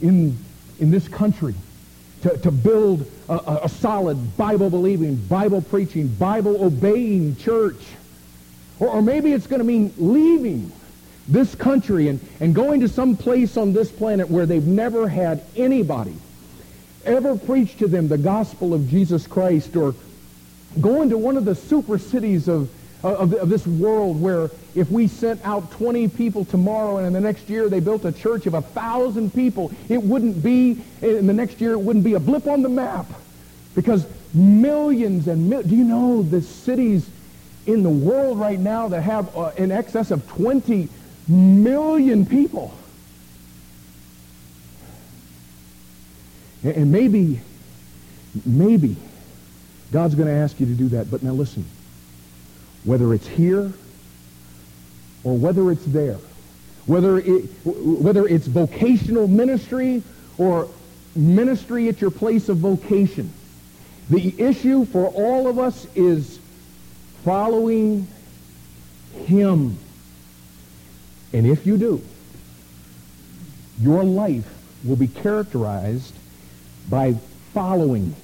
in, 0.00 0.36
in 0.78 0.90
this 0.90 1.08
country 1.08 1.54
to, 2.24 2.38
to 2.38 2.50
build 2.50 3.06
a, 3.28 3.60
a 3.64 3.68
solid 3.68 4.36
Bible-believing, 4.38 5.16
Bible-preaching, 5.16 6.08
Bible-obeying 6.08 7.36
church. 7.36 7.76
Or, 8.80 8.88
or 8.88 9.02
maybe 9.02 9.32
it's 9.32 9.46
going 9.46 9.58
to 9.58 9.64
mean 9.64 9.92
leaving 9.98 10.72
this 11.28 11.54
country 11.54 12.08
and, 12.08 12.20
and 12.40 12.54
going 12.54 12.80
to 12.80 12.88
some 12.88 13.18
place 13.18 13.58
on 13.58 13.74
this 13.74 13.92
planet 13.92 14.30
where 14.30 14.46
they've 14.46 14.66
never 14.66 15.06
had 15.06 15.42
anybody 15.54 16.14
ever 17.04 17.36
preach 17.36 17.76
to 17.76 17.86
them 17.86 18.08
the 18.08 18.16
gospel 18.16 18.72
of 18.72 18.88
Jesus 18.88 19.26
Christ 19.26 19.76
or 19.76 19.94
going 20.80 21.10
to 21.10 21.18
one 21.18 21.36
of 21.36 21.44
the 21.44 21.54
super 21.54 21.98
cities 21.98 22.48
of, 22.48 22.70
of, 23.04 23.34
of, 23.34 23.48
this 23.50 23.66
world 23.66 24.20
where 24.20 24.50
if 24.74 24.90
we 24.90 25.06
sent 25.06 25.44
out 25.44 25.70
20 25.72 26.08
people 26.08 26.44
tomorrow 26.44 26.96
and 26.96 27.06
in 27.06 27.12
the 27.12 27.20
next 27.20 27.50
year 27.50 27.68
they 27.68 27.80
built 27.80 28.04
a 28.06 28.12
church 28.12 28.46
of 28.46 28.54
a 28.54 28.62
thousand 28.62 29.32
people, 29.34 29.70
it 29.88 30.02
wouldn't 30.02 30.42
be, 30.42 30.82
in 31.02 31.26
the 31.26 31.32
next 31.32 31.60
year 31.60 31.72
it 31.72 31.78
wouldn't 31.78 32.04
be 32.04 32.14
a 32.14 32.20
blip 32.20 32.46
on 32.46 32.62
the 32.62 32.68
map 32.68 33.06
because 33.74 34.06
millions 34.32 35.28
and 35.28 35.50
do 35.50 35.76
you 35.76 35.84
know 35.84 36.22
the 36.22 36.40
cities 36.40 37.08
in 37.66 37.82
the 37.82 37.90
world 37.90 38.38
right 38.38 38.58
now 38.58 38.88
that 38.88 39.02
have 39.02 39.36
uh, 39.36 39.52
in 39.56 39.70
excess 39.70 40.10
of 40.10 40.26
20 40.28 40.88
million 41.28 42.24
people? 42.24 42.74
And 46.62 46.90
maybe, 46.90 47.42
maybe 48.46 48.96
God's 49.92 50.14
going 50.14 50.28
to 50.28 50.34
ask 50.34 50.58
you 50.58 50.64
to 50.64 50.72
do 50.72 50.88
that. 50.88 51.10
But 51.10 51.22
now 51.22 51.32
listen, 51.32 51.66
whether 52.84 53.14
it's 53.14 53.26
here 53.26 53.72
or 55.24 55.36
whether 55.36 55.70
it's 55.70 55.84
there, 55.86 56.18
whether, 56.86 57.18
it, 57.18 57.44
whether 57.64 58.26
it's 58.26 58.46
vocational 58.46 59.26
ministry 59.26 60.02
or 60.36 60.68
ministry 61.16 61.88
at 61.88 62.00
your 62.00 62.10
place 62.10 62.48
of 62.48 62.58
vocation, 62.58 63.32
the 64.10 64.34
issue 64.40 64.84
for 64.84 65.06
all 65.08 65.48
of 65.48 65.58
us 65.58 65.86
is 65.94 66.38
following 67.24 68.06
him. 69.24 69.78
And 71.32 71.46
if 71.46 71.66
you 71.66 71.78
do, 71.78 72.02
your 73.80 74.04
life 74.04 74.46
will 74.84 74.96
be 74.96 75.08
characterized 75.08 76.14
by 76.90 77.14
following. 77.54 78.14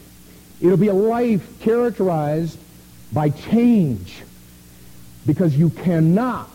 It'll 0.61 0.77
be 0.77 0.89
a 0.89 0.95
life 0.95 1.61
characterized 1.61 2.59
by 3.13 3.31
change 3.31 4.23
because 5.27 5.57
you 5.57 5.71
cannot 5.71 6.51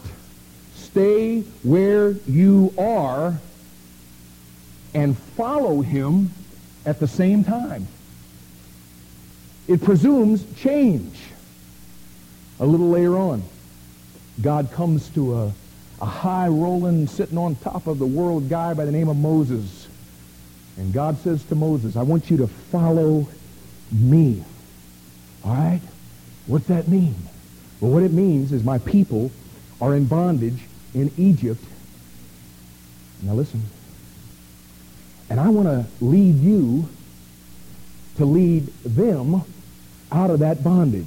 stay 0.75 1.41
where 1.63 2.12
you 2.28 2.73
are 2.78 3.38
and 4.93 5.17
follow 5.17 5.82
him 5.82 6.32
at 6.86 6.99
the 6.99 7.08
same 7.08 7.43
time. 7.43 7.88
It 9.67 9.84
presumes 9.84 10.45
change. 10.58 11.17
A 12.60 12.65
little 12.65 12.89
later 12.89 13.17
on, 13.17 13.43
God 14.41 14.71
comes 14.71 15.10
to 15.10 15.36
a, 15.36 15.54
a 16.01 16.06
high 16.06 16.47
rolling, 16.47 17.08
sitting 17.08 17.38
on 17.38 17.56
top 17.56 17.88
of 17.88 17.99
the 17.99 18.06
world 18.06 18.49
guy 18.49 18.73
by 18.73 18.86
the 18.86 18.91
name 18.91 19.10
of 19.10 19.17
Moses. 19.17 19.88
And 20.78 20.93
God 20.93 21.17
says 21.19 21.43
to 21.45 21.56
Moses, 21.56 21.95
I 21.95 22.04
want 22.04 22.30
you 22.30 22.38
to 22.38 22.47
follow 22.47 23.28
me. 23.91 24.43
All 25.43 25.54
right? 25.54 25.82
What's 26.47 26.67
that 26.67 26.88
mean? 26.88 27.15
Well, 27.79 27.91
what 27.91 28.03
it 28.03 28.11
means 28.11 28.51
is 28.51 28.63
my 28.63 28.77
people 28.79 29.31
are 29.81 29.95
in 29.95 30.05
bondage 30.05 30.59
in 30.93 31.11
Egypt. 31.17 31.63
Now 33.21 33.33
listen. 33.33 33.61
And 35.29 35.39
I 35.39 35.49
want 35.49 35.67
to 35.67 35.85
lead 36.03 36.35
you 36.35 36.88
to 38.17 38.25
lead 38.25 38.67
them 38.83 39.41
out 40.11 40.29
of 40.29 40.39
that 40.39 40.63
bondage. 40.63 41.05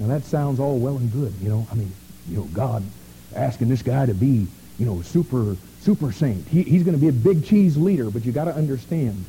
Now 0.00 0.08
that 0.08 0.24
sounds 0.24 0.58
all 0.58 0.78
well 0.78 0.96
and 0.96 1.12
good, 1.12 1.34
you 1.40 1.48
know. 1.48 1.66
I 1.70 1.74
mean, 1.74 1.92
you 2.28 2.38
know, 2.38 2.44
God 2.44 2.82
asking 3.34 3.68
this 3.68 3.82
guy 3.82 4.06
to 4.06 4.14
be, 4.14 4.46
you 4.78 4.86
know, 4.86 5.02
super 5.02 5.56
super 5.84 6.10
saint. 6.12 6.48
He, 6.48 6.62
he's 6.62 6.82
going 6.82 6.94
to 6.94 7.00
be 7.00 7.08
a 7.08 7.12
big 7.12 7.44
cheese 7.44 7.76
leader, 7.76 8.10
but 8.10 8.24
you 8.24 8.32
got 8.32 8.46
to 8.46 8.54
understand, 8.54 9.24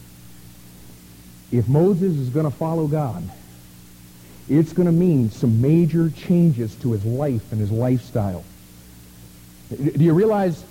if 1.51 1.67
Moses 1.67 2.15
is 2.15 2.29
going 2.29 2.49
to 2.49 2.57
follow 2.57 2.87
God, 2.87 3.29
it's 4.49 4.73
going 4.73 4.85
to 4.85 4.91
mean 4.91 5.31
some 5.31 5.61
major 5.61 6.09
changes 6.09 6.75
to 6.75 6.91
his 6.91 7.03
life 7.05 7.51
and 7.51 7.59
his 7.59 7.71
lifestyle. 7.71 8.43
Do 9.69 10.03
you 10.03 10.13
realize, 10.13 10.63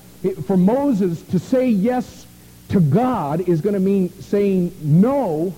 for 0.47 0.57
Moses 0.57 1.21
to 1.23 1.39
say 1.39 1.69
yes 1.69 2.27
to 2.69 2.81
God 2.81 3.49
is 3.49 3.61
going 3.61 3.75
to 3.75 3.81
mean 3.81 4.11
saying 4.21 4.75
no 4.83 5.55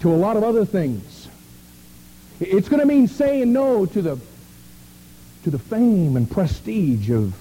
to 0.00 0.12
a 0.12 0.16
lot 0.16 0.36
of 0.36 0.44
other 0.44 0.64
things. 0.64 1.28
It's 2.40 2.68
going 2.68 2.80
to 2.80 2.86
mean 2.86 3.08
saying 3.08 3.52
no 3.52 3.86
to 3.86 4.02
the, 4.02 4.18
to 5.44 5.50
the 5.50 5.58
fame 5.58 6.16
and 6.16 6.30
prestige 6.30 7.10
of 7.10 7.34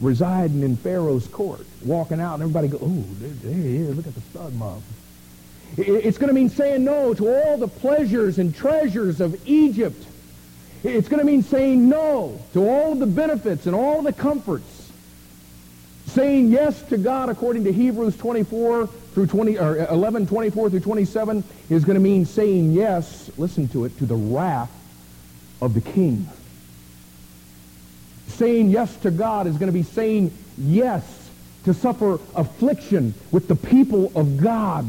residing 0.00 0.62
in 0.62 0.76
Pharaoh's 0.76 1.28
court, 1.28 1.64
walking 1.84 2.20
out, 2.20 2.34
and 2.34 2.42
everybody 2.42 2.68
go, 2.68 2.78
oh, 2.82 3.04
there, 3.20 3.54
he 3.54 3.76
is, 3.76 3.96
look 3.96 4.06
at 4.06 4.14
the 4.14 4.20
stud 4.20 4.52
mob. 4.54 4.82
It's 5.76 6.18
going 6.18 6.28
to 6.28 6.34
mean 6.34 6.50
saying 6.50 6.84
no 6.84 7.14
to 7.14 7.28
all 7.28 7.58
the 7.58 7.68
pleasures 7.68 8.38
and 8.38 8.54
treasures 8.54 9.20
of 9.20 9.36
Egypt. 9.48 10.04
It's 10.82 11.08
going 11.08 11.20
to 11.20 11.26
mean 11.26 11.42
saying 11.42 11.88
no 11.88 12.40
to 12.52 12.68
all 12.68 12.94
the 12.94 13.06
benefits 13.06 13.66
and 13.66 13.74
all 13.74 14.02
the 14.02 14.12
comforts. 14.12 14.92
Saying 16.06 16.50
yes 16.50 16.80
to 16.90 16.98
God 16.98 17.28
according 17.28 17.64
to 17.64 17.72
Hebrews 17.72 18.16
24 18.16 18.86
through 18.86 19.26
20, 19.26 19.58
or 19.58 19.86
11, 19.88 20.26
24 20.26 20.70
through 20.70 20.80
27 20.80 21.42
is 21.70 21.84
going 21.84 21.94
to 21.94 22.00
mean 22.00 22.26
saying 22.26 22.72
yes, 22.72 23.30
listen 23.36 23.68
to 23.68 23.84
it, 23.84 23.98
to 23.98 24.06
the 24.06 24.14
wrath 24.14 24.70
of 25.60 25.74
the 25.74 25.80
king 25.80 26.28
saying 28.34 28.70
yes 28.70 28.94
to 28.96 29.10
God 29.10 29.46
is 29.46 29.56
going 29.56 29.68
to 29.68 29.72
be 29.72 29.82
saying 29.82 30.32
yes 30.58 31.04
to 31.64 31.74
suffer 31.74 32.18
affliction 32.34 33.14
with 33.30 33.48
the 33.48 33.56
people 33.56 34.12
of 34.14 34.36
God. 34.38 34.86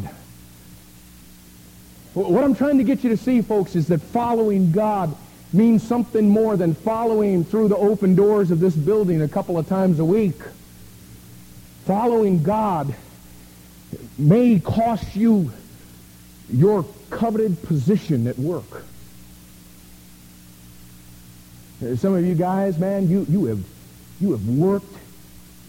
What 2.16 2.46
I'm 2.46 2.56
trying 2.56 2.78
to 2.78 2.86
get 2.86 3.04
you 3.04 3.10
to 3.10 3.18
see, 3.18 3.42
folks, 3.42 3.76
is 3.76 3.88
that 3.88 4.02
following 4.02 4.72
God 4.72 5.14
means 5.52 5.84
something 5.84 6.30
more 6.30 6.56
than 6.56 6.74
following 6.74 7.44
through 7.44 7.68
the 7.68 7.76
open 7.76 8.16
doors 8.16 8.52
of 8.52 8.62
this 8.62 8.74
building 8.74 9.22
a 9.22 9.28
couple 9.28 9.58
of 9.58 9.68
times 9.68 10.00
a 10.00 10.06
week. 10.06 10.40
Following 11.86 12.42
God 12.42 12.96
may 14.18 14.60
cost 14.60 15.14
you 15.14 15.52
your 16.50 16.86
coveted 17.10 17.62
position 17.64 18.28
at 18.28 18.40
work. 18.40 18.86
Uh, 21.86 21.98
some 21.98 22.16
of 22.16 22.24
you 22.24 22.34
guys, 22.34 22.78
man, 22.78 23.10
you, 23.10 23.26
you 23.30 23.46
have 23.46 23.64
you 24.22 24.32
have 24.32 24.48
worked. 24.48 24.94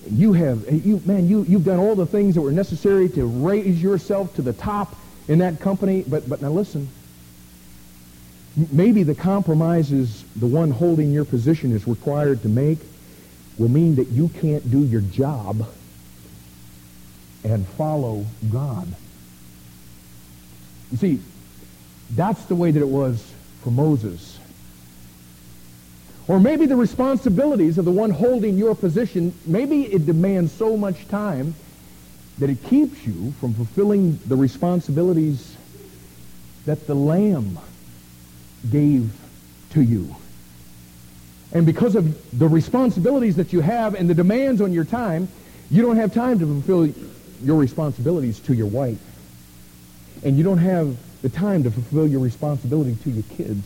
You 0.09 0.33
have 0.35 0.71
you 0.71 1.03
man, 1.05 1.29
you 1.29 1.43
you've 1.43 1.65
done 1.65 1.81
all 1.81 1.97
the 1.97 2.07
things 2.07 2.37
that 2.37 2.41
were 2.41 2.53
necessary 2.53 3.09
to 3.11 3.27
raise 3.27 3.83
yourself 3.83 4.33
to 4.37 4.43
the 4.43 4.53
top 4.53 4.95
in 5.29 5.39
that 5.41 5.61
company. 5.61 6.05
But 6.07 6.29
but 6.29 6.43
now 6.43 6.51
listen. 6.51 6.89
Maybe 8.73 9.03
the 9.03 9.15
compromises 9.15 10.25
the 10.35 10.47
one 10.47 10.71
holding 10.71 11.13
your 11.13 11.27
position 11.27 11.73
is 11.73 11.87
required 11.87 12.43
to 12.43 12.49
make 12.49 12.79
will 13.59 13.69
mean 13.69 13.97
that 13.97 14.09
you 14.09 14.29
can't 14.29 14.71
do 14.71 14.81
your 14.81 15.03
job 15.03 15.67
and 17.45 17.67
follow 17.69 18.25
God. 18.51 18.89
You 20.91 20.99
see, 20.99 21.21
that's 22.15 22.45
the 22.47 22.55
way 22.55 22.71
that 22.71 22.81
it 22.81 22.89
was 22.89 23.25
for 23.63 23.71
Moses 23.71 24.39
Or 26.29 26.41
maybe 26.41 26.67
the 26.67 26.77
responsibilities 26.77 27.79
of 27.79 27.85
the 27.85 27.91
one 27.93 28.11
holding 28.11 28.57
your 28.57 28.75
position, 28.75 29.33
maybe 29.47 29.83
it 29.83 30.07
demands 30.07 30.53
so 30.53 30.77
much 30.77 31.07
time 31.09 31.55
that 32.39 32.51
it 32.51 32.63
keeps 32.65 33.07
you 33.07 33.33
from 33.41 33.55
fulfilling 33.55 34.19
the 34.27 34.37
responsibilities 34.37 35.57
that 36.67 36.87
the 36.87 36.95
Lamb 36.95 37.59
gave 38.71 39.11
to 39.71 39.81
you. 39.81 40.15
And 41.53 41.65
because 41.65 41.95
of 41.95 42.39
the 42.39 42.49
responsibilities 42.49 43.37
that 43.37 43.53
you 43.53 43.61
have 43.61 43.95
and 43.95 44.11
the 44.11 44.15
demands 44.15 44.61
on 44.61 44.73
your 44.73 44.85
time, 44.85 45.29
you 45.71 45.83
don't 45.83 45.97
have 45.97 46.13
time 46.13 46.39
to 46.39 46.47
fulfill 46.47 46.87
your 47.43 47.57
responsibilities 47.57 48.41
to 48.41 48.55
your 48.55 48.67
wife. 48.67 48.99
And 50.25 50.37
you 50.37 50.45
don't 50.45 50.59
have 50.59 50.97
the 51.23 51.29
time 51.29 51.63
to 51.63 51.71
fulfill 51.71 52.07
your 52.07 52.21
responsibility 52.21 52.97
to 53.05 53.11
your 53.11 53.25
kids. 53.37 53.65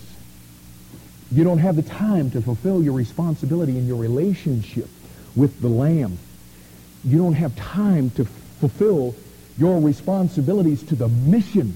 You 1.32 1.44
don't 1.44 1.58
have 1.58 1.76
the 1.76 1.82
time 1.82 2.30
to 2.32 2.42
fulfill 2.42 2.82
your 2.82 2.94
responsibility 2.94 3.78
in 3.78 3.86
your 3.86 3.96
relationship 3.96 4.88
with 5.36 5.60
the 5.60 5.68
Lamb. 5.68 6.18
You 7.04 7.18
don't 7.18 7.34
have 7.34 7.54
time 7.56 8.10
to 8.10 8.26
fulfill 8.60 9.14
your 9.58 9.80
responsibilities 9.80 10.82
to 10.84 10.94
the 10.94 11.08
mission 11.08 11.74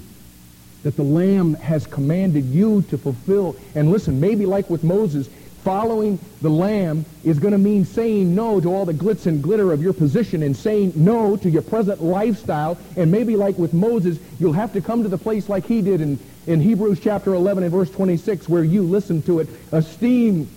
that 0.85 0.97
the 0.97 1.03
Lamb 1.03 1.55
has 1.55 1.87
commanded 1.87 2.45
you 2.45 2.83
to 2.83 2.99
fulfill. 2.99 3.57
And 3.75 3.91
listen, 3.91 4.21
maybe 4.21 4.47
like 4.47 4.69
with 4.69 4.85
Moses, 4.85 5.29
following 5.65 6.19
the 6.43 6.51
Lamb 6.51 7.07
is 7.25 7.39
going 7.39 7.53
to 7.53 7.59
mean 7.59 7.87
saying 7.87 8.35
no 8.35 8.61
to 8.61 8.73
all 8.73 8.85
the 8.85 8.93
glitz 8.93 9.25
and 9.25 9.43
glitter 9.43 9.73
of 9.73 9.83
your 9.83 9.95
position 9.95 10.43
and 10.43 10.55
saying 10.55 10.93
no 10.95 11.37
to 11.39 11.49
your 11.49 11.63
present 11.63 12.03
lifestyle. 12.03 12.77
And 12.97 13.11
maybe 13.11 13.35
like 13.35 13.57
with 13.57 13.73
Moses, 13.73 14.19
you'll 14.39 14.53
have 14.53 14.75
to 14.75 14.83
come 14.83 15.03
to 15.03 15.09
the 15.09 15.19
place 15.19 15.49
like 15.49 15.65
he 15.65 15.81
did 15.81 16.03
in, 16.03 16.19
in 16.47 16.61
Hebrews 16.61 17.01
chapter 17.01 17.33
11 17.33 17.65
and 17.65 17.73
verse 17.73 17.91
26 17.91 18.47
where 18.49 18.63
you 18.63 18.83
listen 18.83 19.23
to 19.23 19.41
it, 19.41 19.49
esteem 19.73 20.51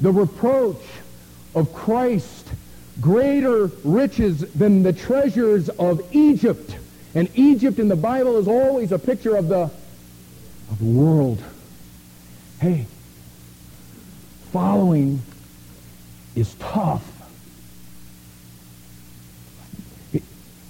the 0.00 0.10
reproach 0.10 0.82
of 1.54 1.74
Christ 1.74 2.48
greater 3.00 3.66
riches 3.84 4.40
than 4.54 4.82
the 4.82 4.92
treasures 4.92 5.68
of 5.68 6.02
Egypt. 6.14 6.76
And 7.14 7.28
Egypt 7.34 7.78
in 7.78 7.88
the 7.88 7.96
Bible 7.96 8.38
is 8.38 8.48
always 8.48 8.92
a 8.92 8.98
picture 8.98 9.36
of 9.36 9.48
the, 9.48 9.70
of 10.70 10.78
the 10.78 10.84
world. 10.84 11.42
Hey, 12.60 12.86
following 14.52 15.22
is 16.34 16.54
tough. 16.54 17.04
It, 20.12 20.22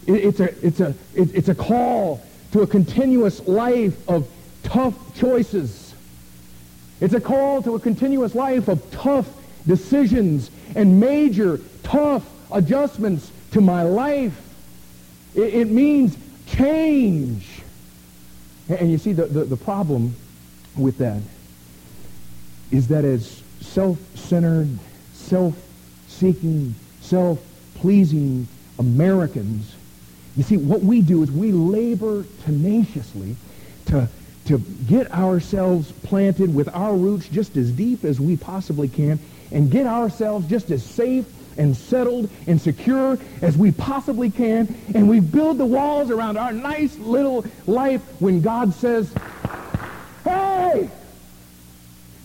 it, 0.07 0.13
it's, 0.13 0.41
a, 0.41 0.67
it's, 0.67 0.81
a, 0.81 0.95
it, 1.15 1.35
it's 1.35 1.49
a 1.49 1.55
call 1.55 2.25
to 2.53 2.63
a 2.63 2.67
continuous 2.67 3.47
life 3.47 4.09
of 4.09 4.29
tough 4.63 4.95
choices. 5.17 5.95
It's 7.01 7.15
a 7.15 7.21
call 7.21 7.63
to 7.63 7.75
a 7.75 7.81
continuous 7.81 8.35
life 8.35 8.69
of 8.69 8.91
tough 8.91 9.29
decisions 9.67 10.51
and 10.75 11.01
major 11.01 11.61
tough 11.87 12.25
adjustments 12.53 13.31
to 13.53 13.61
my 13.61 13.83
life. 13.83 14.37
It, 15.35 15.55
it 15.55 15.69
means 15.69 16.17
change. 16.47 17.49
And 18.69 18.91
you 18.91 18.99
see, 18.99 19.13
the, 19.13 19.27
the, 19.27 19.45
the 19.45 19.57
problem 19.57 20.15
with 20.77 20.99
that 20.99 21.23
is 22.71 22.89
that 22.89 23.05
as 23.05 23.43
self-centered, 23.61 24.69
self-seeking, 25.15 26.75
self-pleasing 27.01 28.49
Americans, 28.79 29.75
you 30.37 30.43
see, 30.43 30.57
what 30.57 30.83
we 30.83 31.01
do 31.01 31.23
is 31.23 31.31
we 31.31 31.53
labor 31.53 32.25
tenaciously 32.45 33.37
to, 33.87 34.09
to 34.47 34.59
get 34.89 35.11
ourselves 35.13 35.93
planted 35.93 36.53
with 36.53 36.69
our 36.75 36.95
roots 36.95 37.29
just 37.29 37.57
as 37.57 37.71
deep 37.71 38.05
as 38.05 38.21
we 38.21 38.37
possibly 38.37 38.89
can 38.89 39.19
and 39.53 39.71
get 39.71 39.87
ourselves 39.87 40.49
just 40.49 40.71
as 40.71 40.85
safe 40.85 41.25
and 41.57 41.77
settled 41.77 42.31
and 42.47 42.61
secure 42.61 43.19
as 43.43 43.57
we 43.57 43.73
possibly 43.73 44.31
can. 44.31 44.75
And 44.95 45.09
we 45.09 45.21
build 45.21 45.59
the 45.59 45.67
walls 45.67 46.11
around 46.11 46.37
our 46.37 46.53
nice 46.53 46.97
little 46.99 47.45
life 47.67 48.03
when 48.21 48.41
God 48.41 48.75
says, 48.75 49.13
hey, 50.25 50.91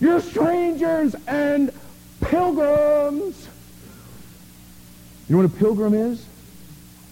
you're 0.00 0.20
strangers 0.20 1.14
and 1.26 1.72
pilgrims. 2.20 3.48
You 5.28 5.36
know 5.36 5.42
what 5.42 5.52
a 5.52 5.58
pilgrim 5.58 5.94
is? 5.94 6.26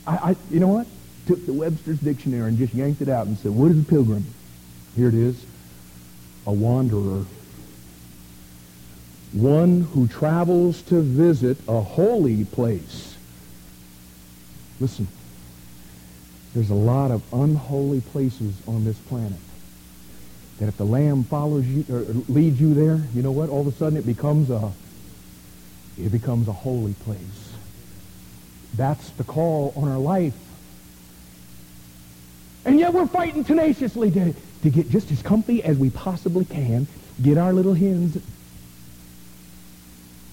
I, 0.07 0.31
I, 0.31 0.37
you 0.51 0.61
know 0.61 0.69
what? 0.69 0.87
Took 1.27 1.47
the 1.47 1.53
Webster's 1.53 2.01
dictionary 2.01 2.49
and 2.49 2.59
just 2.59 2.75
yanked 2.75 3.01
it 3.03 3.09
out 3.09 3.27
and 3.27 3.39
said, 3.39 3.53
what 3.53 3.71
is 3.71 3.81
a 3.81 3.85
pilgrim? 3.85 4.25
Here 4.97 5.09
it 5.09 5.15
is. 5.15 5.45
A 6.47 6.53
wanderer. 6.53 7.25
One 9.33 9.83
who 9.83 10.09
travels 10.09 10.83
to 10.83 11.01
visit 11.01 11.57
a 11.69 11.81
holy 11.81 12.45
place. 12.45 13.17
Listen, 14.81 15.07
there's 16.55 16.71
a 16.71 16.75
lot 16.75 17.11
of 17.11 17.23
unholy 17.33 18.01
places 18.01 18.55
on 18.67 18.85
this 18.85 18.99
planet 18.99 19.39
that 20.59 20.69
if 20.69 20.77
the 20.77 20.85
lamb 20.85 21.25
follows 21.25 21.65
you 21.65 21.85
or 21.91 22.01
leads 22.29 22.61
you 22.61 22.75
there, 22.75 23.01
you 23.15 23.23
know 23.23 23.31
what? 23.31 23.49
All 23.49 23.61
of 23.61 23.67
a 23.67 23.73
sudden 23.73 23.97
it 23.97 24.07
becomes 24.07 24.51
a 24.51 24.73
it 25.99 26.11
becomes 26.11 26.49
a 26.49 26.53
holy 26.53 26.95
place. 26.95 27.53
That's 28.75 29.11
the 29.11 29.25
call 29.25 29.73
on 29.77 29.89
our 29.89 29.99
life. 29.99 30.35
And 32.65 32.79
yet 32.79 32.93
we're 32.93 33.07
fighting 33.07 33.45
tenaciously 33.45 34.11
to, 34.13 34.35
to 34.63 34.71
get 34.71 34.91
just 34.91 35.11
as 35.11 35.23
comfy 35.23 35.63
as 35.63 35.79
we 35.79 35.91
possibly 35.91 36.45
can, 36.45 36.87
get 37.23 37.39
our 37.39 37.53
little 37.53 37.75
hens. 37.75 38.19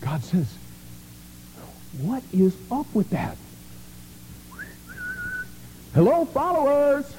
God 0.02 0.24
says, 0.24 0.54
what 2.00 2.24
is 2.32 2.56
up 2.72 2.86
with 2.94 3.10
that? 3.10 3.38
Hello, 5.94 6.26
followers. 6.26 7.12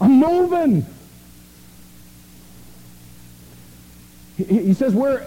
I'm 0.00 0.18
moving. 0.18 0.84
He, 4.36 4.74
says 4.74 4.94
we're, 4.94 5.24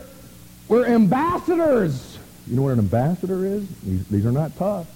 we're 0.67 0.85
ambassadors. 0.85 2.19
You 2.45 2.57
know 2.57 2.63
what 2.63 2.73
an 2.73 2.79
ambassador 2.79 3.45
is? 3.45 3.65
These, 3.83 4.07
these 4.07 4.25
are 4.25 4.31
not 4.31 4.55
tough. 4.57 4.87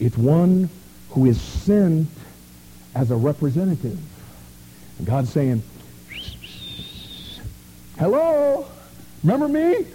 It's 0.00 0.18
one 0.18 0.68
who 1.10 1.26
is 1.26 1.40
sent 1.40 2.08
as 2.94 3.12
a 3.12 3.16
representative. 3.16 3.98
And 4.98 5.06
God's 5.06 5.30
saying, 5.30 5.62
hello, 7.98 8.66
remember 9.22 9.48
me? 9.48 9.86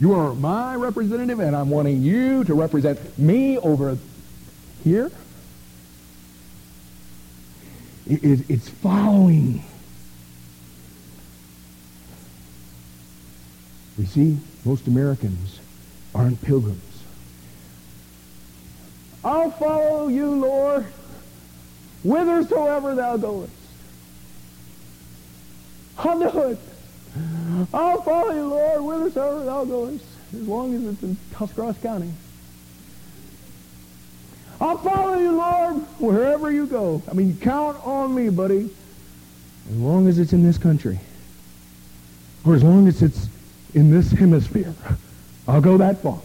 You 0.00 0.14
are 0.14 0.34
my 0.34 0.74
representative, 0.74 1.38
and 1.38 1.54
I'm 1.54 1.70
wanting 1.70 2.02
you 2.02 2.44
to 2.44 2.54
represent 2.54 3.18
me 3.18 3.58
over 3.58 3.96
here. 4.82 5.10
It, 8.06 8.50
it's 8.50 8.68
following. 8.68 9.62
We 13.96 14.06
see 14.06 14.38
most 14.64 14.86
Americans 14.88 15.60
aren't 16.14 16.42
pilgrims. 16.42 16.82
I'll 19.24 19.52
follow 19.52 20.08
you, 20.08 20.26
Lord, 20.26 20.84
whithersoever 22.02 22.96
thou 22.96 23.16
goest. 23.16 23.52
I'll 25.98 26.18
do 26.18 26.38
it. 26.40 26.58
I'll 27.74 28.02
follow 28.02 28.32
you, 28.32 28.46
Lord, 28.48 28.80
whithersoever 28.80 29.44
thou 29.44 29.64
goest, 29.64 30.04
as 30.34 30.48
long 30.48 30.74
as 30.74 30.84
it's 30.84 31.02
in 31.02 31.16
Tuscarawas 31.32 31.76
County. 31.82 32.12
I'll 34.60 34.78
follow 34.78 35.18
you, 35.18 35.32
Lord, 35.32 35.76
wherever 35.98 36.50
you 36.50 36.66
go. 36.66 37.02
I 37.10 37.14
mean, 37.14 37.36
count 37.40 37.84
on 37.84 38.14
me, 38.14 38.28
buddy, 38.28 38.70
as 39.70 39.76
long 39.76 40.06
as 40.06 40.18
it's 40.18 40.32
in 40.32 40.42
this 40.42 40.56
country. 40.56 41.00
Or 42.46 42.54
as 42.54 42.62
long 42.62 42.88
as 42.88 43.02
it's 43.02 43.28
in 43.74 43.90
this 43.90 44.10
hemisphere. 44.10 44.74
I'll 45.46 45.60
go 45.60 45.76
that 45.78 45.98
far. 45.98 46.20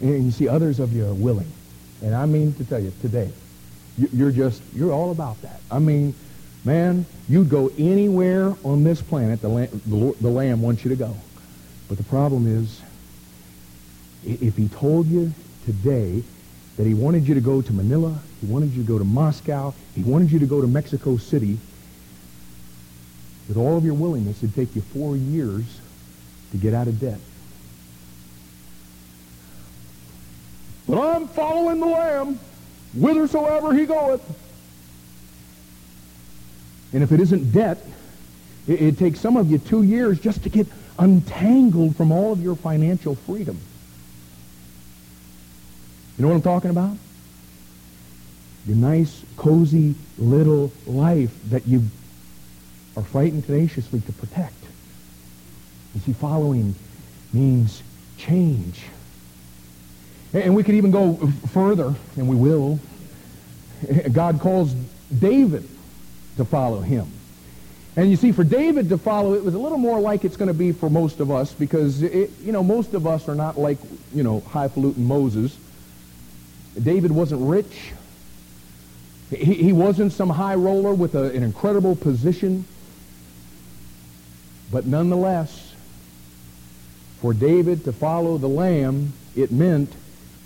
And 0.00 0.24
you 0.24 0.30
see, 0.32 0.48
others 0.48 0.80
of 0.80 0.92
you 0.92 1.06
are 1.06 1.14
willing. 1.14 1.50
And 2.02 2.14
I 2.14 2.26
mean 2.26 2.54
to 2.54 2.64
tell 2.64 2.80
you, 2.80 2.92
today, 3.00 3.30
you're 3.96 4.32
just, 4.32 4.60
you're 4.74 4.92
all 4.92 5.12
about 5.12 5.40
that. 5.42 5.60
I 5.70 5.78
mean, 5.78 6.14
man, 6.64 7.06
you'd 7.28 7.48
go 7.48 7.70
anywhere 7.78 8.54
on 8.64 8.84
this 8.84 9.02
planet 9.02 9.40
the, 9.40 9.48
lamb, 9.48 9.82
the, 10.20 10.28
Lamb 10.28 10.62
wants 10.62 10.84
you 10.84 10.90
to 10.90 10.96
go. 10.96 11.14
But 11.88 11.98
the 11.98 12.04
problem 12.04 12.46
is, 12.46 12.80
if 14.24 14.56
he 14.56 14.68
told 14.68 15.06
you 15.06 15.32
today 15.64 16.22
that 16.76 16.86
he 16.86 16.94
wanted 16.94 17.26
you 17.26 17.34
to 17.34 17.40
go 17.40 17.60
to 17.60 17.72
Manila, 17.72 18.18
he 18.40 18.46
wanted 18.46 18.70
you 18.72 18.82
to 18.82 18.88
go 18.88 18.98
to 18.98 19.04
Moscow, 19.04 19.74
he 19.94 20.02
wanted 20.02 20.30
you 20.30 20.38
to 20.38 20.46
go 20.46 20.60
to 20.60 20.66
Mexico 20.66 21.16
City, 21.16 21.58
with 23.48 23.56
all 23.56 23.76
of 23.76 23.84
your 23.84 23.94
willingness, 23.94 24.42
it'd 24.42 24.54
take 24.54 24.74
you 24.76 24.82
four 24.82 25.16
years 25.16 25.64
to 26.52 26.56
get 26.56 26.74
out 26.74 26.86
of 26.86 27.00
debt. 27.00 27.18
But 30.88 30.98
I'm 30.98 31.26
following 31.28 31.80
the 31.80 31.86
Lamb 31.86 32.38
whithersoever 32.94 33.74
he 33.74 33.86
goeth. 33.86 34.22
And 36.92 37.02
if 37.02 37.12
it 37.12 37.20
isn't 37.20 37.52
debt, 37.52 37.78
it, 38.66 38.82
it 38.82 38.98
takes 38.98 39.20
some 39.20 39.36
of 39.36 39.50
you 39.50 39.58
two 39.58 39.82
years 39.82 40.20
just 40.20 40.42
to 40.44 40.48
get 40.48 40.66
untangled 40.98 41.96
from 41.96 42.12
all 42.12 42.32
of 42.32 42.42
your 42.42 42.54
financial 42.54 43.14
freedom. 43.14 43.58
You 46.16 46.22
know 46.22 46.28
what 46.28 46.34
I'm 46.34 46.42
talking 46.42 46.70
about? 46.70 46.96
Your 48.66 48.76
nice, 48.76 49.24
cozy 49.36 49.94
little 50.18 50.70
life 50.86 51.34
that 51.50 51.66
you 51.66 51.82
are 52.96 53.02
fighting 53.02 53.42
tenaciously 53.42 54.00
to 54.00 54.12
protect. 54.12 54.54
You 55.94 56.00
see, 56.02 56.12
following 56.12 56.74
means 57.32 57.82
change. 58.18 58.82
And 60.34 60.54
we 60.54 60.62
could 60.62 60.74
even 60.74 60.90
go 60.90 61.14
further, 61.52 61.94
and 62.16 62.28
we 62.28 62.36
will. 62.36 62.78
God 64.12 64.40
calls 64.40 64.74
David 65.18 65.68
to 66.36 66.44
follow 66.44 66.80
him. 66.80 67.06
And 67.94 68.10
you 68.10 68.16
see, 68.16 68.32
for 68.32 68.44
David 68.44 68.88
to 68.88 68.98
follow, 68.98 69.34
it 69.34 69.44
was 69.44 69.54
a 69.54 69.58
little 69.58 69.78
more 69.78 70.00
like 70.00 70.24
it's 70.24 70.36
going 70.36 70.48
to 70.48 70.54
be 70.54 70.72
for 70.72 70.88
most 70.88 71.20
of 71.20 71.30
us 71.30 71.52
because, 71.52 72.02
it, 72.02 72.30
you 72.40 72.50
know, 72.50 72.62
most 72.62 72.94
of 72.94 73.06
us 73.06 73.28
are 73.28 73.34
not 73.34 73.58
like, 73.58 73.76
you 74.14 74.22
know, 74.22 74.40
highfalutin 74.40 75.06
Moses. 75.06 75.56
David 76.82 77.12
wasn't 77.12 77.42
rich. 77.42 77.92
He, 79.28 79.54
he 79.54 79.72
wasn't 79.72 80.12
some 80.12 80.30
high 80.30 80.54
roller 80.54 80.94
with 80.94 81.14
a, 81.14 81.24
an 81.32 81.42
incredible 81.42 81.94
position. 81.94 82.64
But 84.70 84.86
nonetheless, 84.86 85.74
for 87.20 87.34
David 87.34 87.84
to 87.84 87.92
follow 87.92 88.38
the 88.38 88.48
Lamb, 88.48 89.12
it 89.36 89.52
meant 89.52 89.92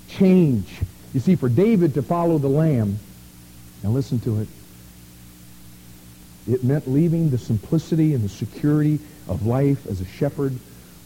change. 0.08 0.68
You 1.14 1.20
see, 1.20 1.36
for 1.36 1.48
David 1.48 1.94
to 1.94 2.02
follow 2.02 2.38
the 2.38 2.48
Lamb, 2.48 2.98
now 3.84 3.90
listen 3.90 4.18
to 4.20 4.40
it, 4.40 4.48
it 6.48 6.62
meant 6.62 6.90
leaving 6.90 7.30
the 7.30 7.38
simplicity 7.38 8.14
and 8.14 8.24
the 8.24 8.28
security 8.28 9.00
of 9.28 9.46
life 9.46 9.86
as 9.86 10.00
a 10.00 10.06
shepherd 10.06 10.56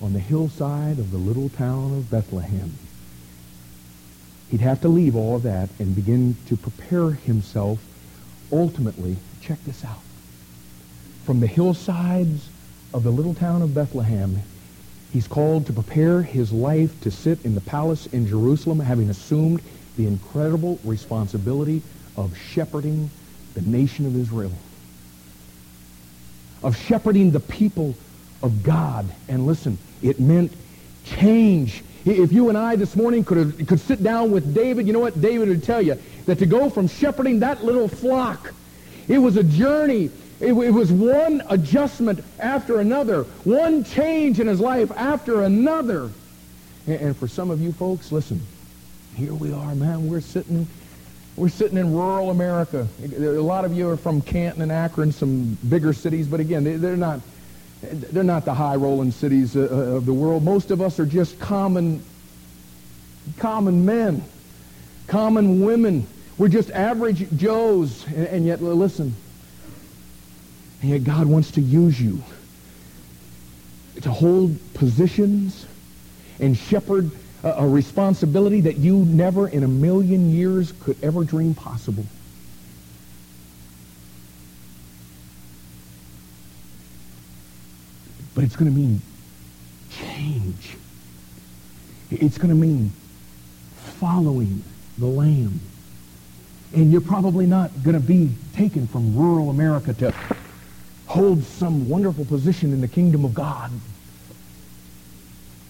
on 0.02 0.12
the 0.12 0.18
hillside 0.18 0.98
of 0.98 1.10
the 1.10 1.18
little 1.18 1.48
town 1.50 1.96
of 1.96 2.10
Bethlehem. 2.10 2.72
He'd 4.50 4.60
have 4.60 4.80
to 4.82 4.88
leave 4.88 5.16
all 5.16 5.36
of 5.36 5.42
that 5.44 5.68
and 5.78 5.94
begin 5.94 6.36
to 6.46 6.56
prepare 6.56 7.12
himself 7.12 7.78
ultimately, 8.52 9.16
check 9.40 9.62
this 9.64 9.84
out, 9.84 10.02
from 11.24 11.40
the 11.40 11.46
hillsides 11.46 12.48
of 12.92 13.04
the 13.04 13.12
little 13.12 13.34
town 13.34 13.62
of 13.62 13.74
Bethlehem, 13.74 14.42
he's 15.12 15.28
called 15.28 15.66
to 15.66 15.72
prepare 15.72 16.22
his 16.22 16.52
life 16.52 17.00
to 17.02 17.10
sit 17.10 17.38
in 17.44 17.54
the 17.54 17.60
palace 17.60 18.06
in 18.06 18.26
Jerusalem, 18.26 18.80
having 18.80 19.08
assumed 19.08 19.62
the 19.96 20.06
incredible 20.06 20.80
responsibility 20.84 21.82
of 22.16 22.36
shepherding 22.36 23.10
the 23.54 23.62
nation 23.62 24.06
of 24.06 24.16
Israel 24.16 24.52
of 26.62 26.76
shepherding 26.76 27.30
the 27.30 27.40
people 27.40 27.94
of 28.42 28.62
God. 28.62 29.06
And 29.28 29.46
listen, 29.46 29.78
it 30.02 30.20
meant 30.20 30.52
change. 31.04 31.82
If 32.04 32.32
you 32.32 32.48
and 32.48 32.56
I 32.56 32.76
this 32.76 32.96
morning 32.96 33.24
could, 33.24 33.66
could 33.68 33.80
sit 33.80 34.02
down 34.02 34.30
with 34.30 34.54
David, 34.54 34.86
you 34.86 34.92
know 34.92 35.00
what 35.00 35.20
David 35.20 35.48
would 35.48 35.64
tell 35.64 35.82
you? 35.82 35.98
That 36.26 36.38
to 36.38 36.46
go 36.46 36.70
from 36.70 36.88
shepherding 36.88 37.40
that 37.40 37.64
little 37.64 37.88
flock, 37.88 38.52
it 39.08 39.18
was 39.18 39.36
a 39.36 39.42
journey. 39.42 40.10
It, 40.40 40.52
it 40.52 40.70
was 40.70 40.90
one 40.90 41.42
adjustment 41.50 42.24
after 42.38 42.80
another, 42.80 43.24
one 43.44 43.84
change 43.84 44.40
in 44.40 44.46
his 44.46 44.60
life 44.60 44.90
after 44.92 45.42
another. 45.42 46.10
And, 46.86 47.00
and 47.00 47.16
for 47.16 47.28
some 47.28 47.50
of 47.50 47.60
you 47.60 47.72
folks, 47.72 48.10
listen, 48.10 48.40
here 49.14 49.34
we 49.34 49.52
are, 49.52 49.74
man. 49.74 50.08
We're 50.08 50.22
sitting 50.22 50.66
we're 51.36 51.48
sitting 51.48 51.78
in 51.78 51.94
rural 51.94 52.30
America. 52.30 52.86
A 53.02 53.18
lot 53.18 53.64
of 53.64 53.72
you 53.72 53.88
are 53.88 53.96
from 53.96 54.20
Canton 54.20 54.62
and 54.62 54.72
Akron, 54.72 55.12
some 55.12 55.56
bigger 55.68 55.92
cities, 55.92 56.26
but 56.26 56.40
again, 56.40 56.64
they're 56.80 56.96
not, 56.96 57.20
they're 57.82 58.24
not 58.24 58.44
the 58.44 58.52
high-rolling 58.54 59.12
cities 59.12 59.56
uh, 59.56 59.60
uh, 59.60 59.96
of 59.96 60.06
the 60.06 60.12
world. 60.12 60.42
Most 60.42 60.70
of 60.70 60.80
us 60.80 60.98
are 60.98 61.06
just 61.06 61.38
common, 61.38 62.02
common 63.38 63.86
men, 63.86 64.22
common 65.06 65.64
women. 65.64 66.06
We're 66.36 66.48
just 66.48 66.70
average 66.70 67.26
Joes. 67.36 68.06
And 68.08 68.44
yet, 68.44 68.62
listen, 68.62 69.14
and 70.82 70.90
yet 70.90 71.04
God 71.04 71.26
wants 71.26 71.52
to 71.52 71.60
use 71.60 72.00
you 72.00 72.22
to 74.02 74.10
hold 74.10 74.58
positions 74.74 75.66
and 76.38 76.56
shepherd 76.56 77.10
a, 77.42 77.66
responsibility 77.66 78.60
that 78.62 78.76
you 78.76 78.96
never 79.04 79.48
in 79.48 79.62
a 79.62 79.68
million 79.68 80.30
years 80.30 80.72
could 80.80 81.02
ever 81.02 81.24
dream 81.24 81.54
possible. 81.54 82.04
But 88.34 88.44
it's 88.44 88.56
going 88.56 88.70
to 88.72 88.76
mean 88.76 89.00
change. 89.90 90.76
It's 92.10 92.38
going 92.38 92.50
to 92.50 92.54
mean 92.54 92.92
following 93.98 94.62
the 94.98 95.06
Lamb. 95.06 95.60
And 96.74 96.92
you're 96.92 97.00
probably 97.00 97.46
not 97.46 97.82
going 97.82 98.00
to 98.00 98.06
be 98.06 98.30
taken 98.54 98.86
from 98.86 99.16
rural 99.16 99.50
America 99.50 99.92
to 99.94 100.14
hold 101.06 101.42
some 101.42 101.88
wonderful 101.88 102.24
position 102.24 102.72
in 102.72 102.80
the 102.80 102.88
kingdom 102.88 103.24
of 103.24 103.34
God. 103.34 103.70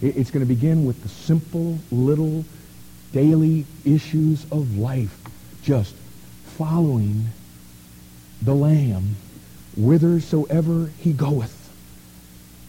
It's 0.02 0.30
going 0.30 0.46
to 0.46 0.48
begin 0.48 0.86
with 0.86 1.02
the 1.02 1.08
simple 1.08 1.78
little 1.90 2.44
daily 3.12 3.66
issues 3.84 4.44
of 4.50 4.78
life, 4.78 5.18
just 5.62 5.94
following 6.56 7.26
the 8.42 8.54
Lamb 8.54 9.16
whithersoever 9.76 10.90
he 10.98 11.12
goeth. 11.12 11.56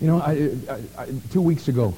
You 0.01 0.07
know, 0.07 0.19
I, 0.19 0.51
I, 0.69 1.03
I, 1.03 1.07
two 1.31 1.41
weeks 1.41 1.67
ago, 1.67 1.93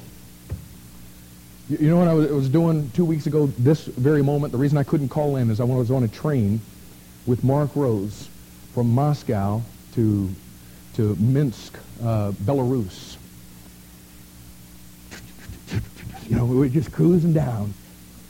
you 1.69 1.89
know 1.89 1.97
what 1.97 2.07
I 2.07 2.13
was, 2.13 2.49
doing 2.49 2.91
two 2.93 3.05
weeks 3.05 3.25
ago, 3.25 3.47
this 3.57 3.85
very 3.85 4.21
moment? 4.21 4.51
The 4.51 4.57
reason 4.57 4.77
I 4.77 4.83
couldn't 4.83 5.09
call 5.09 5.37
in 5.37 5.49
is 5.49 5.59
I 5.59 5.63
was 5.63 5.89
on 5.89 6.03
a 6.03 6.07
train 6.09 6.59
with 7.25 7.43
Mark 7.43 7.75
Rose 7.75 8.27
from 8.73 8.93
Moscow 8.93 9.61
to, 9.95 10.29
to 10.95 11.15
Minsk, 11.15 11.77
uh, 12.03 12.31
Belarus. 12.31 13.17
You 16.33 16.39
know, 16.39 16.45
we 16.45 16.55
were 16.55 16.67
just 16.67 16.91
cruising 16.91 17.31
down 17.31 17.75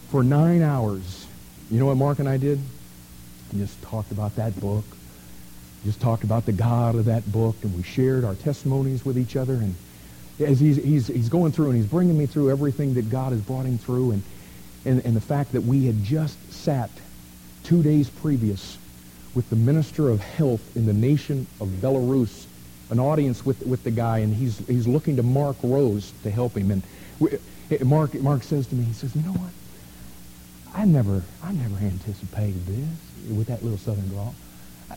for 0.09 0.25
nine 0.25 0.61
hours. 0.61 1.25
You 1.71 1.79
know 1.79 1.85
what 1.85 1.95
Mark 1.95 2.19
and 2.19 2.27
I 2.27 2.35
did? 2.35 2.59
We 3.53 3.59
just 3.59 3.81
talked 3.81 4.11
about 4.11 4.35
that 4.35 4.59
book. 4.59 4.83
Just 5.85 6.01
talked 6.01 6.25
about 6.25 6.45
the 6.45 6.51
God 6.51 6.95
of 6.95 7.05
that 7.05 7.31
book, 7.31 7.55
and 7.61 7.73
we 7.73 7.81
shared 7.81 8.25
our 8.25 8.35
testimonies 8.35 9.05
with 9.05 9.17
each 9.17 9.37
other. 9.37 9.53
And 9.53 9.73
as 10.37 10.59
he's, 10.59 10.75
he's, 10.75 11.07
he's 11.07 11.29
going 11.29 11.53
through 11.53 11.67
and 11.67 11.77
he's 11.77 11.85
bringing 11.85 12.17
me 12.17 12.25
through 12.25 12.51
everything 12.51 12.93
that 12.95 13.09
God 13.09 13.31
has 13.31 13.39
brought 13.39 13.65
him 13.65 13.77
through, 13.77 14.11
and, 14.11 14.23
and, 14.83 15.05
and 15.05 15.15
the 15.15 15.21
fact 15.21 15.53
that 15.53 15.61
we 15.61 15.85
had 15.85 16.03
just 16.03 16.37
sat 16.51 16.89
two 17.63 17.81
days 17.81 18.09
previous 18.09 18.77
with 19.33 19.49
the 19.49 19.55
minister 19.55 20.09
of 20.09 20.19
health 20.19 20.75
in 20.75 20.85
the 20.85 20.93
nation 20.93 21.47
of 21.61 21.69
Belarus, 21.69 22.47
an 22.89 22.99
audience 22.99 23.45
with, 23.45 23.65
with 23.65 23.85
the 23.85 23.91
guy, 23.91 24.17
and 24.17 24.35
he's, 24.35 24.57
he's 24.67 24.89
looking 24.89 25.15
to 25.15 25.23
Mark 25.23 25.55
Rose 25.63 26.11
to 26.23 26.29
help 26.29 26.57
him. 26.57 26.69
And 26.69 26.83
we, 27.19 27.37
Mark, 27.83 28.13
Mark 28.15 28.43
says 28.43 28.67
to 28.67 28.75
me, 28.75 28.83
he 28.83 28.93
says, 28.93 29.15
you 29.15 29.21
know 29.23 29.31
what? 29.31 29.51
I 30.75 30.85
never, 30.85 31.21
I 31.43 31.51
never 31.51 31.75
anticipated 31.77 32.65
this 32.65 33.35
with 33.35 33.47
that 33.47 33.63
little 33.63 33.77
southern 33.77 34.09
drawl. 34.09 34.35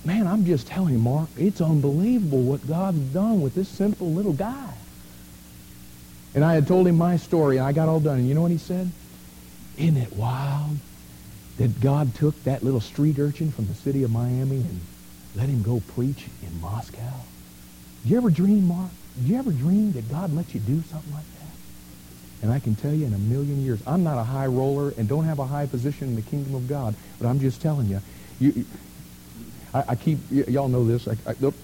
Man, 0.05 0.27
I'm 0.27 0.45
just 0.45 0.67
telling 0.67 0.93
you, 0.93 0.99
Mark, 0.99 1.29
it's 1.37 1.61
unbelievable 1.61 2.43
what 2.43 2.67
God's 2.67 2.99
done 2.99 3.41
with 3.41 3.55
this 3.55 3.69
simple 3.69 4.11
little 4.11 4.33
guy. 4.33 4.73
And 6.35 6.45
I 6.45 6.55
had 6.55 6.67
told 6.67 6.87
him 6.87 6.97
my 6.97 7.17
story, 7.17 7.57
and 7.57 7.67
I 7.67 7.73
got 7.73 7.89
all 7.89 8.01
done. 8.01 8.19
And 8.19 8.29
you 8.29 8.35
know 8.35 8.43
what 8.43 8.51
he 8.51 8.59
said? 8.59 8.91
Isn't 9.79 9.97
it 9.97 10.13
wild 10.15 10.77
that 11.57 11.81
God 11.81 12.15
took 12.15 12.43
that 12.45 12.63
little 12.63 12.81
street 12.81 13.19
urchin 13.19 13.51
from 13.51 13.67
the 13.67 13.75
city 13.75 14.03
of 14.03 14.11
Miami 14.11 14.57
and 14.57 14.81
let 15.35 15.49
him 15.49 15.63
go 15.63 15.83
preach 15.95 16.27
in 16.43 16.61
Moscow? 16.61 17.21
Did 18.03 18.11
you 18.11 18.17
ever 18.19 18.31
dream, 18.31 18.67
Mark? 18.69 18.91
Did 19.19 19.29
you 19.29 19.39
ever 19.39 19.51
dream 19.51 19.93
that 19.93 20.11
God 20.11 20.35
let 20.35 20.55
you 20.55 20.61
do 20.61 20.83
something 20.91 21.13
like 21.13 21.25
that? 21.25 21.36
And 22.43 22.53
I 22.53 22.59
can 22.59 22.77
tell 22.77 22.93
you 22.93 23.07
in 23.07 23.15
a 23.15 23.19
million 23.19 23.65
years, 23.65 23.81
I'm 23.87 24.05
not 24.05 24.19
a 24.19 24.25
high 24.25 24.47
roller 24.47 24.93
and 24.97 25.09
don't 25.09 25.25
have 25.25 25.39
a 25.39 25.47
high 25.47 25.67
position 25.67 26.09
in 26.09 26.17
the 26.17 26.23
kingdom 26.23 26.55
of 26.55 26.69
God, 26.69 26.95
but 27.19 27.27
I'm 27.27 27.41
just 27.41 27.63
telling 27.63 27.87
you, 27.87 28.01
you 28.39 28.67
I, 29.73 29.85
I 29.89 29.95
keep, 29.95 30.19
y'all 30.31 30.69
know 30.69 30.87
this. 30.87 31.09
I, 31.09 31.17
I, 31.27 31.35
nope, 31.41 31.55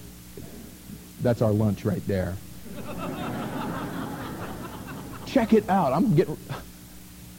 that's 1.21 1.41
our 1.41 1.51
lunch 1.51 1.85
right 1.85 2.05
there. 2.07 2.37
Check 5.25 5.53
it 5.53 5.69
out. 5.69 5.93
I'm 5.93 6.15
getting, 6.15 6.37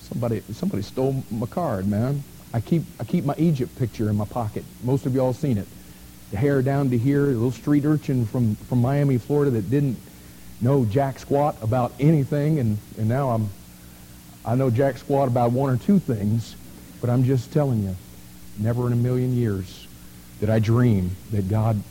somebody, 0.01 0.43
somebody 0.53 0.83
stole 0.83 1.25
my 1.31 1.47
card, 1.47 1.87
man. 1.87 2.25
I 2.53 2.61
keep, 2.61 2.83
I 3.01 3.05
keep 3.05 3.25
my 3.25 3.35
Egypt 3.37 3.77
picture 3.77 4.09
in 4.09 4.17
my 4.17 4.25
pocket. 4.25 4.65
Most 4.83 5.07
of 5.07 5.15
y'all 5.15 5.33
seen 5.33 5.59
it. 5.59 5.67
The 6.31 6.37
hair 6.37 6.63
down 6.63 6.91
to 6.91 6.99
here, 6.99 7.27
a 7.27 7.29
little 7.29 7.51
street 7.51 7.85
urchin 7.85 8.27
from, 8.27 8.57
from 8.57 8.81
Miami, 8.81 9.19
Florida 9.19 9.51
that 9.53 9.71
didn't 9.71 9.97
know 10.61 10.85
jack 10.85 11.19
squat 11.19 11.57
about 11.63 11.93
anything, 12.01 12.59
and, 12.59 12.79
and 12.99 13.09
now 13.09 13.31
I'm, 13.31 13.49
I 14.45 14.55
know 14.55 14.71
jack 14.71 14.99
squat 14.99 15.29
about 15.29 15.53
one 15.53 15.71
or 15.71 15.77
two 15.77 15.99
things, 15.99 16.57
but 17.01 17.11
I'm 17.11 17.25
just 17.25 17.53
telling 17.53 17.83
you, 17.83 17.97
never 18.59 18.87
in 18.87 18.93
a 18.93 18.97
million 18.97 19.37
years 19.37 19.87
did 20.41 20.51
I 20.51 20.59
dream 20.59 21.11
that 21.33 21.49
God 21.49 21.83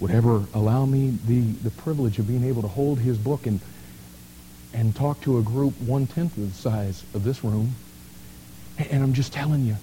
would 0.00 0.10
ever 0.10 0.44
allow 0.54 0.84
me 0.86 1.18
the, 1.26 1.40
the 1.40 1.70
privilege 1.70 2.18
of 2.18 2.28
being 2.28 2.44
able 2.44 2.62
to 2.62 2.68
hold 2.68 2.98
his 2.98 3.18
book 3.18 3.46
and, 3.46 3.60
and 4.72 4.94
talk 4.94 5.20
to 5.22 5.38
a 5.38 5.42
group 5.42 5.74
one-tenth 5.80 6.36
of 6.36 6.48
the 6.48 6.54
size 6.54 7.04
of 7.14 7.24
this 7.24 7.42
room. 7.42 7.74
And 8.78 9.02
I'm 9.02 9.12
just 9.12 9.32
telling 9.32 9.64
you, 9.64 9.76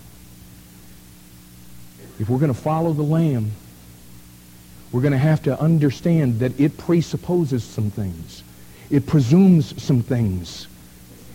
if 2.17 2.29
we're 2.29 2.39
going 2.39 2.53
to 2.53 2.59
follow 2.59 2.93
the 2.93 3.03
Lamb, 3.03 3.51
we're 4.95 5.01
going 5.01 5.11
to 5.11 5.17
have 5.17 5.43
to 5.43 5.59
understand 5.59 6.39
that 6.39 6.57
it 6.57 6.77
presupposes 6.77 7.65
some 7.65 7.89
things. 7.89 8.43
It 8.89 9.05
presumes 9.05 9.83
some 9.83 10.01
things. 10.01 10.67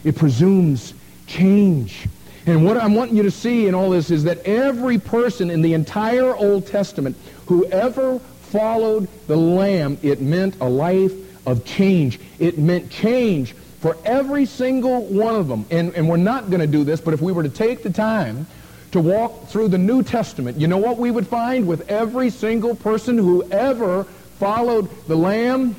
It 0.03 0.17
presumes 0.17 0.95
change. 1.27 2.09
And 2.47 2.65
what 2.65 2.79
I'm 2.79 2.95
wanting 2.95 3.19
you 3.19 3.23
to 3.25 3.31
see 3.31 3.67
in 3.67 3.75
all 3.75 3.91
this 3.91 4.11
is 4.11 4.25
that 4.25 4.39
every 4.47 4.99
person 4.99 5.51
in 5.51 5.61
the 5.61 5.75
entire 5.75 6.35
Old 6.35 6.69
Testament 6.69 7.19
who 7.49 7.67
ever 7.67 8.19
followed 8.19 9.09
the 9.27 9.37
Lamb, 9.37 9.99
it 10.03 10.23
meant 10.23 10.57
a 10.63 10.67
life 10.67 11.13
of 11.47 11.63
change. 11.67 12.19
It 12.39 12.57
meant 12.57 12.91
change 12.91 13.53
for 13.81 13.95
every 14.07 14.47
single 14.47 15.05
one 15.05 15.35
of 15.35 15.49
them. 15.49 15.67
And, 15.71 15.95
and 15.95 16.09
we're 16.09 16.17
not 16.17 16.49
going 16.49 16.61
to 16.63 16.67
do 16.67 16.83
this, 16.83 17.03
but 17.03 17.13
if 17.13 17.21
we 17.21 17.31
were 17.31 17.43
to 17.43 17.51
take 17.51 17.83
the 17.83 17.93
time 17.93 18.47
to 18.93 19.01
walk 19.01 19.49
through 19.49 19.69
the 19.69 19.79
New 19.79 20.03
Testament, 20.03 20.59
you 20.59 20.67
know 20.67 20.79
what 20.79 20.99
we 20.99 21.11
would 21.11 21.27
find 21.27 21.67
with 21.67 21.89
every 21.89 22.31
single 22.31 22.75
person 22.75 23.17
who 23.17 23.43
ever 23.51 24.05
followed 24.39 24.89
the 25.07 25.17
Lamb? 25.17 25.77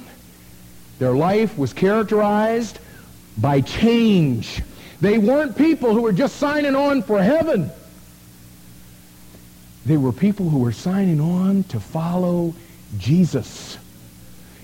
Their 0.99 1.13
life 1.13 1.57
was 1.57 1.73
characterized 1.73 2.79
by 3.37 3.61
change. 3.61 4.61
They 5.01 5.17
weren't 5.17 5.57
people 5.57 5.93
who 5.93 6.03
were 6.03 6.11
just 6.11 6.37
signing 6.37 6.75
on 6.75 7.01
for 7.01 7.21
heaven. 7.21 7.71
They 9.85 9.97
were 9.97 10.11
people 10.11 10.47
who 10.49 10.59
were 10.59 10.71
signing 10.71 11.19
on 11.19 11.63
to 11.65 11.79
follow 11.79 12.53
Jesus, 12.97 13.77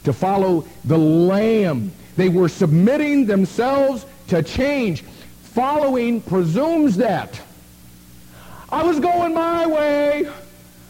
to 0.04 0.14
follow 0.14 0.68
the 0.86 0.98
Lamb. 0.98 1.91
They 2.18 2.30
were 2.30 2.50
submitting 2.50 3.26
themselves 3.26 4.06
to 4.28 4.43
change. 4.43 5.02
Following 5.41 6.22
presumes 6.22 6.98
that. 6.98 7.41
I 8.70 8.84
was 8.84 8.99
going 8.99 9.34
my 9.34 9.65
way. 9.65 10.30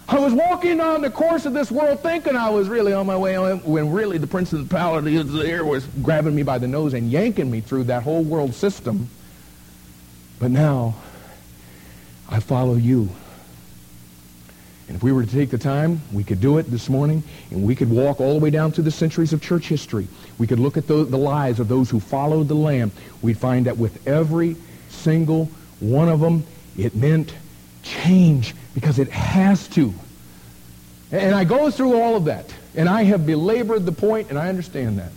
I 0.10 0.20
was 0.20 0.34
walking 0.34 0.80
on 0.80 1.02
the 1.02 1.10
course 1.10 1.46
of 1.46 1.54
this 1.54 1.70
world 1.70 2.02
thinking 2.02 2.36
I 2.36 2.50
was 2.50 2.70
really 2.70 2.94
on 2.94 3.06
my 3.06 3.18
way 3.18 3.36
when 3.56 3.92
really 3.92 4.18
the 4.18 4.28
prince 4.28 4.54
of 4.54 4.70
the 4.70 5.44
air 5.46 5.66
was 5.66 5.86
grabbing 6.02 6.34
me 6.34 6.44
by 6.44 6.58
the 6.58 6.68
nose 6.68 6.94
and 6.94 7.12
yanking 7.12 7.52
me 7.52 7.62
through 7.62 7.86
that 7.86 8.04
whole 8.04 8.24
world 8.24 8.54
system. 8.54 9.10
But 10.40 10.52
now, 10.52 10.96
I 12.30 12.40
follow 12.40 12.76
you. 12.76 13.10
And 14.88 14.96
if 14.96 15.04
we 15.04 15.12
were 15.12 15.26
to 15.26 15.32
take 15.32 15.50
the 15.50 15.58
time, 15.58 16.02
we 16.14 16.24
could 16.24 16.40
do 16.40 16.58
it 16.60 16.72
this 16.72 16.88
morning, 16.88 17.22
and 17.52 17.64
we 17.64 17.76
could 17.76 17.90
walk 17.90 18.22
all 18.22 18.34
the 18.34 18.40
way 18.40 18.50
down 18.50 18.72
through 18.72 18.86
the 18.86 18.92
centuries 18.92 19.34
of 19.34 19.42
church 19.42 19.68
history. 19.68 20.08
We 20.38 20.48
could 20.48 20.60
look 20.60 20.78
at 20.78 20.88
the, 20.88 21.04
the 21.04 21.18
lives 21.18 21.60
of 21.60 21.68
those 21.68 21.90
who 21.90 22.00
followed 22.00 22.48
the 22.48 22.56
Lamb. 22.56 22.94
We'd 23.22 23.38
find 23.38 23.66
that 23.66 23.78
with 23.78 24.08
every 24.08 24.56
single 24.88 25.52
one 25.82 26.08
of 26.08 26.22
them, 26.22 26.46
it 26.78 26.96
meant 26.96 27.34
change 27.88 28.54
because 28.74 29.00
it 29.00 29.10
has 29.10 29.68
to. 29.70 29.94
And 31.12 31.34
I 31.34 31.44
go 31.44 31.72
through 31.72 32.00
all 32.00 32.16
of 32.16 32.26
that, 32.26 32.54
and 32.76 32.90
I 32.90 33.04
have 33.04 33.26
belabored 33.26 33.86
the 33.86 33.92
point, 33.92 34.30
and 34.30 34.38
I 34.38 34.50
understand 34.50 35.00
that. 35.00 35.12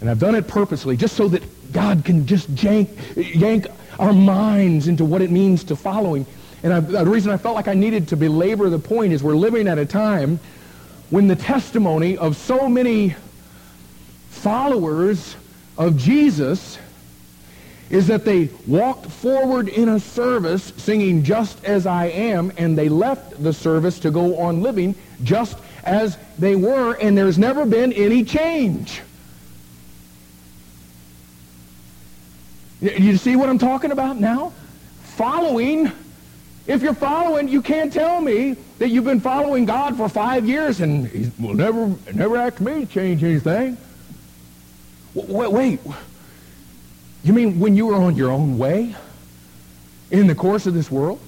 And 0.00 0.10
I've 0.10 0.18
done 0.18 0.34
it 0.34 0.48
purposely 0.48 0.96
just 0.96 1.14
so 1.14 1.28
that 1.28 1.72
God 1.72 2.04
can 2.04 2.26
just 2.26 2.48
yank, 2.62 2.90
yank 3.16 3.66
our 3.98 4.12
minds 4.12 4.88
into 4.88 5.04
what 5.04 5.22
it 5.22 5.30
means 5.30 5.64
to 5.64 5.76
follow 5.76 6.14
him. 6.14 6.26
And 6.62 6.72
I, 6.72 6.80
the 6.80 7.06
reason 7.06 7.30
I 7.30 7.36
felt 7.36 7.54
like 7.54 7.68
I 7.68 7.74
needed 7.74 8.08
to 8.08 8.16
belabor 8.16 8.68
the 8.68 8.78
point 8.78 9.12
is 9.12 9.22
we're 9.22 9.34
living 9.34 9.68
at 9.68 9.78
a 9.78 9.86
time 9.86 10.40
when 11.10 11.28
the 11.28 11.36
testimony 11.36 12.16
of 12.16 12.36
so 12.36 12.68
many 12.68 13.14
followers 14.30 15.36
of 15.76 15.96
Jesus 15.96 16.78
is 17.92 18.06
that 18.06 18.24
they 18.24 18.48
walked 18.66 19.06
forward 19.06 19.68
in 19.68 19.90
a 19.90 20.00
service 20.00 20.72
singing 20.78 21.22
just 21.22 21.62
as 21.62 21.86
I 21.86 22.06
am, 22.06 22.50
and 22.56 22.76
they 22.76 22.88
left 22.88 23.40
the 23.40 23.52
service 23.52 23.98
to 24.00 24.10
go 24.10 24.38
on 24.38 24.62
living 24.62 24.94
just 25.22 25.58
as 25.84 26.16
they 26.38 26.56
were, 26.56 26.94
and 26.94 27.16
there's 27.16 27.38
never 27.38 27.66
been 27.66 27.92
any 27.92 28.24
change. 28.24 29.02
You 32.80 33.16
see 33.18 33.36
what 33.36 33.50
I'm 33.50 33.58
talking 33.58 33.92
about 33.92 34.18
now? 34.18 34.52
Following. 35.02 35.92
If 36.66 36.80
you're 36.80 36.94
following, 36.94 37.46
you 37.46 37.60
can't 37.60 37.92
tell 37.92 38.20
me 38.20 38.56
that 38.78 38.88
you've 38.88 39.04
been 39.04 39.20
following 39.20 39.66
God 39.66 39.96
for 39.96 40.08
five 40.08 40.48
years 40.48 40.80
and 40.80 41.06
he 41.06 41.30
will 41.38 41.54
never, 41.54 41.94
never 42.12 42.36
ask 42.36 42.60
me 42.60 42.84
to 42.84 42.86
change 42.86 43.22
anything. 43.22 43.76
Wait, 45.14 45.52
wait. 45.52 45.80
You 47.24 47.32
mean 47.32 47.60
when 47.60 47.76
you 47.76 47.86
were 47.86 47.94
on 47.94 48.16
your 48.16 48.30
own 48.30 48.58
way 48.58 48.94
in 50.10 50.26
the 50.26 50.34
course 50.34 50.66
of 50.66 50.74
this 50.74 50.90
world, 50.90 51.20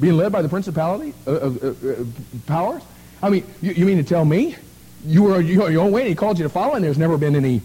being 0.00 0.16
led 0.16 0.32
by 0.32 0.42
the 0.42 0.48
principality 0.48 1.12
of 1.26 1.62
uh, 1.62 1.68
uh, 1.68 1.92
uh, 1.92 2.04
powers? 2.46 2.82
I 3.22 3.28
mean, 3.28 3.44
you, 3.60 3.72
you, 3.72 3.84
mean 3.84 3.98
to 3.98 4.04
tell 4.04 4.24
me 4.24 4.56
you 5.04 5.24
were 5.24 5.34
on 5.36 5.46
your 5.46 5.82
own 5.82 5.92
way 5.92 6.02
and 6.02 6.08
he 6.08 6.14
called 6.14 6.38
you 6.38 6.44
to 6.44 6.48
follow 6.48 6.74
and 6.74 6.84
there's 6.84 6.98
never 6.98 7.18
been 7.18 7.36
any 7.36 7.60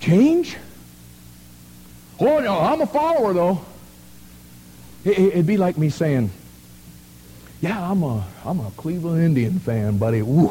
change? 0.00 0.56
Oh, 2.18 2.40
no, 2.40 2.58
I'm 2.58 2.80
a 2.80 2.86
follower, 2.86 3.32
though. 3.34 3.60
It, 5.04 5.18
it'd 5.18 5.46
be 5.46 5.56
like 5.56 5.76
me 5.76 5.90
saying, 5.90 6.30
yeah, 7.60 7.90
I'm 7.90 8.02
a, 8.02 8.24
I'm 8.44 8.60
a 8.60 8.70
Cleveland 8.76 9.22
Indian 9.22 9.58
fan, 9.58 9.98
buddy. 9.98 10.20
Ooh, 10.20 10.50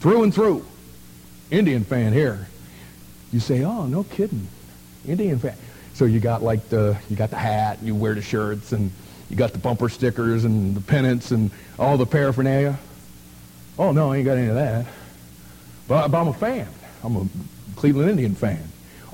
through 0.00 0.24
and 0.24 0.34
through. 0.34 0.66
Indian 1.50 1.84
fan 1.84 2.12
here. 2.12 2.48
You 3.32 3.40
say, 3.40 3.62
oh, 3.62 3.86
no 3.86 4.04
kidding. 4.04 4.48
Indian 5.06 5.38
fan. 5.38 5.56
So 5.96 6.04
you 6.04 6.20
got 6.20 6.42
like 6.42 6.68
the 6.68 6.94
you 7.08 7.16
got 7.16 7.30
the 7.30 7.38
hat, 7.38 7.78
and 7.78 7.86
you 7.86 7.94
wear 7.94 8.12
the 8.12 8.20
shirts, 8.20 8.72
and 8.72 8.90
you 9.30 9.36
got 9.36 9.52
the 9.52 9.58
bumper 9.58 9.88
stickers 9.88 10.44
and 10.44 10.74
the 10.74 10.82
pennants 10.82 11.30
and 11.30 11.50
all 11.78 11.96
the 11.96 12.04
paraphernalia. 12.04 12.78
Oh 13.78 13.92
no, 13.92 14.12
I 14.12 14.18
ain't 14.18 14.26
got 14.26 14.36
any 14.36 14.48
of 14.48 14.56
that. 14.56 14.84
But, 15.88 16.08
but 16.08 16.20
I'm 16.20 16.28
a 16.28 16.34
fan. 16.34 16.68
I'm 17.02 17.16
a 17.16 17.26
Cleveland 17.76 18.10
Indian 18.10 18.34
fan. 18.34 18.62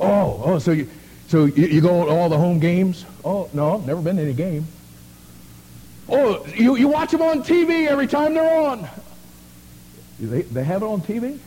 Oh, 0.00 0.42
oh, 0.44 0.58
so 0.58 0.72
you 0.72 0.88
so 1.28 1.44
you, 1.44 1.66
you 1.68 1.80
go 1.80 2.04
to 2.04 2.10
all 2.10 2.28
the 2.28 2.36
home 2.36 2.58
games? 2.58 3.04
Oh 3.24 3.48
no, 3.52 3.78
never 3.78 4.02
been 4.02 4.16
to 4.16 4.22
any 4.22 4.32
game. 4.32 4.66
Oh, 6.08 6.44
you, 6.46 6.74
you 6.74 6.88
watch 6.88 7.12
them 7.12 7.22
on 7.22 7.44
TV 7.44 7.86
every 7.86 8.08
time 8.08 8.34
they're 8.34 8.60
on. 8.60 8.88
They, 10.18 10.42
they 10.42 10.64
have 10.64 10.82
it 10.82 10.86
on 10.86 11.00
TV? 11.00 11.38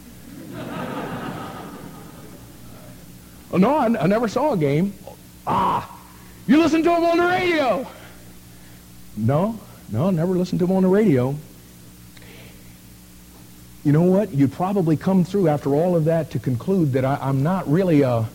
oh, 3.52 3.58
no, 3.58 3.76
I, 3.76 3.86
I 4.04 4.08
never 4.08 4.30
saw 4.30 4.54
a 4.54 4.58
game. 4.58 4.94
Ah, 5.48 6.00
you 6.48 6.58
listen 6.60 6.84
to 6.84 6.90
them 6.90 7.04
on 7.04 7.18
the 7.18 7.26
radio. 7.26 7.88
No, 9.18 9.60
no, 9.92 10.10
never 10.10 10.34
listened 10.34 10.60
to 10.60 10.68
them 10.68 10.76
on 10.76 10.84
the 10.84 10.90
radio. 10.90 11.36
You 13.84 13.92
know 13.92 14.02
what? 14.02 14.34
You'd 14.34 14.52
probably 14.52 14.98
come 14.98 15.24
through 15.24 15.48
after 15.48 15.74
all 15.76 15.96
of 15.96 16.06
that 16.06 16.32
to 16.32 16.40
conclude 16.40 16.94
that 16.94 17.06
I, 17.06 17.18
I'm 17.22 17.44
not 17.44 17.70
really 17.70 18.02
a, 18.02 18.28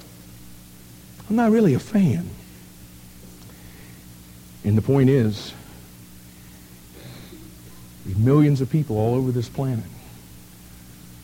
I'm 1.29 1.37
not 1.37 1.51
really 1.51 1.75
a 1.75 1.81
fan. 1.81 2.31
And 4.65 4.79
the 4.79 4.83
point 4.83 5.11
is, 5.11 5.53
there's 8.05 8.19
millions 8.19 8.61
of 8.61 8.71
people 8.71 8.97
all 8.97 9.15
over 9.15 9.33
this 9.33 9.49
planet 9.49 9.85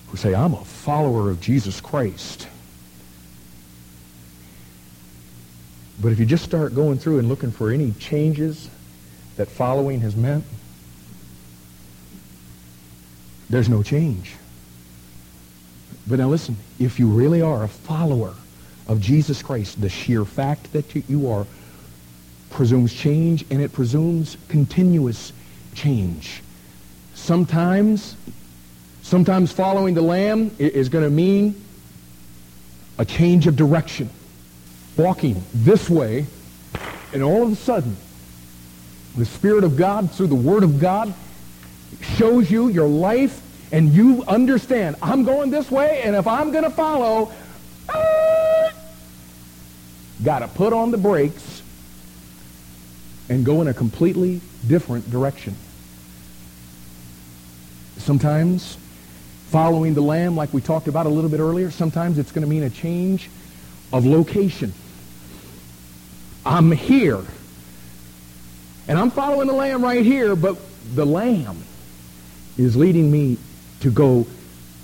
who 0.09 0.17
say, 0.17 0.35
I'm 0.35 0.55
a 0.55 0.65
follower 0.65 1.31
of 1.31 1.41
Jesus 1.41 1.81
Christ. 1.81 2.49
But 6.01 6.13
if 6.13 6.19
you 6.19 6.27
just 6.27 6.45
start 6.45 6.75
going 6.75 6.99
through 6.99 7.19
and 7.19 7.29
looking 7.29 7.51
for 7.51 7.71
any 7.71 7.93
changes 7.93 8.69
that 9.37 9.49
following 9.49 10.01
has 10.01 10.15
meant, 10.15 10.45
there's 13.49 13.69
no 13.69 13.83
change. 13.83 14.35
But 16.07 16.19
now 16.19 16.29
listen, 16.29 16.57
if 16.79 16.99
you 16.99 17.09
really 17.09 17.41
are 17.41 17.65
a 17.65 17.69
follower 17.69 18.35
of 18.89 19.01
Jesus 19.01 19.43
Christ, 19.43 19.81
the 19.81 19.89
sheer 19.89 20.25
fact 20.25 20.73
that 20.73 20.95
you 21.09 21.31
are 21.31 21.47
presumes 22.51 22.93
change 22.93 23.45
and 23.51 23.61
it 23.61 23.73
presumes 23.73 24.37
continuous 24.49 25.33
change. 25.75 26.43
Sometimes, 27.15 28.17
sometimes 29.03 29.51
following 29.53 29.95
the 29.95 30.03
Lamb 30.03 30.55
is 30.59 30.89
going 30.89 31.05
to 31.05 31.11
mean 31.11 31.61
a 32.99 33.05
change 33.05 33.47
of 33.47 33.57
direction 33.57 34.11
walking 34.97 35.43
this 35.55 35.89
way, 35.89 36.27
and 37.13 37.23
all 37.23 37.43
of 37.43 37.53
a 37.53 37.57
sudden, 37.57 37.97
the 39.17 39.25
Spirit 39.25 39.65
of 39.65 39.77
God, 39.77 40.11
through 40.11 40.29
the 40.29 40.35
Word 40.35 40.63
of 40.63 40.81
God, 40.81 41.13
shows 42.01 42.51
you 42.51 42.69
your 42.69 42.89
life, 42.89 43.43
and 43.73 43.93
you 43.93 44.25
understand, 44.29 44.97
I'm 45.03 45.25
going 45.25 45.51
this 45.51 45.71
way, 45.71 46.03
and 46.03 46.15
if 46.15 46.27
I'm 46.27 46.53
going 46.53 46.65
to 46.65 46.71
follow, 46.71 47.33
ah, 47.89 48.73
got 50.25 50.41
to 50.41 50.49
put 50.49 50.73
on 50.73 50.91
the 50.91 50.99
brakes 50.99 51.63
and 53.29 53.45
go 53.45 53.61
in 53.61 53.69
a 53.69 53.75
completely 53.75 54.41
different 54.67 55.11
direction. 55.11 55.57
Sometimes 57.99 58.77
Following 59.51 59.95
the 59.95 60.01
Lamb, 60.01 60.37
like 60.37 60.53
we 60.53 60.61
talked 60.61 60.89
about 60.89 61.07
a 61.07 61.09
little 61.09 61.31
bit 61.31 61.39
earlier, 61.39 61.71
sometimes 61.71 62.19
it's 62.19 62.33
going 62.33 62.43
to 62.43 62.49
mean 62.49 62.65
a 62.65 62.71
change 62.71 63.31
of 63.93 64.05
location. 64.05 64.73
I'm 66.47 66.71
here. 66.71 67.21
And 68.87 68.97
I'm 68.97 69.11
following 69.11 69.49
the 69.49 69.53
Lamb 69.53 69.83
right 69.83 70.05
here, 70.05 70.37
but 70.37 70.57
the 70.95 71.05
Lamb 71.05 71.65
is 72.57 72.77
leading 72.77 73.11
me 73.11 73.37
to 73.81 73.91
go 73.91 74.29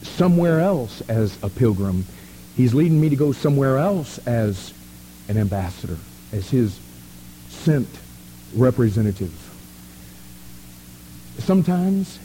somewhere 0.02 0.58
else 0.58 1.02
as 1.02 1.38
a 1.44 1.48
pilgrim. 1.48 2.04
He's 2.56 2.74
leading 2.74 3.00
me 3.00 3.10
to 3.10 3.16
go 3.16 3.30
somewhere 3.30 3.78
else 3.78 4.18
as 4.26 4.74
an 5.28 5.38
ambassador, 5.38 5.98
as 6.32 6.50
his 6.50 6.80
sent 7.48 7.88
representative. 8.56 9.32
Sometimes 11.38 12.18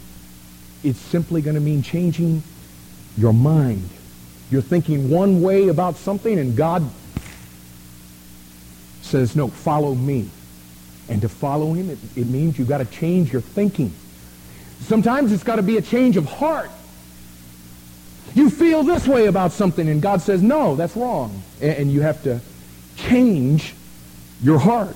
it's 0.83 0.99
simply 0.99 1.43
going 1.43 1.55
to 1.55 1.61
mean 1.61 1.83
changing 1.83 2.41
your 3.15 3.33
mind. 3.33 3.87
You're 4.49 4.63
thinking 4.63 5.11
one 5.11 5.43
way 5.43 5.67
about 5.67 5.95
something 5.95 6.39
and 6.39 6.57
God 6.57 6.89
says, 9.07 9.35
no, 9.35 9.47
follow 9.47 9.95
me. 9.95 10.29
And 11.09 11.21
to 11.21 11.29
follow 11.29 11.73
him, 11.73 11.89
it, 11.89 11.97
it 12.15 12.27
means 12.27 12.59
you've 12.59 12.67
got 12.67 12.79
to 12.79 12.85
change 12.85 13.31
your 13.31 13.41
thinking. 13.41 13.93
Sometimes 14.81 15.31
it's 15.31 15.43
got 15.43 15.55
to 15.55 15.63
be 15.63 15.77
a 15.77 15.81
change 15.81 16.17
of 16.17 16.25
heart. 16.25 16.69
You 18.35 18.49
feel 18.49 18.83
this 18.83 19.07
way 19.07 19.27
about 19.27 19.51
something, 19.53 19.87
and 19.87 20.01
God 20.01 20.21
says, 20.21 20.43
no, 20.43 20.75
that's 20.75 20.95
wrong. 20.95 21.41
And 21.61 21.91
you 21.91 22.01
have 22.01 22.21
to 22.23 22.39
change 22.97 23.73
your 24.43 24.59
heart. 24.59 24.95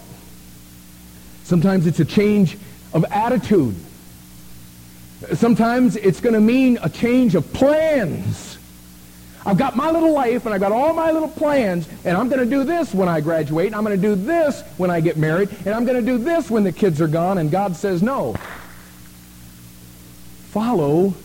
Sometimes 1.43 1.87
it's 1.87 1.99
a 1.99 2.05
change 2.05 2.57
of 2.93 3.05
attitude. 3.05 3.75
Sometimes 5.33 5.95
it's 5.95 6.19
going 6.19 6.33
to 6.33 6.41
mean 6.41 6.77
a 6.83 6.89
change 6.89 7.35
of 7.35 7.51
plans. 7.53 8.57
I've 9.45 9.57
got 9.57 9.75
my 9.75 9.89
little 9.89 10.11
life 10.13 10.45
and 10.45 10.53
I've 10.53 10.61
got 10.61 10.71
all 10.71 10.93
my 10.93 11.11
little 11.11 11.29
plans 11.29 11.87
and 12.05 12.15
I'm 12.15 12.29
going 12.29 12.39
to 12.39 12.49
do 12.49 12.63
this 12.63 12.93
when 12.93 13.09
I 13.09 13.21
graduate 13.21 13.67
and 13.67 13.75
I'm 13.75 13.83
going 13.83 13.99
to 13.99 14.01
do 14.01 14.15
this 14.15 14.61
when 14.77 14.91
I 14.91 15.01
get 15.01 15.17
married 15.17 15.49
and 15.65 15.69
I'm 15.69 15.85
going 15.85 15.97
to 15.97 16.05
do 16.05 16.17
this 16.17 16.49
when 16.49 16.63
the 16.63 16.71
kids 16.71 17.01
are 17.01 17.07
gone 17.07 17.39
and 17.39 17.49
God 17.49 17.75
says 17.75 18.03
no. 18.03 18.35
Follow 20.51 21.15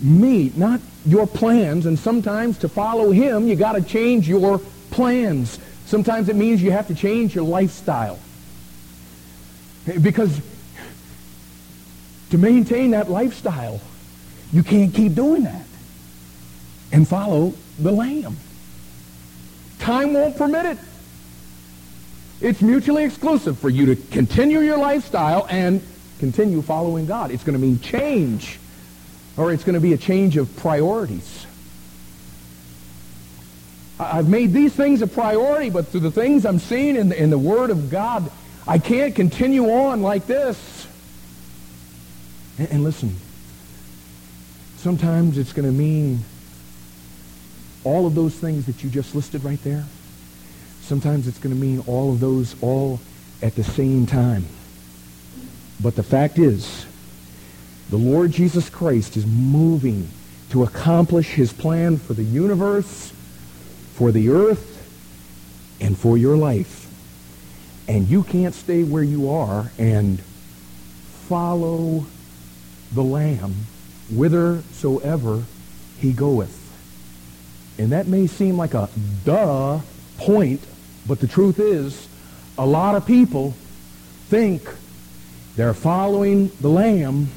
me, 0.00 0.52
not 0.56 0.80
your 1.04 1.26
plans 1.26 1.84
and 1.84 1.98
sometimes 1.98 2.58
to 2.58 2.68
follow 2.68 3.10
him 3.10 3.46
you 3.46 3.56
got 3.56 3.72
to 3.72 3.82
change 3.82 4.28
your 4.28 4.58
plans. 4.90 5.58
Sometimes 5.84 6.30
it 6.30 6.36
means 6.36 6.62
you 6.62 6.70
have 6.70 6.88
to 6.88 6.94
change 6.94 7.34
your 7.34 7.44
lifestyle. 7.44 8.18
Because 10.00 10.40
to 12.30 12.38
maintain 12.38 12.92
that 12.92 13.10
lifestyle, 13.10 13.78
you 14.52 14.62
can't 14.62 14.94
keep 14.94 15.14
doing 15.14 15.42
that 15.42 15.66
and 16.92 17.08
follow 17.08 17.54
the 17.78 17.90
Lamb. 17.90 18.36
Time 19.78 20.12
won't 20.12 20.36
permit 20.36 20.66
it. 20.66 20.78
It's 22.40 22.60
mutually 22.60 23.04
exclusive 23.04 23.58
for 23.58 23.68
you 23.68 23.86
to 23.86 23.96
continue 23.96 24.60
your 24.60 24.76
lifestyle 24.76 25.46
and 25.48 25.82
continue 26.18 26.62
following 26.62 27.06
God. 27.06 27.30
It's 27.30 27.44
going 27.44 27.54
to 27.54 27.58
mean 27.60 27.80
change, 27.80 28.58
or 29.36 29.52
it's 29.52 29.64
going 29.64 29.74
to 29.74 29.80
be 29.80 29.92
a 29.92 29.98
change 29.98 30.36
of 30.36 30.54
priorities. 30.56 31.46
I've 33.98 34.28
made 34.28 34.52
these 34.52 34.74
things 34.74 35.02
a 35.02 35.06
priority, 35.06 35.70
but 35.70 35.88
through 35.88 36.00
the 36.00 36.10
things 36.10 36.44
I'm 36.44 36.58
seeing 36.58 36.96
in 36.96 37.10
the, 37.10 37.22
in 37.22 37.30
the 37.30 37.38
Word 37.38 37.70
of 37.70 37.90
God, 37.90 38.30
I 38.66 38.78
can't 38.78 39.14
continue 39.14 39.70
on 39.70 40.02
like 40.02 40.26
this. 40.26 40.86
And, 42.58 42.70
and 42.70 42.84
listen, 42.84 43.16
sometimes 44.76 45.38
it's 45.38 45.52
going 45.52 45.66
to 45.66 45.72
mean 45.72 46.24
all 47.84 48.06
of 48.06 48.14
those 48.14 48.34
things 48.34 48.66
that 48.66 48.82
you 48.82 48.90
just 48.90 49.14
listed 49.14 49.44
right 49.44 49.62
there. 49.64 49.84
Sometimes 50.82 51.26
it's 51.26 51.38
going 51.38 51.54
to 51.54 51.60
mean 51.60 51.82
all 51.86 52.12
of 52.12 52.20
those 52.20 52.54
all 52.60 53.00
at 53.40 53.54
the 53.54 53.64
same 53.64 54.06
time. 54.06 54.44
But 55.80 55.96
the 55.96 56.02
fact 56.02 56.38
is, 56.38 56.86
the 57.90 57.96
Lord 57.96 58.30
Jesus 58.30 58.70
Christ 58.70 59.16
is 59.16 59.26
moving 59.26 60.08
to 60.50 60.62
accomplish 60.62 61.28
his 61.28 61.52
plan 61.52 61.98
for 61.98 62.14
the 62.14 62.22
universe, 62.22 63.12
for 63.94 64.12
the 64.12 64.28
earth, 64.28 64.68
and 65.80 65.98
for 65.98 66.16
your 66.16 66.36
life. 66.36 66.88
And 67.88 68.08
you 68.08 68.22
can't 68.22 68.54
stay 68.54 68.84
where 68.84 69.02
you 69.02 69.30
are 69.30 69.72
and 69.78 70.20
follow 71.28 72.06
the 72.92 73.02
Lamb 73.02 73.54
whithersoever 74.10 75.44
he 75.98 76.12
goeth. 76.12 76.61
And 77.78 77.92
that 77.92 78.06
may 78.06 78.26
seem 78.26 78.56
like 78.56 78.74
a 78.74 78.88
duh 79.24 79.80
point, 80.18 80.60
but 81.06 81.20
the 81.20 81.26
truth 81.26 81.58
is, 81.58 82.08
a 82.58 82.66
lot 82.66 82.94
of 82.94 83.06
people 83.06 83.54
think 84.28 84.62
they're 85.56 85.74
following 85.74 86.50
the 86.60 86.68
Lamb, 86.68 87.28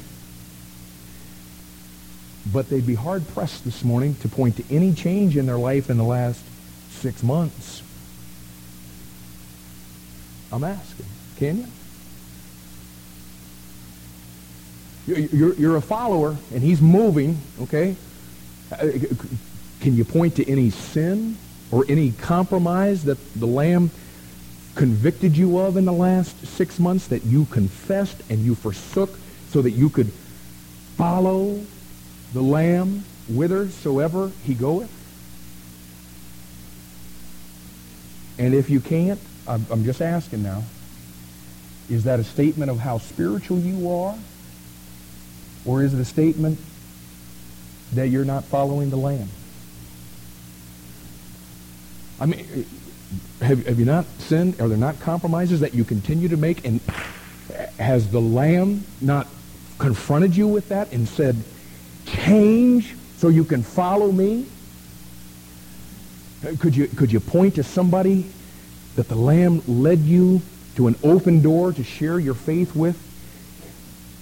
but 2.52 2.68
they'd 2.68 2.86
be 2.86 2.94
hard 2.94 3.26
pressed 3.28 3.64
this 3.64 3.82
morning 3.82 4.14
to 4.16 4.28
point 4.28 4.56
to 4.56 4.64
any 4.70 4.92
change 4.94 5.36
in 5.36 5.46
their 5.46 5.58
life 5.58 5.90
in 5.90 5.96
the 5.96 6.04
last 6.04 6.42
six 6.90 7.22
months. 7.22 7.82
I'm 10.52 10.64
asking, 10.64 11.06
can 11.38 11.58
you? 11.58 11.66
You're, 15.06 15.54
you're 15.54 15.76
a 15.76 15.82
follower, 15.82 16.36
and 16.52 16.62
he's 16.62 16.80
moving, 16.80 17.38
okay? 17.62 17.96
Uh, 18.72 18.88
Can 19.86 19.96
you 19.96 20.04
point 20.04 20.34
to 20.34 20.50
any 20.50 20.70
sin 20.70 21.36
or 21.70 21.84
any 21.88 22.10
compromise 22.10 23.04
that 23.04 23.18
the 23.34 23.46
Lamb 23.46 23.92
convicted 24.74 25.36
you 25.36 25.58
of 25.58 25.76
in 25.76 25.84
the 25.84 25.92
last 25.92 26.44
six 26.44 26.80
months 26.80 27.06
that 27.06 27.24
you 27.24 27.44
confessed 27.44 28.20
and 28.28 28.40
you 28.40 28.56
forsook 28.56 29.16
so 29.50 29.62
that 29.62 29.70
you 29.70 29.88
could 29.88 30.10
follow 30.96 31.64
the 32.32 32.40
Lamb 32.42 33.04
whithersoever 33.28 34.32
he 34.42 34.54
goeth? 34.54 34.90
And 38.40 38.54
if 38.54 38.68
you 38.68 38.80
can't, 38.80 39.20
I'm, 39.46 39.64
I'm 39.70 39.84
just 39.84 40.02
asking 40.02 40.42
now, 40.42 40.64
is 41.88 42.02
that 42.02 42.18
a 42.18 42.24
statement 42.24 42.72
of 42.72 42.80
how 42.80 42.98
spiritual 42.98 43.60
you 43.60 43.88
are? 43.88 44.18
Or 45.64 45.84
is 45.84 45.94
it 45.94 46.00
a 46.00 46.04
statement 46.04 46.58
that 47.92 48.08
you're 48.08 48.24
not 48.24 48.42
following 48.42 48.90
the 48.90 48.96
Lamb? 48.96 49.28
I 52.18 52.26
mean, 52.26 52.66
have, 53.40 53.66
have 53.66 53.78
you 53.78 53.84
not 53.84 54.06
sinned? 54.18 54.60
Are 54.60 54.68
there 54.68 54.78
not 54.78 54.98
compromises 55.00 55.60
that 55.60 55.74
you 55.74 55.84
continue 55.84 56.28
to 56.28 56.36
make? 56.36 56.64
And 56.64 56.80
has 57.78 58.10
the 58.10 58.20
Lamb 58.20 58.84
not 59.00 59.26
confronted 59.78 60.34
you 60.34 60.48
with 60.48 60.70
that 60.70 60.92
and 60.92 61.06
said, 61.06 61.36
change 62.06 62.94
so 63.18 63.28
you 63.28 63.44
can 63.44 63.62
follow 63.62 64.10
me? 64.10 64.46
Uh, 66.46 66.52
could 66.58 66.76
you, 66.76 66.86
could 66.88 67.12
you 67.12 67.20
point 67.20 67.56
to 67.56 67.62
somebody 67.62 68.26
that 68.94 69.08
the 69.08 69.14
Lamb 69.14 69.62
led 69.66 70.00
you 70.00 70.40
to 70.76 70.86
an 70.86 70.96
open 71.02 71.42
door 71.42 71.72
to 71.72 71.84
share 71.84 72.18
your 72.18 72.34
faith 72.34 72.74
with 72.74 72.98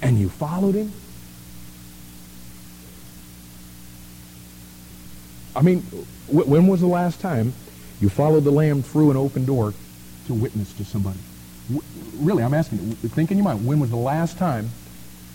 and 0.03 0.19
you 0.19 0.29
followed 0.29 0.75
him? 0.75 0.93
I 5.57 5.63
mean, 5.63 5.83
when 6.27 6.67
was 6.67 6.81
the 6.81 6.89
last 6.89 7.21
time 7.21 7.53
you 8.01 8.09
followed 8.09 8.45
the 8.45 8.51
Lamb 8.51 8.83
through 8.83 9.11
an 9.11 9.17
open 9.17 9.45
door 9.45 9.75
to 10.27 10.35
witness 10.35 10.73
to 10.75 10.85
somebody? 10.85 11.19
really, 12.19 12.43
I'm 12.43 12.55
asking 12.55 12.79
you, 13.03 13.09
think 13.09 13.31
in 13.31 13.39
your 13.39 13.45
mind, 13.45 13.67
when 13.67 13.81
was 13.81 13.91
the 13.91 13.97
last 13.97 14.39
time 14.39 14.71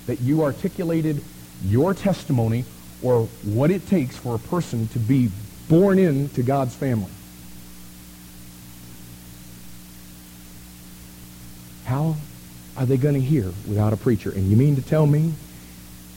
that 0.06 0.22
you 0.22 0.44
articulated 0.44 1.22
your 1.64 1.94
testimony 1.94 2.66
or 3.02 3.24
what 3.44 3.72
it 3.72 3.88
takes 3.88 4.16
for 4.18 4.36
a 4.36 4.40
person 4.40 4.88
to 4.90 5.00
be 5.00 5.32
born 5.68 6.00
into 6.00 6.44
God's 6.44 6.76
family? 6.76 7.12
How 11.86 12.16
are 12.78 12.86
they 12.86 12.98
going 12.98 13.16
to 13.16 13.22
hear 13.22 13.46
without 13.68 13.94
a 13.94 13.98
preacher? 13.98 14.32
And 14.32 14.50
you 14.50 14.56
mean 14.56 14.76
to 14.76 14.82
tell 14.82 15.08
me 15.08 15.34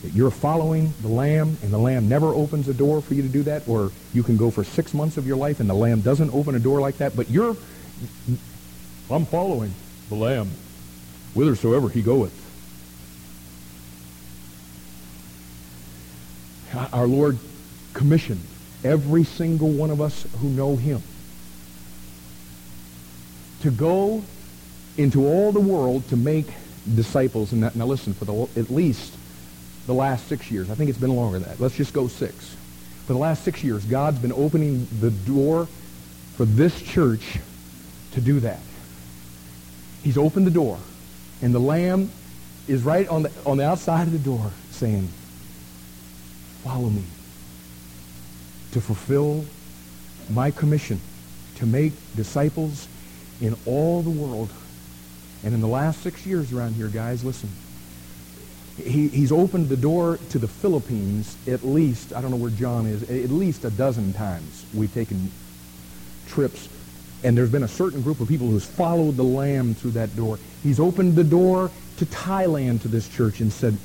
that 0.03 0.13
you're 0.13 0.31
following 0.31 0.93
the 1.01 1.09
Lamb 1.09 1.57
and 1.63 1.73
the 1.73 1.79
Lamb 1.79 2.09
never 2.09 2.27
opens 2.27 2.69
a 2.69 2.75
door 2.75 3.01
for 3.01 3.15
you 3.15 3.23
to 3.23 3.29
do 3.29 3.43
that, 3.45 3.67
or 3.69 3.93
you 4.13 4.23
can 4.23 4.37
go 4.37 4.51
for 4.51 4.65
six 4.65 4.93
months 4.93 5.17
of 5.17 5.27
your 5.27 5.37
life 5.37 5.61
and 5.61 5.71
the 5.71 5.75
Lamb 5.75 6.01
doesn't 6.01 6.33
open 6.35 6.55
a 6.55 6.59
door 6.59 6.81
like 6.81 6.99
that, 6.99 7.17
but 7.17 7.31
you're, 7.31 7.57
I'm 9.11 9.27
following 9.27 9.73
the 10.09 10.17
Lamb 10.17 10.51
whithersoever 11.35 11.89
he 11.89 12.03
goeth. 12.03 12.39
Our 16.93 17.07
Lord 17.07 17.39
commissioned 17.93 18.41
every 18.83 19.25
single 19.25 19.71
one 19.71 19.91
of 19.91 20.01
us 20.01 20.27
who 20.41 20.49
know 20.49 20.77
him 20.77 21.03
to 23.61 23.71
go 23.71 24.25
into 24.97 25.27
all 25.27 25.53
the 25.53 25.61
world 25.61 26.09
to 26.09 26.17
make 26.17 26.47
disciples. 26.95 27.53
And 27.53 27.61
now 27.77 27.87
listen, 27.87 28.15
for 28.15 28.25
the, 28.25 28.49
at 28.61 28.71
least 28.71 29.15
the 29.87 29.95
last 29.95 30.29
six 30.29 30.51
years, 30.51 30.71
I 30.71 30.75
think 30.75 30.91
it's 30.91 30.99
been 30.99 31.15
longer 31.15 31.39
than 31.39 31.49
that. 31.49 31.61
Let's 31.61 31.77
just 31.77 31.93
go 31.93 32.09
six. 32.09 32.57
For 33.07 33.13
the 33.13 33.19
last 33.19 33.43
six 33.43 33.65
years, 33.65 33.85
God's 33.85 34.19
been 34.19 34.33
opening 34.33 34.87
the 35.01 35.11
door 35.11 35.67
for 36.37 36.45
this 36.45 36.81
church 36.81 37.39
to 38.13 38.21
do 38.21 38.41
that. 38.41 38.61
He's 40.03 40.19
opened 40.19 40.47
the 40.47 40.53
door, 40.53 40.79
and 41.41 41.55
the 41.55 41.61
Lamb 41.61 42.11
is 42.69 42.83
right 42.83 43.09
on 43.09 43.25
the, 43.25 43.33
on 43.45 43.57
the 43.57 43.65
outside 43.65 44.07
of 44.07 44.13
the 44.13 44.19
door 44.19 44.51
saying, 44.71 45.09
follow 46.63 46.89
me 46.89 47.05
to 48.73 48.81
fulfill 48.81 49.45
my 50.31 50.51
commission 50.51 51.01
to 51.57 51.67
make 51.67 51.93
disciples 52.15 52.89
in 53.41 53.57
all 53.67 54.03
the 54.03 54.11
world. 54.11 54.51
And 55.45 55.55
in 55.55 55.61
the 55.61 55.69
last 55.69 56.03
six 56.03 56.25
years 56.25 56.53
around 56.53 56.75
here, 56.75 56.89
guys, 56.89 57.25
listen, 57.25 57.51
he, 58.77 59.09
he's 59.09 59.33
opened 59.33 59.69
the 59.69 59.77
door 59.77 60.19
to 60.31 60.39
the 60.39 60.49
Philippines 60.49 61.37
at 61.47 61.63
least, 61.63 62.13
I 62.13 62.21
don't 62.21 62.31
know 62.31 62.37
where 62.37 62.51
John 62.51 62.87
is, 62.87 63.03
at 63.03 63.31
least 63.31 63.65
a 63.65 63.71
dozen 63.71 64.13
times 64.13 64.65
we've 64.75 64.93
taken 64.93 65.31
trips. 66.29 66.69
And 67.25 67.37
there's 67.37 67.53
been 67.53 67.63
a 67.63 67.69
certain 67.69 68.03
group 68.03 68.21
of 68.21 68.29
people 68.29 68.49
who's 68.49 68.65
followed 68.65 69.17
the 69.17 69.25
Lamb 69.25 69.75
through 69.75 69.93
that 69.93 70.17
door. 70.17 70.39
He's 70.63 70.81
opened 70.81 71.15
the 71.15 71.25
door 71.25 71.71
to 71.99 72.07
Thailand 72.07 72.83
to 72.83 72.89
this 72.89 73.09
church 73.09 73.41
and 73.41 73.53
said, 73.53 73.77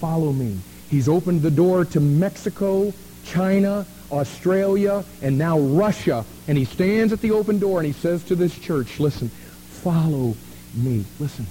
follow 0.00 0.32
me. 0.32 0.58
He's 0.88 1.08
opened 1.08 1.42
the 1.42 1.50
door 1.50 1.84
to 1.84 2.00
Mexico, 2.00 2.92
China, 3.24 3.86
Australia, 4.10 5.04
and 5.22 5.36
now 5.36 5.58
Russia. 5.58 6.24
And 6.48 6.56
he 6.56 6.64
stands 6.64 7.12
at 7.12 7.20
the 7.20 7.32
open 7.32 7.58
door 7.58 7.78
and 7.78 7.86
he 7.86 7.92
says 7.92 8.24
to 8.24 8.34
this 8.34 8.58
church, 8.58 8.98
listen, 8.98 9.28
follow 9.28 10.34
me. 10.74 11.04
Listen. 11.20 11.46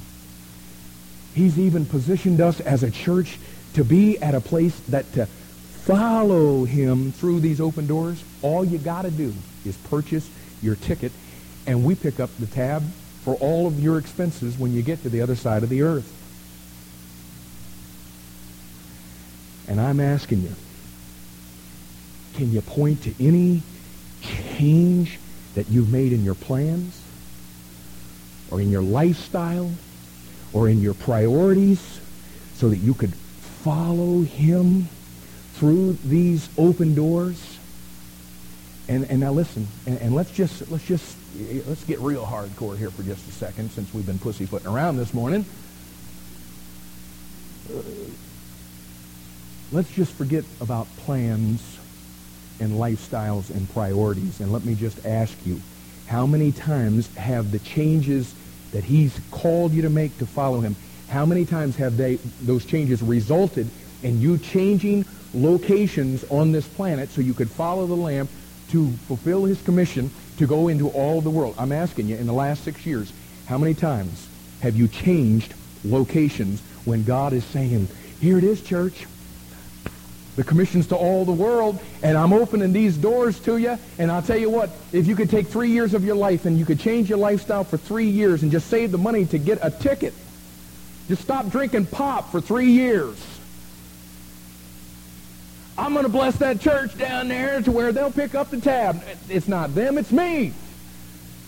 He's 1.38 1.60
even 1.60 1.86
positioned 1.86 2.42
us 2.42 2.60
as 2.62 2.82
a 2.82 2.90
church 2.90 3.38
to 3.76 3.84
be 3.84 4.18
at 4.18 4.34
a 4.34 4.42
place 4.42 4.76
that 4.90 5.14
to 5.14 5.28
follow 5.28 6.64
him 6.64 7.12
through 7.12 7.42
these 7.42 7.62
open 7.62 7.86
doors, 7.86 8.24
all 8.42 8.66
you 8.66 8.80
got 8.80 9.04
to 9.04 9.12
do 9.12 9.32
is 9.64 9.78
purchase 9.78 10.28
your 10.64 10.74
ticket, 10.74 11.12
and 11.68 11.86
we 11.86 11.94
pick 11.94 12.20
up 12.20 12.32
the 12.40 12.48
tab 12.48 12.82
for 13.24 13.36
all 13.36 13.68
of 13.68 13.80
your 13.80 14.00
expenses 14.00 14.58
when 14.58 14.74
you 14.74 14.82
get 14.82 15.04
to 15.04 15.10
the 15.10 15.22
other 15.22 15.36
side 15.36 15.62
of 15.62 15.70
the 15.70 15.84
earth. 15.84 16.12
And 19.68 19.80
I'm 19.80 20.00
asking 20.00 20.42
you, 20.42 20.56
can 22.34 22.52
you 22.52 22.62
point 22.62 23.04
to 23.04 23.14
any 23.24 23.62
change 24.22 25.20
that 25.54 25.70
you've 25.70 25.92
made 25.92 26.14
in 26.14 26.24
your 26.24 26.34
plans 26.34 27.00
or 28.50 28.60
in 28.60 28.72
your 28.72 28.82
lifestyle 28.82 29.70
or 30.54 30.70
in 30.70 30.82
your 30.82 30.94
priorities 30.94 32.00
so 32.56 32.70
that 32.70 32.78
you 32.78 32.94
could 32.94 33.14
follow 33.14 34.22
him 34.22 34.88
through 35.54 35.94
these 36.06 36.50
open 36.58 36.96
doors? 36.96 37.60
And, 38.88 39.06
and 39.10 39.20
now 39.20 39.32
listen, 39.32 39.68
and, 39.86 40.00
and 40.00 40.16
let's 40.16 40.32
just 40.32 40.72
let's 40.72 40.86
just 40.86 41.18
let's 41.68 41.84
get 41.84 42.00
real 42.00 42.26
hardcore 42.26 42.78
here 42.78 42.90
for 42.90 43.04
just 43.04 43.28
a 43.28 43.32
second, 43.34 43.72
since 43.72 43.94
we've 43.94 44.06
been 44.06 44.20
pussyfooting 44.20 44.68
around 44.68 44.96
this 44.96 45.14
morning. 45.14 45.44
Let's 49.74 49.92
just 49.92 50.14
forget 50.14 50.46
about 50.62 50.88
plans 50.98 51.62
and 52.62 52.72
lifestyles 52.72 53.50
and 53.50 53.70
priorities, 53.74 54.40
and 54.40 54.54
let 54.54 54.64
me 54.64 54.74
just 54.74 55.06
ask 55.06 55.38
you, 55.46 55.62
how 56.08 56.26
many 56.26 56.54
times 56.54 57.14
have 57.16 57.52
the 57.52 57.60
changes 57.60 58.34
that 58.78 58.84
he's 58.84 59.20
called 59.32 59.74
you 59.74 59.82
to 59.82 59.90
make 59.90 60.16
to 60.20 60.26
follow 60.28 60.60
him, 60.60 60.76
how 61.10 61.26
many 61.26 61.46
times 61.46 61.76
have 61.78 61.98
they 61.98 62.18
those 62.44 62.64
changes 62.64 63.02
resulted 63.02 63.68
in 64.04 64.22
you 64.22 64.38
changing 64.38 65.04
locations 65.34 66.24
on 66.30 66.52
this 66.52 66.68
planet 66.68 67.10
so 67.10 67.20
you 67.20 67.34
could 67.34 67.50
follow 67.50 67.88
the 67.88 67.96
Lamb 67.96 68.30
to 68.70 68.92
fulfill 69.08 69.46
his 69.46 69.60
commission 69.64 70.12
to 70.38 70.46
go 70.46 70.68
into 70.68 70.90
all 70.90 71.22
the 71.22 71.30
world. 71.32 71.56
I'm 71.58 71.72
asking 71.72 72.08
you, 72.08 72.18
in 72.18 72.28
the 72.28 72.34
last 72.34 72.64
six 72.64 72.86
years, 72.86 73.12
how 73.48 73.58
many 73.58 73.74
times 73.74 74.28
have 74.62 74.76
you 74.76 74.88
changed 74.88 75.56
locations 75.84 76.62
when 76.86 77.04
God 77.04 77.34
is 77.34 77.44
saying, 77.46 77.88
here 78.22 78.38
it 78.38 78.44
is, 78.44 78.62
church. 78.62 79.08
The 80.38 80.46
commission's 80.46 80.88
to 80.88 80.96
all 80.96 81.26
the 81.26 81.34
world, 81.34 81.80
and 82.02 82.18
I'm 82.18 82.32
opening 82.32 82.72
these 82.72 82.96
doors 82.96 83.38
to 83.42 83.58
you. 83.58 83.78
And 83.98 84.10
I'll 84.10 84.22
tell 84.22 84.38
you 84.38 84.50
what, 84.50 84.70
if 84.94 85.06
you 85.06 85.16
could 85.16 85.30
take 85.30 85.48
three 85.48 85.72
years 85.72 85.94
of 85.94 86.06
your 86.06 86.16
life 86.16 86.46
and 86.46 86.58
you 86.58 86.64
could 86.64 86.80
change 86.80 87.10
your 87.10 87.18
lifestyle 87.18 87.66
for 87.66 87.76
three 87.78 88.08
years 88.08 88.44
and 88.44 88.52
just 88.52 88.70
save 88.70 88.92
the 88.92 88.98
money 88.98 89.26
to 89.26 89.38
get 89.38 89.60
a 89.62 89.70
ticket, 89.70 90.14
just 91.10 91.22
stop 91.22 91.50
drinking 91.50 91.88
pop 91.88 92.32
for 92.32 92.40
three 92.40 92.72
years 92.72 93.22
I'm 95.78 95.94
going 95.94 96.06
to 96.06 96.12
bless 96.12 96.38
that 96.38 96.60
church 96.60 96.98
down 96.98 97.28
there 97.28 97.62
to 97.62 97.72
where 97.72 97.92
they'll 97.92 98.12
pick 98.12 98.34
up 98.34 98.50
the 98.50 98.60
tab. 98.60 99.04
It's 99.30 99.48
not 99.48 99.76
them, 99.76 99.98
it's 99.98 100.12
me. 100.12 100.54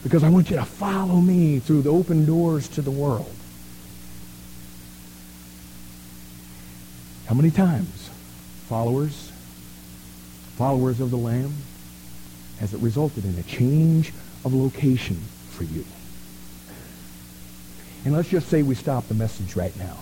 Because 0.04 0.24
I 0.24 0.30
want 0.30 0.50
you 0.50 0.56
to 0.58 0.66
follow 0.66 1.20
me 1.20 1.60
through 1.60 1.82
the 1.82 1.90
open 1.90 2.26
doors 2.26 2.68
to 2.70 2.82
the 2.82 2.92
world. 2.92 3.34
How 7.26 7.34
many 7.36 7.50
times, 7.50 7.99
followers, 8.70 9.32
followers 10.56 11.00
of 11.00 11.10
the 11.10 11.18
Lamb, 11.18 11.52
has 12.60 12.72
it 12.72 12.80
resulted 12.82 13.26
in 13.26 13.36
a 13.40 13.44
change 13.44 14.14
of 14.46 14.54
location 14.54 15.20
for 15.50 15.64
you? 15.64 15.84
And 18.06 18.14
let's 18.14 18.30
just 18.30 18.48
say 18.48 18.62
we 18.62 18.76
stop 18.76 19.08
the 19.08 19.16
message 19.16 19.56
right 19.56 19.76
now. 19.78 19.98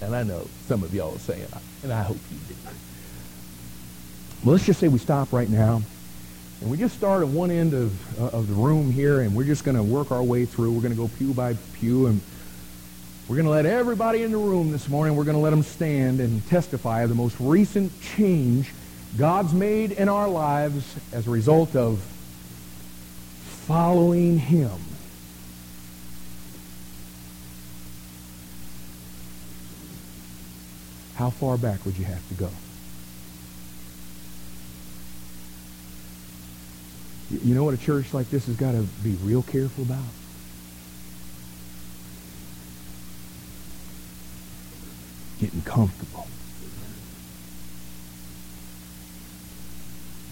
And 0.00 0.16
I 0.16 0.22
know 0.22 0.48
some 0.66 0.82
of 0.82 0.94
y'all 0.94 1.14
are 1.14 1.18
saying, 1.18 1.46
and 1.82 1.92
I 1.92 2.02
hope 2.02 2.16
you 2.30 2.38
do. 2.48 2.54
Well, 4.42 4.52
let's 4.54 4.64
just 4.64 4.80
say 4.80 4.88
we 4.88 4.98
stop 4.98 5.30
right 5.30 5.48
now, 5.48 5.82
and 6.62 6.70
we 6.70 6.78
just 6.78 6.96
start 6.96 7.22
at 7.22 7.28
one 7.28 7.50
end 7.50 7.74
of, 7.74 8.20
uh, 8.20 8.36
of 8.36 8.48
the 8.48 8.54
room 8.54 8.90
here, 8.90 9.20
and 9.20 9.36
we're 9.36 9.44
just 9.44 9.62
going 9.62 9.76
to 9.76 9.82
work 9.82 10.10
our 10.10 10.22
way 10.22 10.46
through. 10.46 10.72
We're 10.72 10.82
going 10.82 10.94
to 10.94 10.98
go 10.98 11.10
pew 11.18 11.34
by 11.34 11.54
pew, 11.74 12.06
and 12.06 12.20
we're 13.28 13.36
going 13.36 13.46
to 13.46 13.50
let 13.50 13.66
everybody 13.66 14.22
in 14.22 14.30
the 14.30 14.38
room 14.38 14.70
this 14.70 14.88
morning, 14.88 15.16
we're 15.16 15.24
going 15.24 15.36
to 15.36 15.42
let 15.42 15.50
them 15.50 15.64
stand 15.64 16.20
and 16.20 16.46
testify 16.46 17.02
of 17.02 17.08
the 17.08 17.14
most 17.16 17.36
recent 17.40 17.90
change 18.00 18.72
God's 19.18 19.52
made 19.52 19.92
in 19.92 20.08
our 20.08 20.28
lives 20.28 20.94
as 21.12 21.26
a 21.26 21.30
result 21.30 21.74
of 21.74 21.98
following 23.66 24.38
him. 24.38 24.78
How 31.16 31.30
far 31.30 31.56
back 31.56 31.84
would 31.84 31.98
you 31.98 32.04
have 32.04 32.28
to 32.28 32.34
go? 32.34 32.50
You 37.42 37.56
know 37.56 37.64
what 37.64 37.74
a 37.74 37.78
church 37.78 38.14
like 38.14 38.30
this 38.30 38.46
has 38.46 38.54
got 38.54 38.72
to 38.72 38.82
be 39.02 39.16
real 39.24 39.42
careful 39.42 39.82
about? 39.82 40.04
Getting 45.40 45.62
comfortable. 45.62 46.26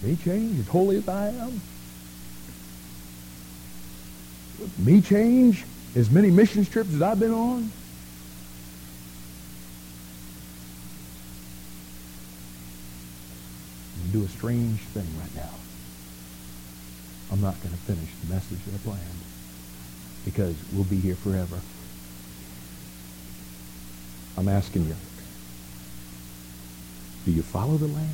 Me 0.01 0.15
change 0.15 0.59
as 0.59 0.67
holy 0.67 0.97
as 0.97 1.07
I 1.07 1.29
am. 1.29 1.61
Me 4.77 5.01
change 5.01 5.63
as 5.95 6.11
many 6.11 6.29
mission 6.31 6.65
trips 6.65 6.93
as 6.93 7.01
I've 7.01 7.19
been 7.19 7.33
on. 7.33 7.71
do 14.15 14.23
a 14.23 14.29
strange 14.29 14.79
thing 14.79 15.07
right 15.19 15.35
now. 15.35 15.49
I'm 17.31 17.41
not 17.41 17.61
going 17.61 17.75
to 17.75 17.81
finish 17.81 18.09
the 18.23 18.33
message 18.33 18.59
that 18.65 18.75
I 18.75 18.77
planned 18.77 19.19
because 20.23 20.55
we'll 20.71 20.85
be 20.85 20.99
here 20.99 21.15
forever. 21.15 21.59
I'm 24.37 24.47
asking 24.47 24.85
you, 24.87 24.95
do 27.25 27.31
you 27.31 27.41
follow 27.41 27.77
the 27.77 27.87
Lamb? 27.87 28.09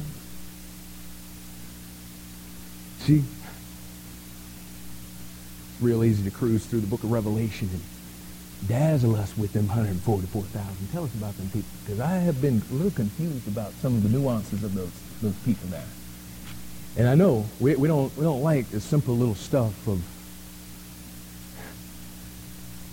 See, 3.00 3.24
it's 5.74 5.82
real 5.82 6.04
easy 6.04 6.24
to 6.24 6.32
cruise 6.32 6.66
through 6.66 6.82
the 6.82 6.88
book 6.88 7.04
of 7.04 7.12
Revelation 7.12 7.70
and 7.74 7.82
dazzle 8.68 9.16
us 9.16 9.36
with 9.38 9.54
them 9.54 9.68
144,000. 9.68 10.92
Tell 10.92 11.04
us 11.04 11.14
about 11.16 11.36
them 11.38 11.50
people, 11.50 11.70
because 11.84 12.00
I 12.00 12.18
have 12.18 12.42
been 12.42 12.62
a 12.70 12.74
little 12.74 12.92
confused 12.92 13.48
about 13.48 13.74
some 13.82 13.96
of 13.96 14.04
the 14.04 14.10
nuances 14.10 14.64
of 14.64 14.76
those, 14.76 14.92
those 15.22 15.36
people 15.44 15.68
there. 15.70 15.84
And 16.98 17.08
I 17.08 17.16
know 17.16 17.46
we, 17.60 17.76
we, 17.76 17.88
don't, 17.88 18.16
we 18.16 18.24
don't 18.24 18.44
like 18.44 18.70
the 18.70 18.80
simple 18.80 19.16
little 19.16 19.36
stuff 19.36 19.88
of 19.88 20.04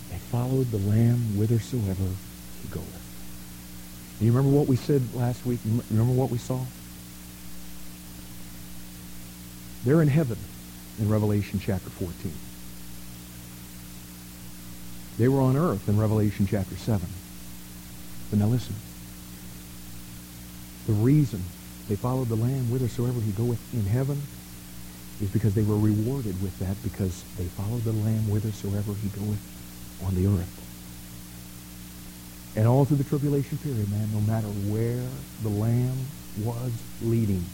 they 0.09 0.17
followed 0.17 0.71
the 0.71 0.77
Lamb 0.77 1.19
whithersoever 1.35 2.15
he 2.61 2.67
goeth. 2.71 2.98
You 4.21 4.31
remember 4.33 4.55
what 4.55 4.67
we 4.67 4.75
said 4.75 5.13
last 5.15 5.45
week? 5.45 5.59
Remember 5.89 6.13
what 6.13 6.29
we 6.29 6.37
saw? 6.37 6.59
They're 9.85 10.01
in 10.01 10.09
heaven 10.09 10.37
in 10.99 11.09
Revelation 11.09 11.59
chapter 11.63 11.89
14. 11.89 12.33
They 15.17 15.27
were 15.29 15.39
on 15.39 15.55
earth 15.55 15.87
in 15.87 15.97
Revelation 15.97 16.47
chapter 16.47 16.75
7. 16.75 17.07
But 18.29 18.39
now 18.39 18.47
listen. 18.47 18.75
The 20.85 20.93
reason 20.93 21.43
they 21.87 21.95
followed 21.95 22.27
the 22.27 22.35
Lamb 22.35 22.65
whithersoever 22.65 23.21
he 23.21 23.31
goeth 23.31 23.73
in 23.73 23.85
heaven 23.85 24.21
is 25.21 25.29
because 25.29 25.53
they 25.55 25.63
were 25.63 25.77
rewarded 25.77 26.41
with 26.41 26.57
that 26.59 26.81
because 26.83 27.23
they 27.37 27.45
followed 27.45 27.83
the 27.83 27.91
Lamb 27.91 28.23
whithersoever 28.23 28.93
he 28.95 29.09
goeth 29.09 29.39
on 30.03 30.15
the 30.15 30.27
earth. 30.27 30.58
And 32.55 32.67
all 32.67 32.85
through 32.85 32.97
the 32.97 33.03
tribulation 33.03 33.57
period, 33.59 33.89
man, 33.91 34.09
no 34.11 34.21
matter 34.21 34.47
where 34.47 35.05
the 35.43 35.49
Lamb 35.49 35.97
was 36.43 36.71
leading, 37.01 37.45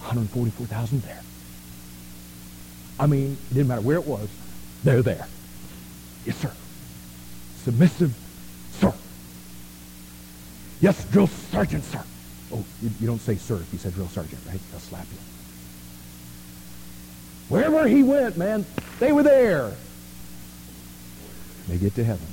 144,000 0.00 1.02
there. 1.02 1.22
I 3.00 3.06
mean, 3.06 3.36
it 3.50 3.54
didn't 3.54 3.68
matter 3.68 3.80
where 3.80 3.96
it 3.96 4.06
was, 4.06 4.28
they're 4.84 5.02
there. 5.02 5.26
Yes, 6.24 6.36
sir. 6.36 6.52
Submissive, 7.62 8.14
sir. 8.72 8.92
Yes, 10.80 11.04
drill 11.10 11.28
sergeant, 11.28 11.84
sir. 11.84 12.02
Oh, 12.52 12.64
you, 12.82 12.90
you 13.00 13.06
don't 13.06 13.20
say 13.20 13.36
sir 13.36 13.56
if 13.56 13.72
you 13.72 13.78
said 13.78 13.94
drill 13.94 14.08
sergeant, 14.08 14.40
right? 14.46 14.60
They'll 14.70 14.80
slap 14.80 15.06
you. 15.10 15.18
Wherever 17.48 17.86
he 17.86 18.02
went, 18.02 18.36
man, 18.36 18.64
they 18.98 19.12
were 19.12 19.22
there. 19.22 19.72
They 21.68 21.78
get 21.78 21.94
to 21.94 22.04
heaven. 22.04 22.26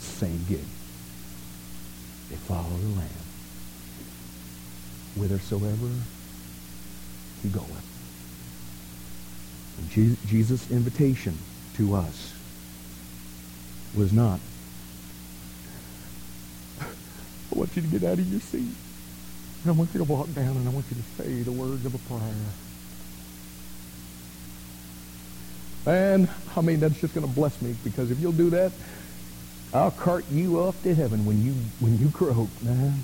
Same 0.00 0.44
gig. 0.48 0.64
They 2.32 2.38
follow 2.38 2.70
the 2.70 2.88
Lamb. 2.98 3.08
Whithersoever 5.16 5.90
he 7.42 7.50
goeth. 7.50 7.92
And 9.78 10.18
Jesus' 10.26 10.70
invitation 10.70 11.36
to 11.76 11.94
us 11.94 12.32
was 13.94 14.14
not, 14.14 14.40
I 16.80 17.58
want 17.58 17.76
you 17.76 17.82
to 17.82 17.88
get 17.88 18.02
out 18.02 18.18
of 18.18 18.26
your 18.26 18.40
seat. 18.40 18.60
And 18.60 19.66
I 19.66 19.72
want 19.72 19.90
you 19.92 19.98
to 19.98 20.04
walk 20.04 20.32
down 20.34 20.56
and 20.56 20.66
I 20.66 20.70
want 20.70 20.86
you 20.90 20.96
to 20.96 21.22
say 21.22 21.42
the 21.42 21.52
words 21.52 21.84
of 21.84 21.94
a 21.94 21.98
prayer. 21.98 22.34
Man, 25.84 26.30
I 26.56 26.62
mean, 26.62 26.80
that's 26.80 26.98
just 26.98 27.12
going 27.12 27.26
to 27.26 27.32
bless 27.32 27.60
me 27.60 27.76
because 27.84 28.10
if 28.10 28.20
you'll 28.20 28.32
do 28.32 28.48
that, 28.50 28.72
I'll 29.74 29.90
cart 29.90 30.24
you 30.30 30.60
off 30.60 30.82
to 30.82 30.94
heaven 30.94 31.24
when 31.24 31.42
you 31.42 31.54
when 31.80 31.98
you 31.98 32.10
croak, 32.10 32.50
man. 32.62 33.02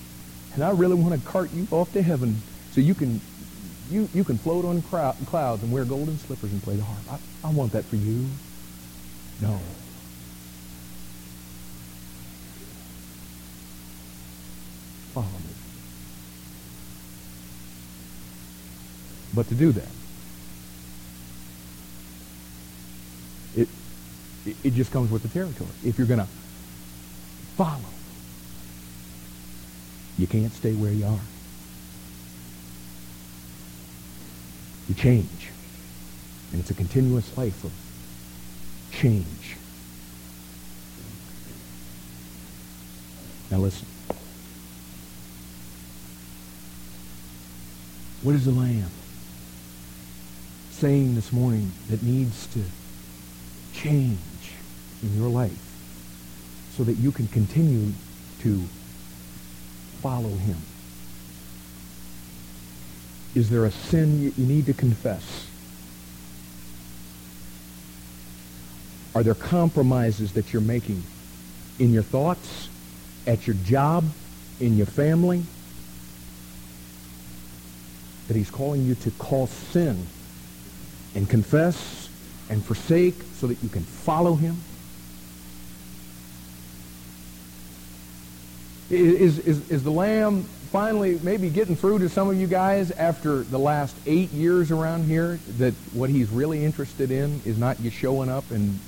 And 0.55 0.63
I 0.63 0.71
really 0.71 0.95
want 0.95 1.21
to 1.21 1.27
cart 1.27 1.51
you 1.53 1.67
off 1.71 1.93
to 1.93 2.03
heaven 2.03 2.43
so 2.73 2.81
you 2.81 2.95
can 2.95 3.21
you, 3.91 4.09
you 4.13 4.25
can 4.25 4.37
float 4.37 4.65
on 4.65 4.83
clouds 4.83 5.63
and 5.63 5.73
wear 5.73 5.85
golden 5.85 6.19
slippers 6.19 6.53
and 6.53 6.63
play 6.63 6.77
the 6.77 6.83
harp. 6.83 7.21
I, 7.45 7.49
I 7.49 7.53
want 7.53 7.73
that 7.73 7.85
for 7.85 7.97
you. 7.97 8.27
No. 9.41 9.59
Follow 15.15 15.27
me. 15.27 15.55
But 19.35 19.49
to 19.49 19.55
do 19.55 19.73
that, 19.73 19.89
it, 23.57 23.69
it 24.65 24.75
just 24.75 24.93
comes 24.93 25.11
with 25.11 25.23
the 25.23 25.29
territory. 25.29 25.71
If 25.85 25.97
you're 25.97 26.07
going 26.07 26.21
to 26.21 26.27
follow, 27.59 27.91
you 30.17 30.29
can't 30.29 30.53
stay 30.53 30.75
where 30.75 30.93
you 30.93 31.07
are. 31.07 31.21
You 34.89 34.95
change. 34.95 35.51
And 36.53 36.61
it's 36.61 36.71
a 36.71 36.75
continuous 36.75 37.37
life 37.37 37.65
of 37.65 37.73
change. 38.93 39.57
Now 43.51 43.59
listen. 43.59 43.89
What 48.23 48.37
is 48.37 48.45
the 48.45 48.53
Lamb 48.53 48.91
saying 50.71 51.17
this 51.17 51.33
morning 51.33 51.73
that 51.91 52.05
needs 52.05 52.47
to 52.55 52.63
change 53.73 54.21
in 55.03 55.19
your 55.19 55.29
life 55.29 55.68
so 56.79 56.85
that 56.85 56.95
you 56.95 57.11
can 57.11 57.27
continue 57.27 57.93
to 58.39 58.63
follow 60.01 60.29
him? 60.29 60.57
Is 63.35 63.51
there 63.51 63.65
a 63.65 63.71
sin 63.73 64.23
you, 64.23 64.33
need 64.37 64.67
to 64.67 64.73
confess? 64.73 65.49
Are 69.13 69.25
there 69.25 69.35
compromises 69.35 70.33
that 70.35 70.53
you're 70.53 70.63
making 70.63 71.03
in 71.81 71.93
your 71.93 72.05
thoughts, 72.05 72.69
at 73.27 73.49
your 73.49 73.57
job, 73.65 74.05
in 74.61 74.77
your 74.77 74.87
family? 74.87 75.43
That 78.29 78.37
he's 78.37 78.51
calling 78.51 78.87
you 78.87 78.95
to 78.95 79.11
call 79.13 79.49
sin 79.49 80.07
and 81.17 81.29
confess 81.29 82.09
and 82.49 82.65
forsake 82.65 83.17
so 83.35 83.49
that 83.49 83.61
you 83.65 83.69
can 83.69 83.83
follow 83.83 84.37
him? 84.37 84.59
Is, 88.91 89.39
is, 89.41 89.71
is 89.71 89.85
the 89.85 89.91
lamb 89.91 90.45
finally 90.73 91.19
maybe 91.23 91.49
getting 91.49 91.77
through 91.77 91.99
to 91.99 92.09
some 92.09 92.29
of 92.29 92.37
you 92.37 92.47
guys 92.47 92.91
after 92.91 93.43
the 93.43 93.59
last 93.59 93.97
eight 94.07 94.31
years 94.33 94.71
around 94.71 95.05
here 95.05 95.39
that 95.57 95.73
what 95.93 96.11
he's 96.11 96.29
really 96.31 96.65
interested 96.65 97.11
in 97.11 97.41
is 97.45 97.59
not 97.59 97.81
you 97.81 97.91
showing 97.91 98.29
up 98.29 98.51
and 98.51 98.79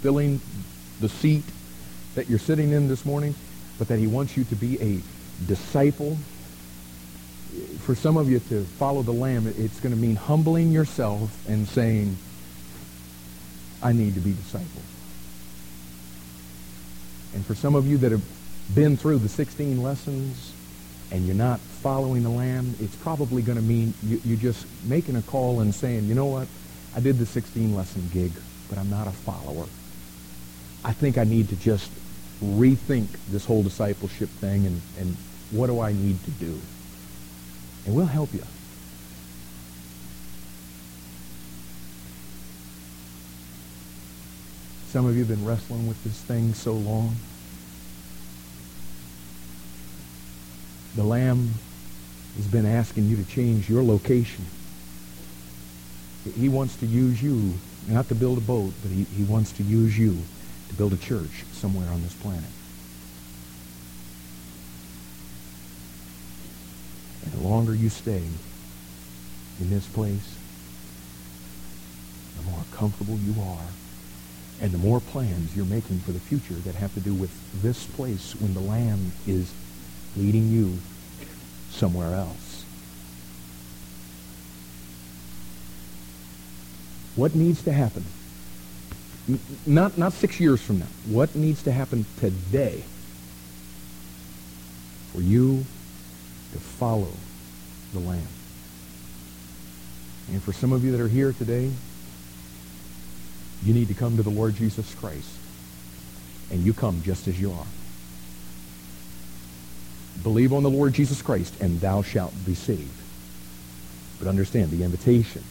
filling 0.00 0.40
the 1.00 1.08
seat 1.08 1.44
that 2.14 2.28
you're 2.28 2.38
sitting 2.38 2.72
in 2.72 2.88
this 2.88 3.04
morning, 3.04 3.34
but 3.78 3.88
that 3.88 3.98
he 3.98 4.06
wants 4.06 4.36
you 4.36 4.44
to 4.44 4.56
be 4.56 4.80
a 4.80 5.00
disciple. 5.46 6.16
For 7.80 7.94
some 7.94 8.16
of 8.16 8.28
you 8.28 8.40
to 8.40 8.64
follow 8.64 9.02
the 9.02 9.12
Lamb, 9.12 9.46
it's 9.46 9.80
going 9.80 9.94
to 9.94 10.00
mean 10.00 10.16
humbling 10.16 10.72
yourself 10.72 11.48
and 11.48 11.66
saying, 11.68 12.16
I 13.82 13.92
need 13.92 14.14
to 14.14 14.20
be 14.20 14.32
discipled. 14.32 14.82
And 17.34 17.46
for 17.46 17.54
some 17.54 17.76
of 17.76 17.86
you 17.86 17.98
that 17.98 18.10
have 18.10 18.37
been 18.74 18.96
through 18.96 19.18
the 19.18 19.28
16 19.28 19.82
lessons 19.82 20.52
and 21.10 21.24
you're 21.24 21.34
not 21.34 21.60
following 21.60 22.22
the 22.22 22.28
Lamb, 22.28 22.74
it's 22.80 22.96
probably 22.96 23.40
going 23.42 23.56
to 23.56 23.64
mean 23.64 23.94
you, 24.02 24.20
you're 24.24 24.38
just 24.38 24.66
making 24.84 25.16
a 25.16 25.22
call 25.22 25.60
and 25.60 25.74
saying, 25.74 26.04
you 26.04 26.14
know 26.14 26.26
what, 26.26 26.48
I 26.94 27.00
did 27.00 27.18
the 27.18 27.26
16 27.26 27.74
lesson 27.74 28.08
gig, 28.12 28.32
but 28.68 28.78
I'm 28.78 28.90
not 28.90 29.06
a 29.06 29.10
follower. 29.10 29.66
I 30.84 30.92
think 30.92 31.18
I 31.18 31.24
need 31.24 31.48
to 31.48 31.56
just 31.56 31.90
rethink 32.42 33.08
this 33.30 33.44
whole 33.44 33.62
discipleship 33.62 34.28
thing 34.28 34.66
and, 34.66 34.80
and 34.98 35.16
what 35.50 35.68
do 35.68 35.80
I 35.80 35.92
need 35.92 36.22
to 36.24 36.30
do? 36.32 36.60
And 37.86 37.94
we'll 37.94 38.06
help 38.06 38.32
you. 38.34 38.42
Some 44.88 45.06
of 45.06 45.14
you 45.14 45.24
have 45.24 45.28
been 45.28 45.44
wrestling 45.44 45.86
with 45.86 46.02
this 46.04 46.20
thing 46.22 46.54
so 46.54 46.72
long. 46.72 47.16
The 50.98 51.04
Lamb 51.04 51.54
has 52.34 52.48
been 52.48 52.66
asking 52.66 53.04
you 53.04 53.14
to 53.18 53.24
change 53.24 53.70
your 53.70 53.84
location. 53.84 54.44
He 56.34 56.48
wants 56.48 56.74
to 56.78 56.86
use 56.86 57.22
you, 57.22 57.54
not 57.86 58.08
to 58.08 58.16
build 58.16 58.36
a 58.38 58.40
boat, 58.40 58.72
but 58.82 58.90
he, 58.90 59.04
he 59.04 59.22
wants 59.22 59.52
to 59.52 59.62
use 59.62 59.96
you 59.96 60.18
to 60.68 60.74
build 60.74 60.92
a 60.92 60.96
church 60.96 61.44
somewhere 61.52 61.88
on 61.90 62.02
this 62.02 62.14
planet. 62.14 62.50
And 67.22 67.32
the 67.32 67.46
longer 67.46 67.76
you 67.76 67.90
stay 67.90 68.24
in 69.60 69.70
this 69.70 69.86
place, 69.86 70.36
the 72.38 72.50
more 72.50 72.64
comfortable 72.72 73.18
you 73.18 73.40
are, 73.40 73.68
and 74.60 74.72
the 74.72 74.78
more 74.78 74.98
plans 74.98 75.54
you're 75.54 75.64
making 75.64 76.00
for 76.00 76.10
the 76.10 76.18
future 76.18 76.54
that 76.54 76.74
have 76.74 76.92
to 76.94 77.00
do 77.00 77.14
with 77.14 77.30
this 77.62 77.86
place 77.86 78.34
when 78.40 78.52
the 78.52 78.60
Lamb 78.60 79.12
is 79.28 79.52
leading 80.16 80.50
you 80.50 80.78
somewhere 81.70 82.14
else. 82.14 82.64
What 87.16 87.34
needs 87.34 87.62
to 87.62 87.72
happen? 87.72 88.04
Not, 89.66 89.98
not 89.98 90.12
six 90.12 90.40
years 90.40 90.62
from 90.62 90.78
now. 90.78 90.86
What 91.06 91.34
needs 91.34 91.62
to 91.64 91.72
happen 91.72 92.06
today 92.18 92.84
for 95.12 95.20
you 95.20 95.64
to 96.52 96.58
follow 96.58 97.12
the 97.92 97.98
Lamb? 97.98 98.28
And 100.30 100.42
for 100.42 100.52
some 100.52 100.72
of 100.72 100.84
you 100.84 100.92
that 100.92 101.00
are 101.00 101.08
here 101.08 101.32
today, 101.32 101.70
you 103.64 103.74
need 103.74 103.88
to 103.88 103.94
come 103.94 104.16
to 104.16 104.22
the 104.22 104.30
Lord 104.30 104.54
Jesus 104.54 104.94
Christ. 104.94 105.30
And 106.50 106.64
you 106.64 106.72
come 106.72 107.02
just 107.02 107.28
as 107.28 107.40
you 107.40 107.52
are. 107.52 107.66
Believe 110.22 110.52
on 110.52 110.62
the 110.62 110.70
Lord 110.70 110.94
Jesus 110.94 111.22
Christ, 111.22 111.54
and 111.60 111.80
thou 111.80 112.02
shalt 112.02 112.34
be 112.44 112.54
saved. 112.54 112.90
But 114.18 114.28
understand, 114.28 114.70
the 114.70 114.82
invitation 114.82 115.44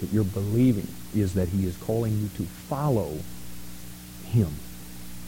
that 0.00 0.12
you're 0.12 0.24
believing 0.24 0.88
is 1.14 1.34
that 1.34 1.48
he 1.48 1.66
is 1.66 1.76
calling 1.78 2.12
you 2.18 2.28
to 2.36 2.42
follow 2.44 3.18
him. 4.26 4.50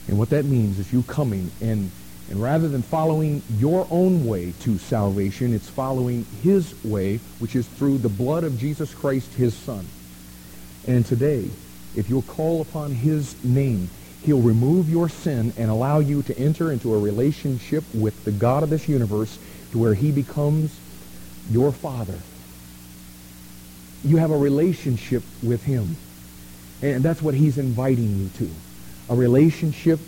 And 0.07 0.19
what 0.19 0.29
that 0.29 0.45
means 0.45 0.77
is 0.77 0.93
you 0.93 1.03
coming 1.03 1.51
and 1.61 1.91
And 2.29 2.41
rather 2.41 2.67
than 2.67 2.83
following 2.83 3.41
your 3.57 3.87
own 3.89 4.27
way 4.27 4.53
to 4.61 4.77
salvation, 4.77 5.53
it's 5.53 5.69
following 5.69 6.25
his 6.43 6.75
way, 6.83 7.17
which 7.39 7.55
is 7.55 7.67
through 7.67 7.97
the 7.97 8.09
blood 8.09 8.43
of 8.43 8.59
Jesus 8.59 8.93
Christ, 8.93 9.33
his 9.33 9.55
son. 9.55 9.87
And 10.87 11.03
today, 11.05 11.49
if 11.95 12.07
you'll 12.07 12.21
call 12.21 12.61
upon 12.61 12.91
his 12.91 13.43
name, 13.43 13.89
he'll 14.23 14.41
remove 14.41 14.89
your 14.89 15.09
sin 15.09 15.53
and 15.57 15.71
allow 15.71 15.99
you 15.99 16.21
to 16.23 16.37
enter 16.37 16.71
into 16.71 16.93
a 16.93 16.99
relationship 16.99 17.83
with 17.93 18.25
the 18.25 18.31
God 18.31 18.63
of 18.63 18.69
this 18.69 18.87
universe 18.87 19.37
to 19.71 19.77
where 19.77 19.93
he 19.93 20.11
becomes 20.11 20.77
your 21.49 21.71
father. 21.71 22.19
You 24.03 24.17
have 24.17 24.31
a 24.31 24.37
relationship 24.37 25.23
with 25.43 25.63
him. 25.63 25.97
And 26.81 27.03
that's 27.03 27.21
what 27.21 27.33
he's 27.33 27.57
inviting 27.57 28.17
you 28.17 28.29
to. 28.37 28.49
A 29.09 29.15
relationship 29.15 29.99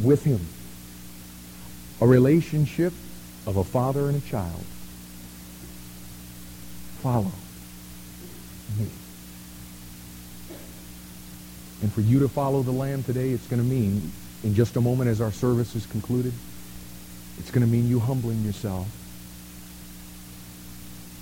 with 0.00 0.24
him. 0.24 0.40
A 2.00 2.06
relationship 2.06 2.92
of 3.46 3.56
a 3.56 3.64
father 3.64 4.08
and 4.08 4.22
a 4.22 4.26
child. 4.28 4.64
Follow 7.02 7.32
me. 8.78 8.86
And 11.82 11.92
for 11.92 12.00
you 12.00 12.20
to 12.20 12.28
follow 12.28 12.62
the 12.62 12.72
Lamb 12.72 13.02
today, 13.02 13.30
it's 13.30 13.46
going 13.46 13.62
to 13.62 13.68
mean, 13.68 14.10
in 14.44 14.54
just 14.54 14.76
a 14.76 14.80
moment 14.80 15.10
as 15.10 15.20
our 15.20 15.32
service 15.32 15.74
is 15.74 15.86
concluded, 15.86 16.32
it's 17.38 17.50
going 17.50 17.66
to 17.66 17.70
mean 17.70 17.88
you 17.88 18.00
humbling 18.00 18.42
yourself. 18.42 18.88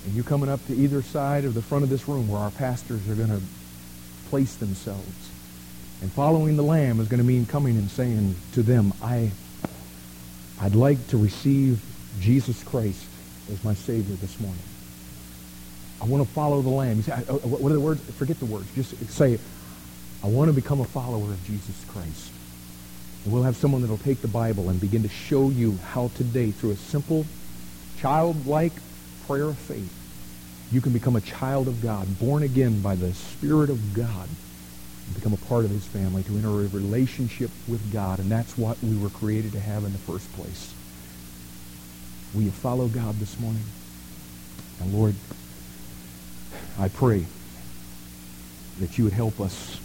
And 0.05 0.13
you 0.13 0.23
coming 0.23 0.49
up 0.49 0.65
to 0.67 0.75
either 0.75 1.01
side 1.01 1.45
of 1.45 1.53
the 1.53 1.61
front 1.61 1.83
of 1.83 1.89
this 1.89 2.07
room 2.07 2.27
where 2.27 2.39
our 2.39 2.51
pastors 2.51 3.07
are 3.09 3.15
going 3.15 3.29
to 3.29 3.41
place 4.29 4.55
themselves. 4.55 5.29
And 6.01 6.11
following 6.11 6.55
the 6.55 6.63
Lamb 6.63 6.99
is 6.99 7.07
going 7.07 7.19
to 7.19 7.25
mean 7.25 7.45
coming 7.45 7.77
and 7.77 7.89
saying 7.89 8.35
to 8.53 8.61
them, 8.61 8.93
I, 9.01 9.31
I'd 10.61 10.75
like 10.75 11.05
to 11.07 11.17
receive 11.17 11.81
Jesus 12.19 12.63
Christ 12.63 13.05
as 13.51 13.63
my 13.63 13.73
Savior 13.73 14.15
this 14.15 14.39
morning. 14.39 14.61
I 16.01 16.05
want 16.05 16.27
to 16.27 16.33
follow 16.33 16.61
the 16.61 16.69
Lamb. 16.69 16.97
You 16.97 17.03
say, 17.03 17.13
uh, 17.13 17.37
what 17.39 17.71
are 17.71 17.75
the 17.75 17.79
words? 17.79 18.01
Forget 18.15 18.39
the 18.39 18.45
words. 18.45 18.67
Just 18.75 18.95
say, 19.09 19.39
I 20.23 20.27
want 20.27 20.49
to 20.49 20.53
become 20.53 20.79
a 20.81 20.85
follower 20.85 21.31
of 21.31 21.43
Jesus 21.45 21.85
Christ. 21.89 22.31
And 23.23 23.33
we'll 23.33 23.43
have 23.43 23.55
someone 23.55 23.81
that 23.81 23.89
will 23.89 23.97
take 23.97 24.21
the 24.21 24.27
Bible 24.27 24.69
and 24.69 24.79
begin 24.79 25.03
to 25.03 25.09
show 25.09 25.49
you 25.49 25.77
how 25.91 26.09
today, 26.15 26.51
through 26.51 26.71
a 26.71 26.75
simple, 26.75 27.25
childlike 27.99 28.73
prayer 29.27 29.45
of 29.45 29.57
faith, 29.57 29.93
you 30.71 30.81
can 30.81 30.93
become 30.93 31.15
a 31.15 31.21
child 31.21 31.67
of 31.67 31.81
God, 31.81 32.19
born 32.19 32.43
again 32.43 32.81
by 32.81 32.95
the 32.95 33.13
Spirit 33.13 33.69
of 33.69 33.93
God, 33.93 34.27
and 35.05 35.15
become 35.15 35.33
a 35.33 35.37
part 35.37 35.65
of 35.65 35.71
his 35.71 35.85
family, 35.85 36.23
to 36.23 36.35
enter 36.35 36.49
a 36.49 36.67
relationship 36.67 37.51
with 37.67 37.91
God. 37.93 38.19
And 38.19 38.31
that's 38.31 38.57
what 38.57 38.81
we 38.83 38.97
were 38.97 39.09
created 39.09 39.51
to 39.53 39.59
have 39.59 39.83
in 39.83 39.91
the 39.91 39.99
first 39.99 40.31
place. 40.33 40.73
Will 42.33 42.41
you 42.41 42.51
follow 42.51 42.87
God 42.87 43.15
this 43.15 43.39
morning? 43.39 43.63
And 44.81 44.93
Lord, 44.93 45.15
I 46.77 46.89
pray 46.89 47.25
that 48.79 48.97
you 48.97 49.05
would 49.05 49.13
help 49.13 49.39
us 49.39 49.79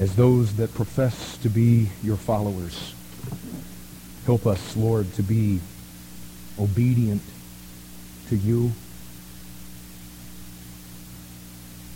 as 0.00 0.16
those 0.16 0.56
that 0.56 0.72
profess 0.72 1.36
to 1.36 1.50
be 1.50 1.90
your 2.02 2.16
followers. 2.16 2.94
Help 4.24 4.46
us, 4.46 4.74
Lord, 4.74 5.12
to 5.14 5.22
be 5.22 5.60
obedient 6.58 7.20
to 8.30 8.36
you. 8.36 8.72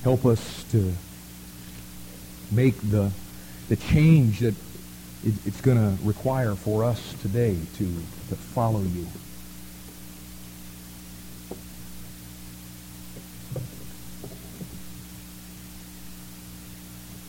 Help 0.03 0.27
us 0.27 0.65
to 0.65 0.93
make 2.53 2.79
the, 2.91 3.11
the 3.71 3.77
change 3.77 4.41
that 4.41 4.55
it, 5.25 5.35
it's 5.47 5.63
going 5.63 5.79
to 5.79 6.05
require 6.05 6.55
for 6.55 6.85
us 6.85 7.15
today 7.23 7.57
to, 7.79 7.85
to 8.29 8.35
follow 8.35 8.83
you. 8.83 9.07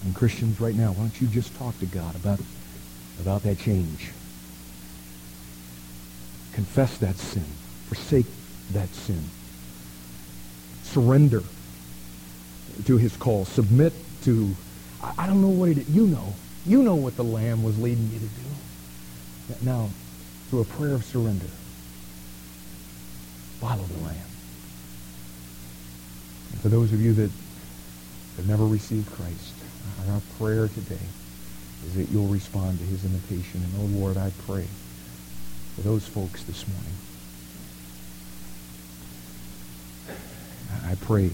And 0.05 0.13
Christians 0.15 0.61
right 0.61 0.75
now, 0.75 0.91
why 0.91 1.01
don't 1.01 1.19
you 1.19 1.27
just 1.27 1.55
talk 1.57 1.77
to 1.79 1.87
God 1.87 2.15
about, 2.15 2.39
about 3.19 3.41
that 3.43 3.57
change? 3.57 4.11
Confess 6.53 6.97
that 6.99 7.15
sin. 7.15 7.43
Forsake 7.87 8.27
that 8.71 8.87
sin. 8.89 9.21
Surrender 10.83 11.43
to 12.85 12.97
his 12.97 13.17
call. 13.17 13.45
Submit 13.45 13.93
to, 14.23 14.55
I, 15.17 15.25
don't 15.25 15.41
know 15.41 15.49
what 15.49 15.69
it 15.69 15.79
is. 15.79 15.89
You 15.89 16.05
know. 16.05 16.33
You 16.67 16.83
know 16.83 16.95
what 16.95 17.15
the 17.15 17.23
Lamb 17.23 17.63
was 17.63 17.79
leading 17.79 18.09
you 18.11 18.19
to 18.19 18.25
do. 18.25 19.65
Now, 19.65 19.89
through 20.49 20.61
a 20.61 20.65
prayer 20.65 20.93
of 20.93 21.03
surrender, 21.03 21.45
follow 23.59 23.83
the 23.83 24.03
Lamb. 24.03 24.15
And 26.51 26.61
for 26.61 26.69
those 26.69 26.93
of 26.93 27.01
you 27.01 27.13
that 27.13 27.31
have 28.37 28.47
never 28.47 28.65
received 28.65 29.11
Christ, 29.11 29.54
our 30.09 30.21
prayer 30.37 30.67
today 30.67 31.05
is 31.85 31.95
that 31.95 32.09
you'll 32.09 32.27
respond 32.27 32.79
to 32.79 32.85
his 32.85 33.05
invitation. 33.05 33.61
And, 33.63 33.73
oh, 33.79 33.99
Lord, 33.99 34.17
I 34.17 34.31
pray 34.45 34.67
for 35.75 35.81
those 35.81 36.07
folks 36.07 36.43
this 36.43 36.65
morning. 36.67 36.93
I 40.85 40.95
pray 40.95 41.31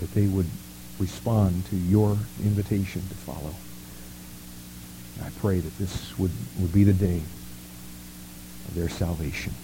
that 0.00 0.12
they 0.14 0.26
would 0.26 0.46
respond 0.98 1.66
to 1.66 1.76
your 1.76 2.16
invitation 2.42 3.02
to 3.08 3.14
follow. 3.14 3.54
I 5.24 5.30
pray 5.40 5.60
that 5.60 5.78
this 5.78 6.18
would, 6.18 6.32
would 6.58 6.72
be 6.72 6.84
the 6.84 6.92
day 6.92 7.22
of 8.68 8.74
their 8.74 8.88
salvation. 8.88 9.54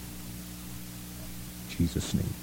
In 1.71 1.77
Jesus' 1.77 2.15
name. 2.15 2.35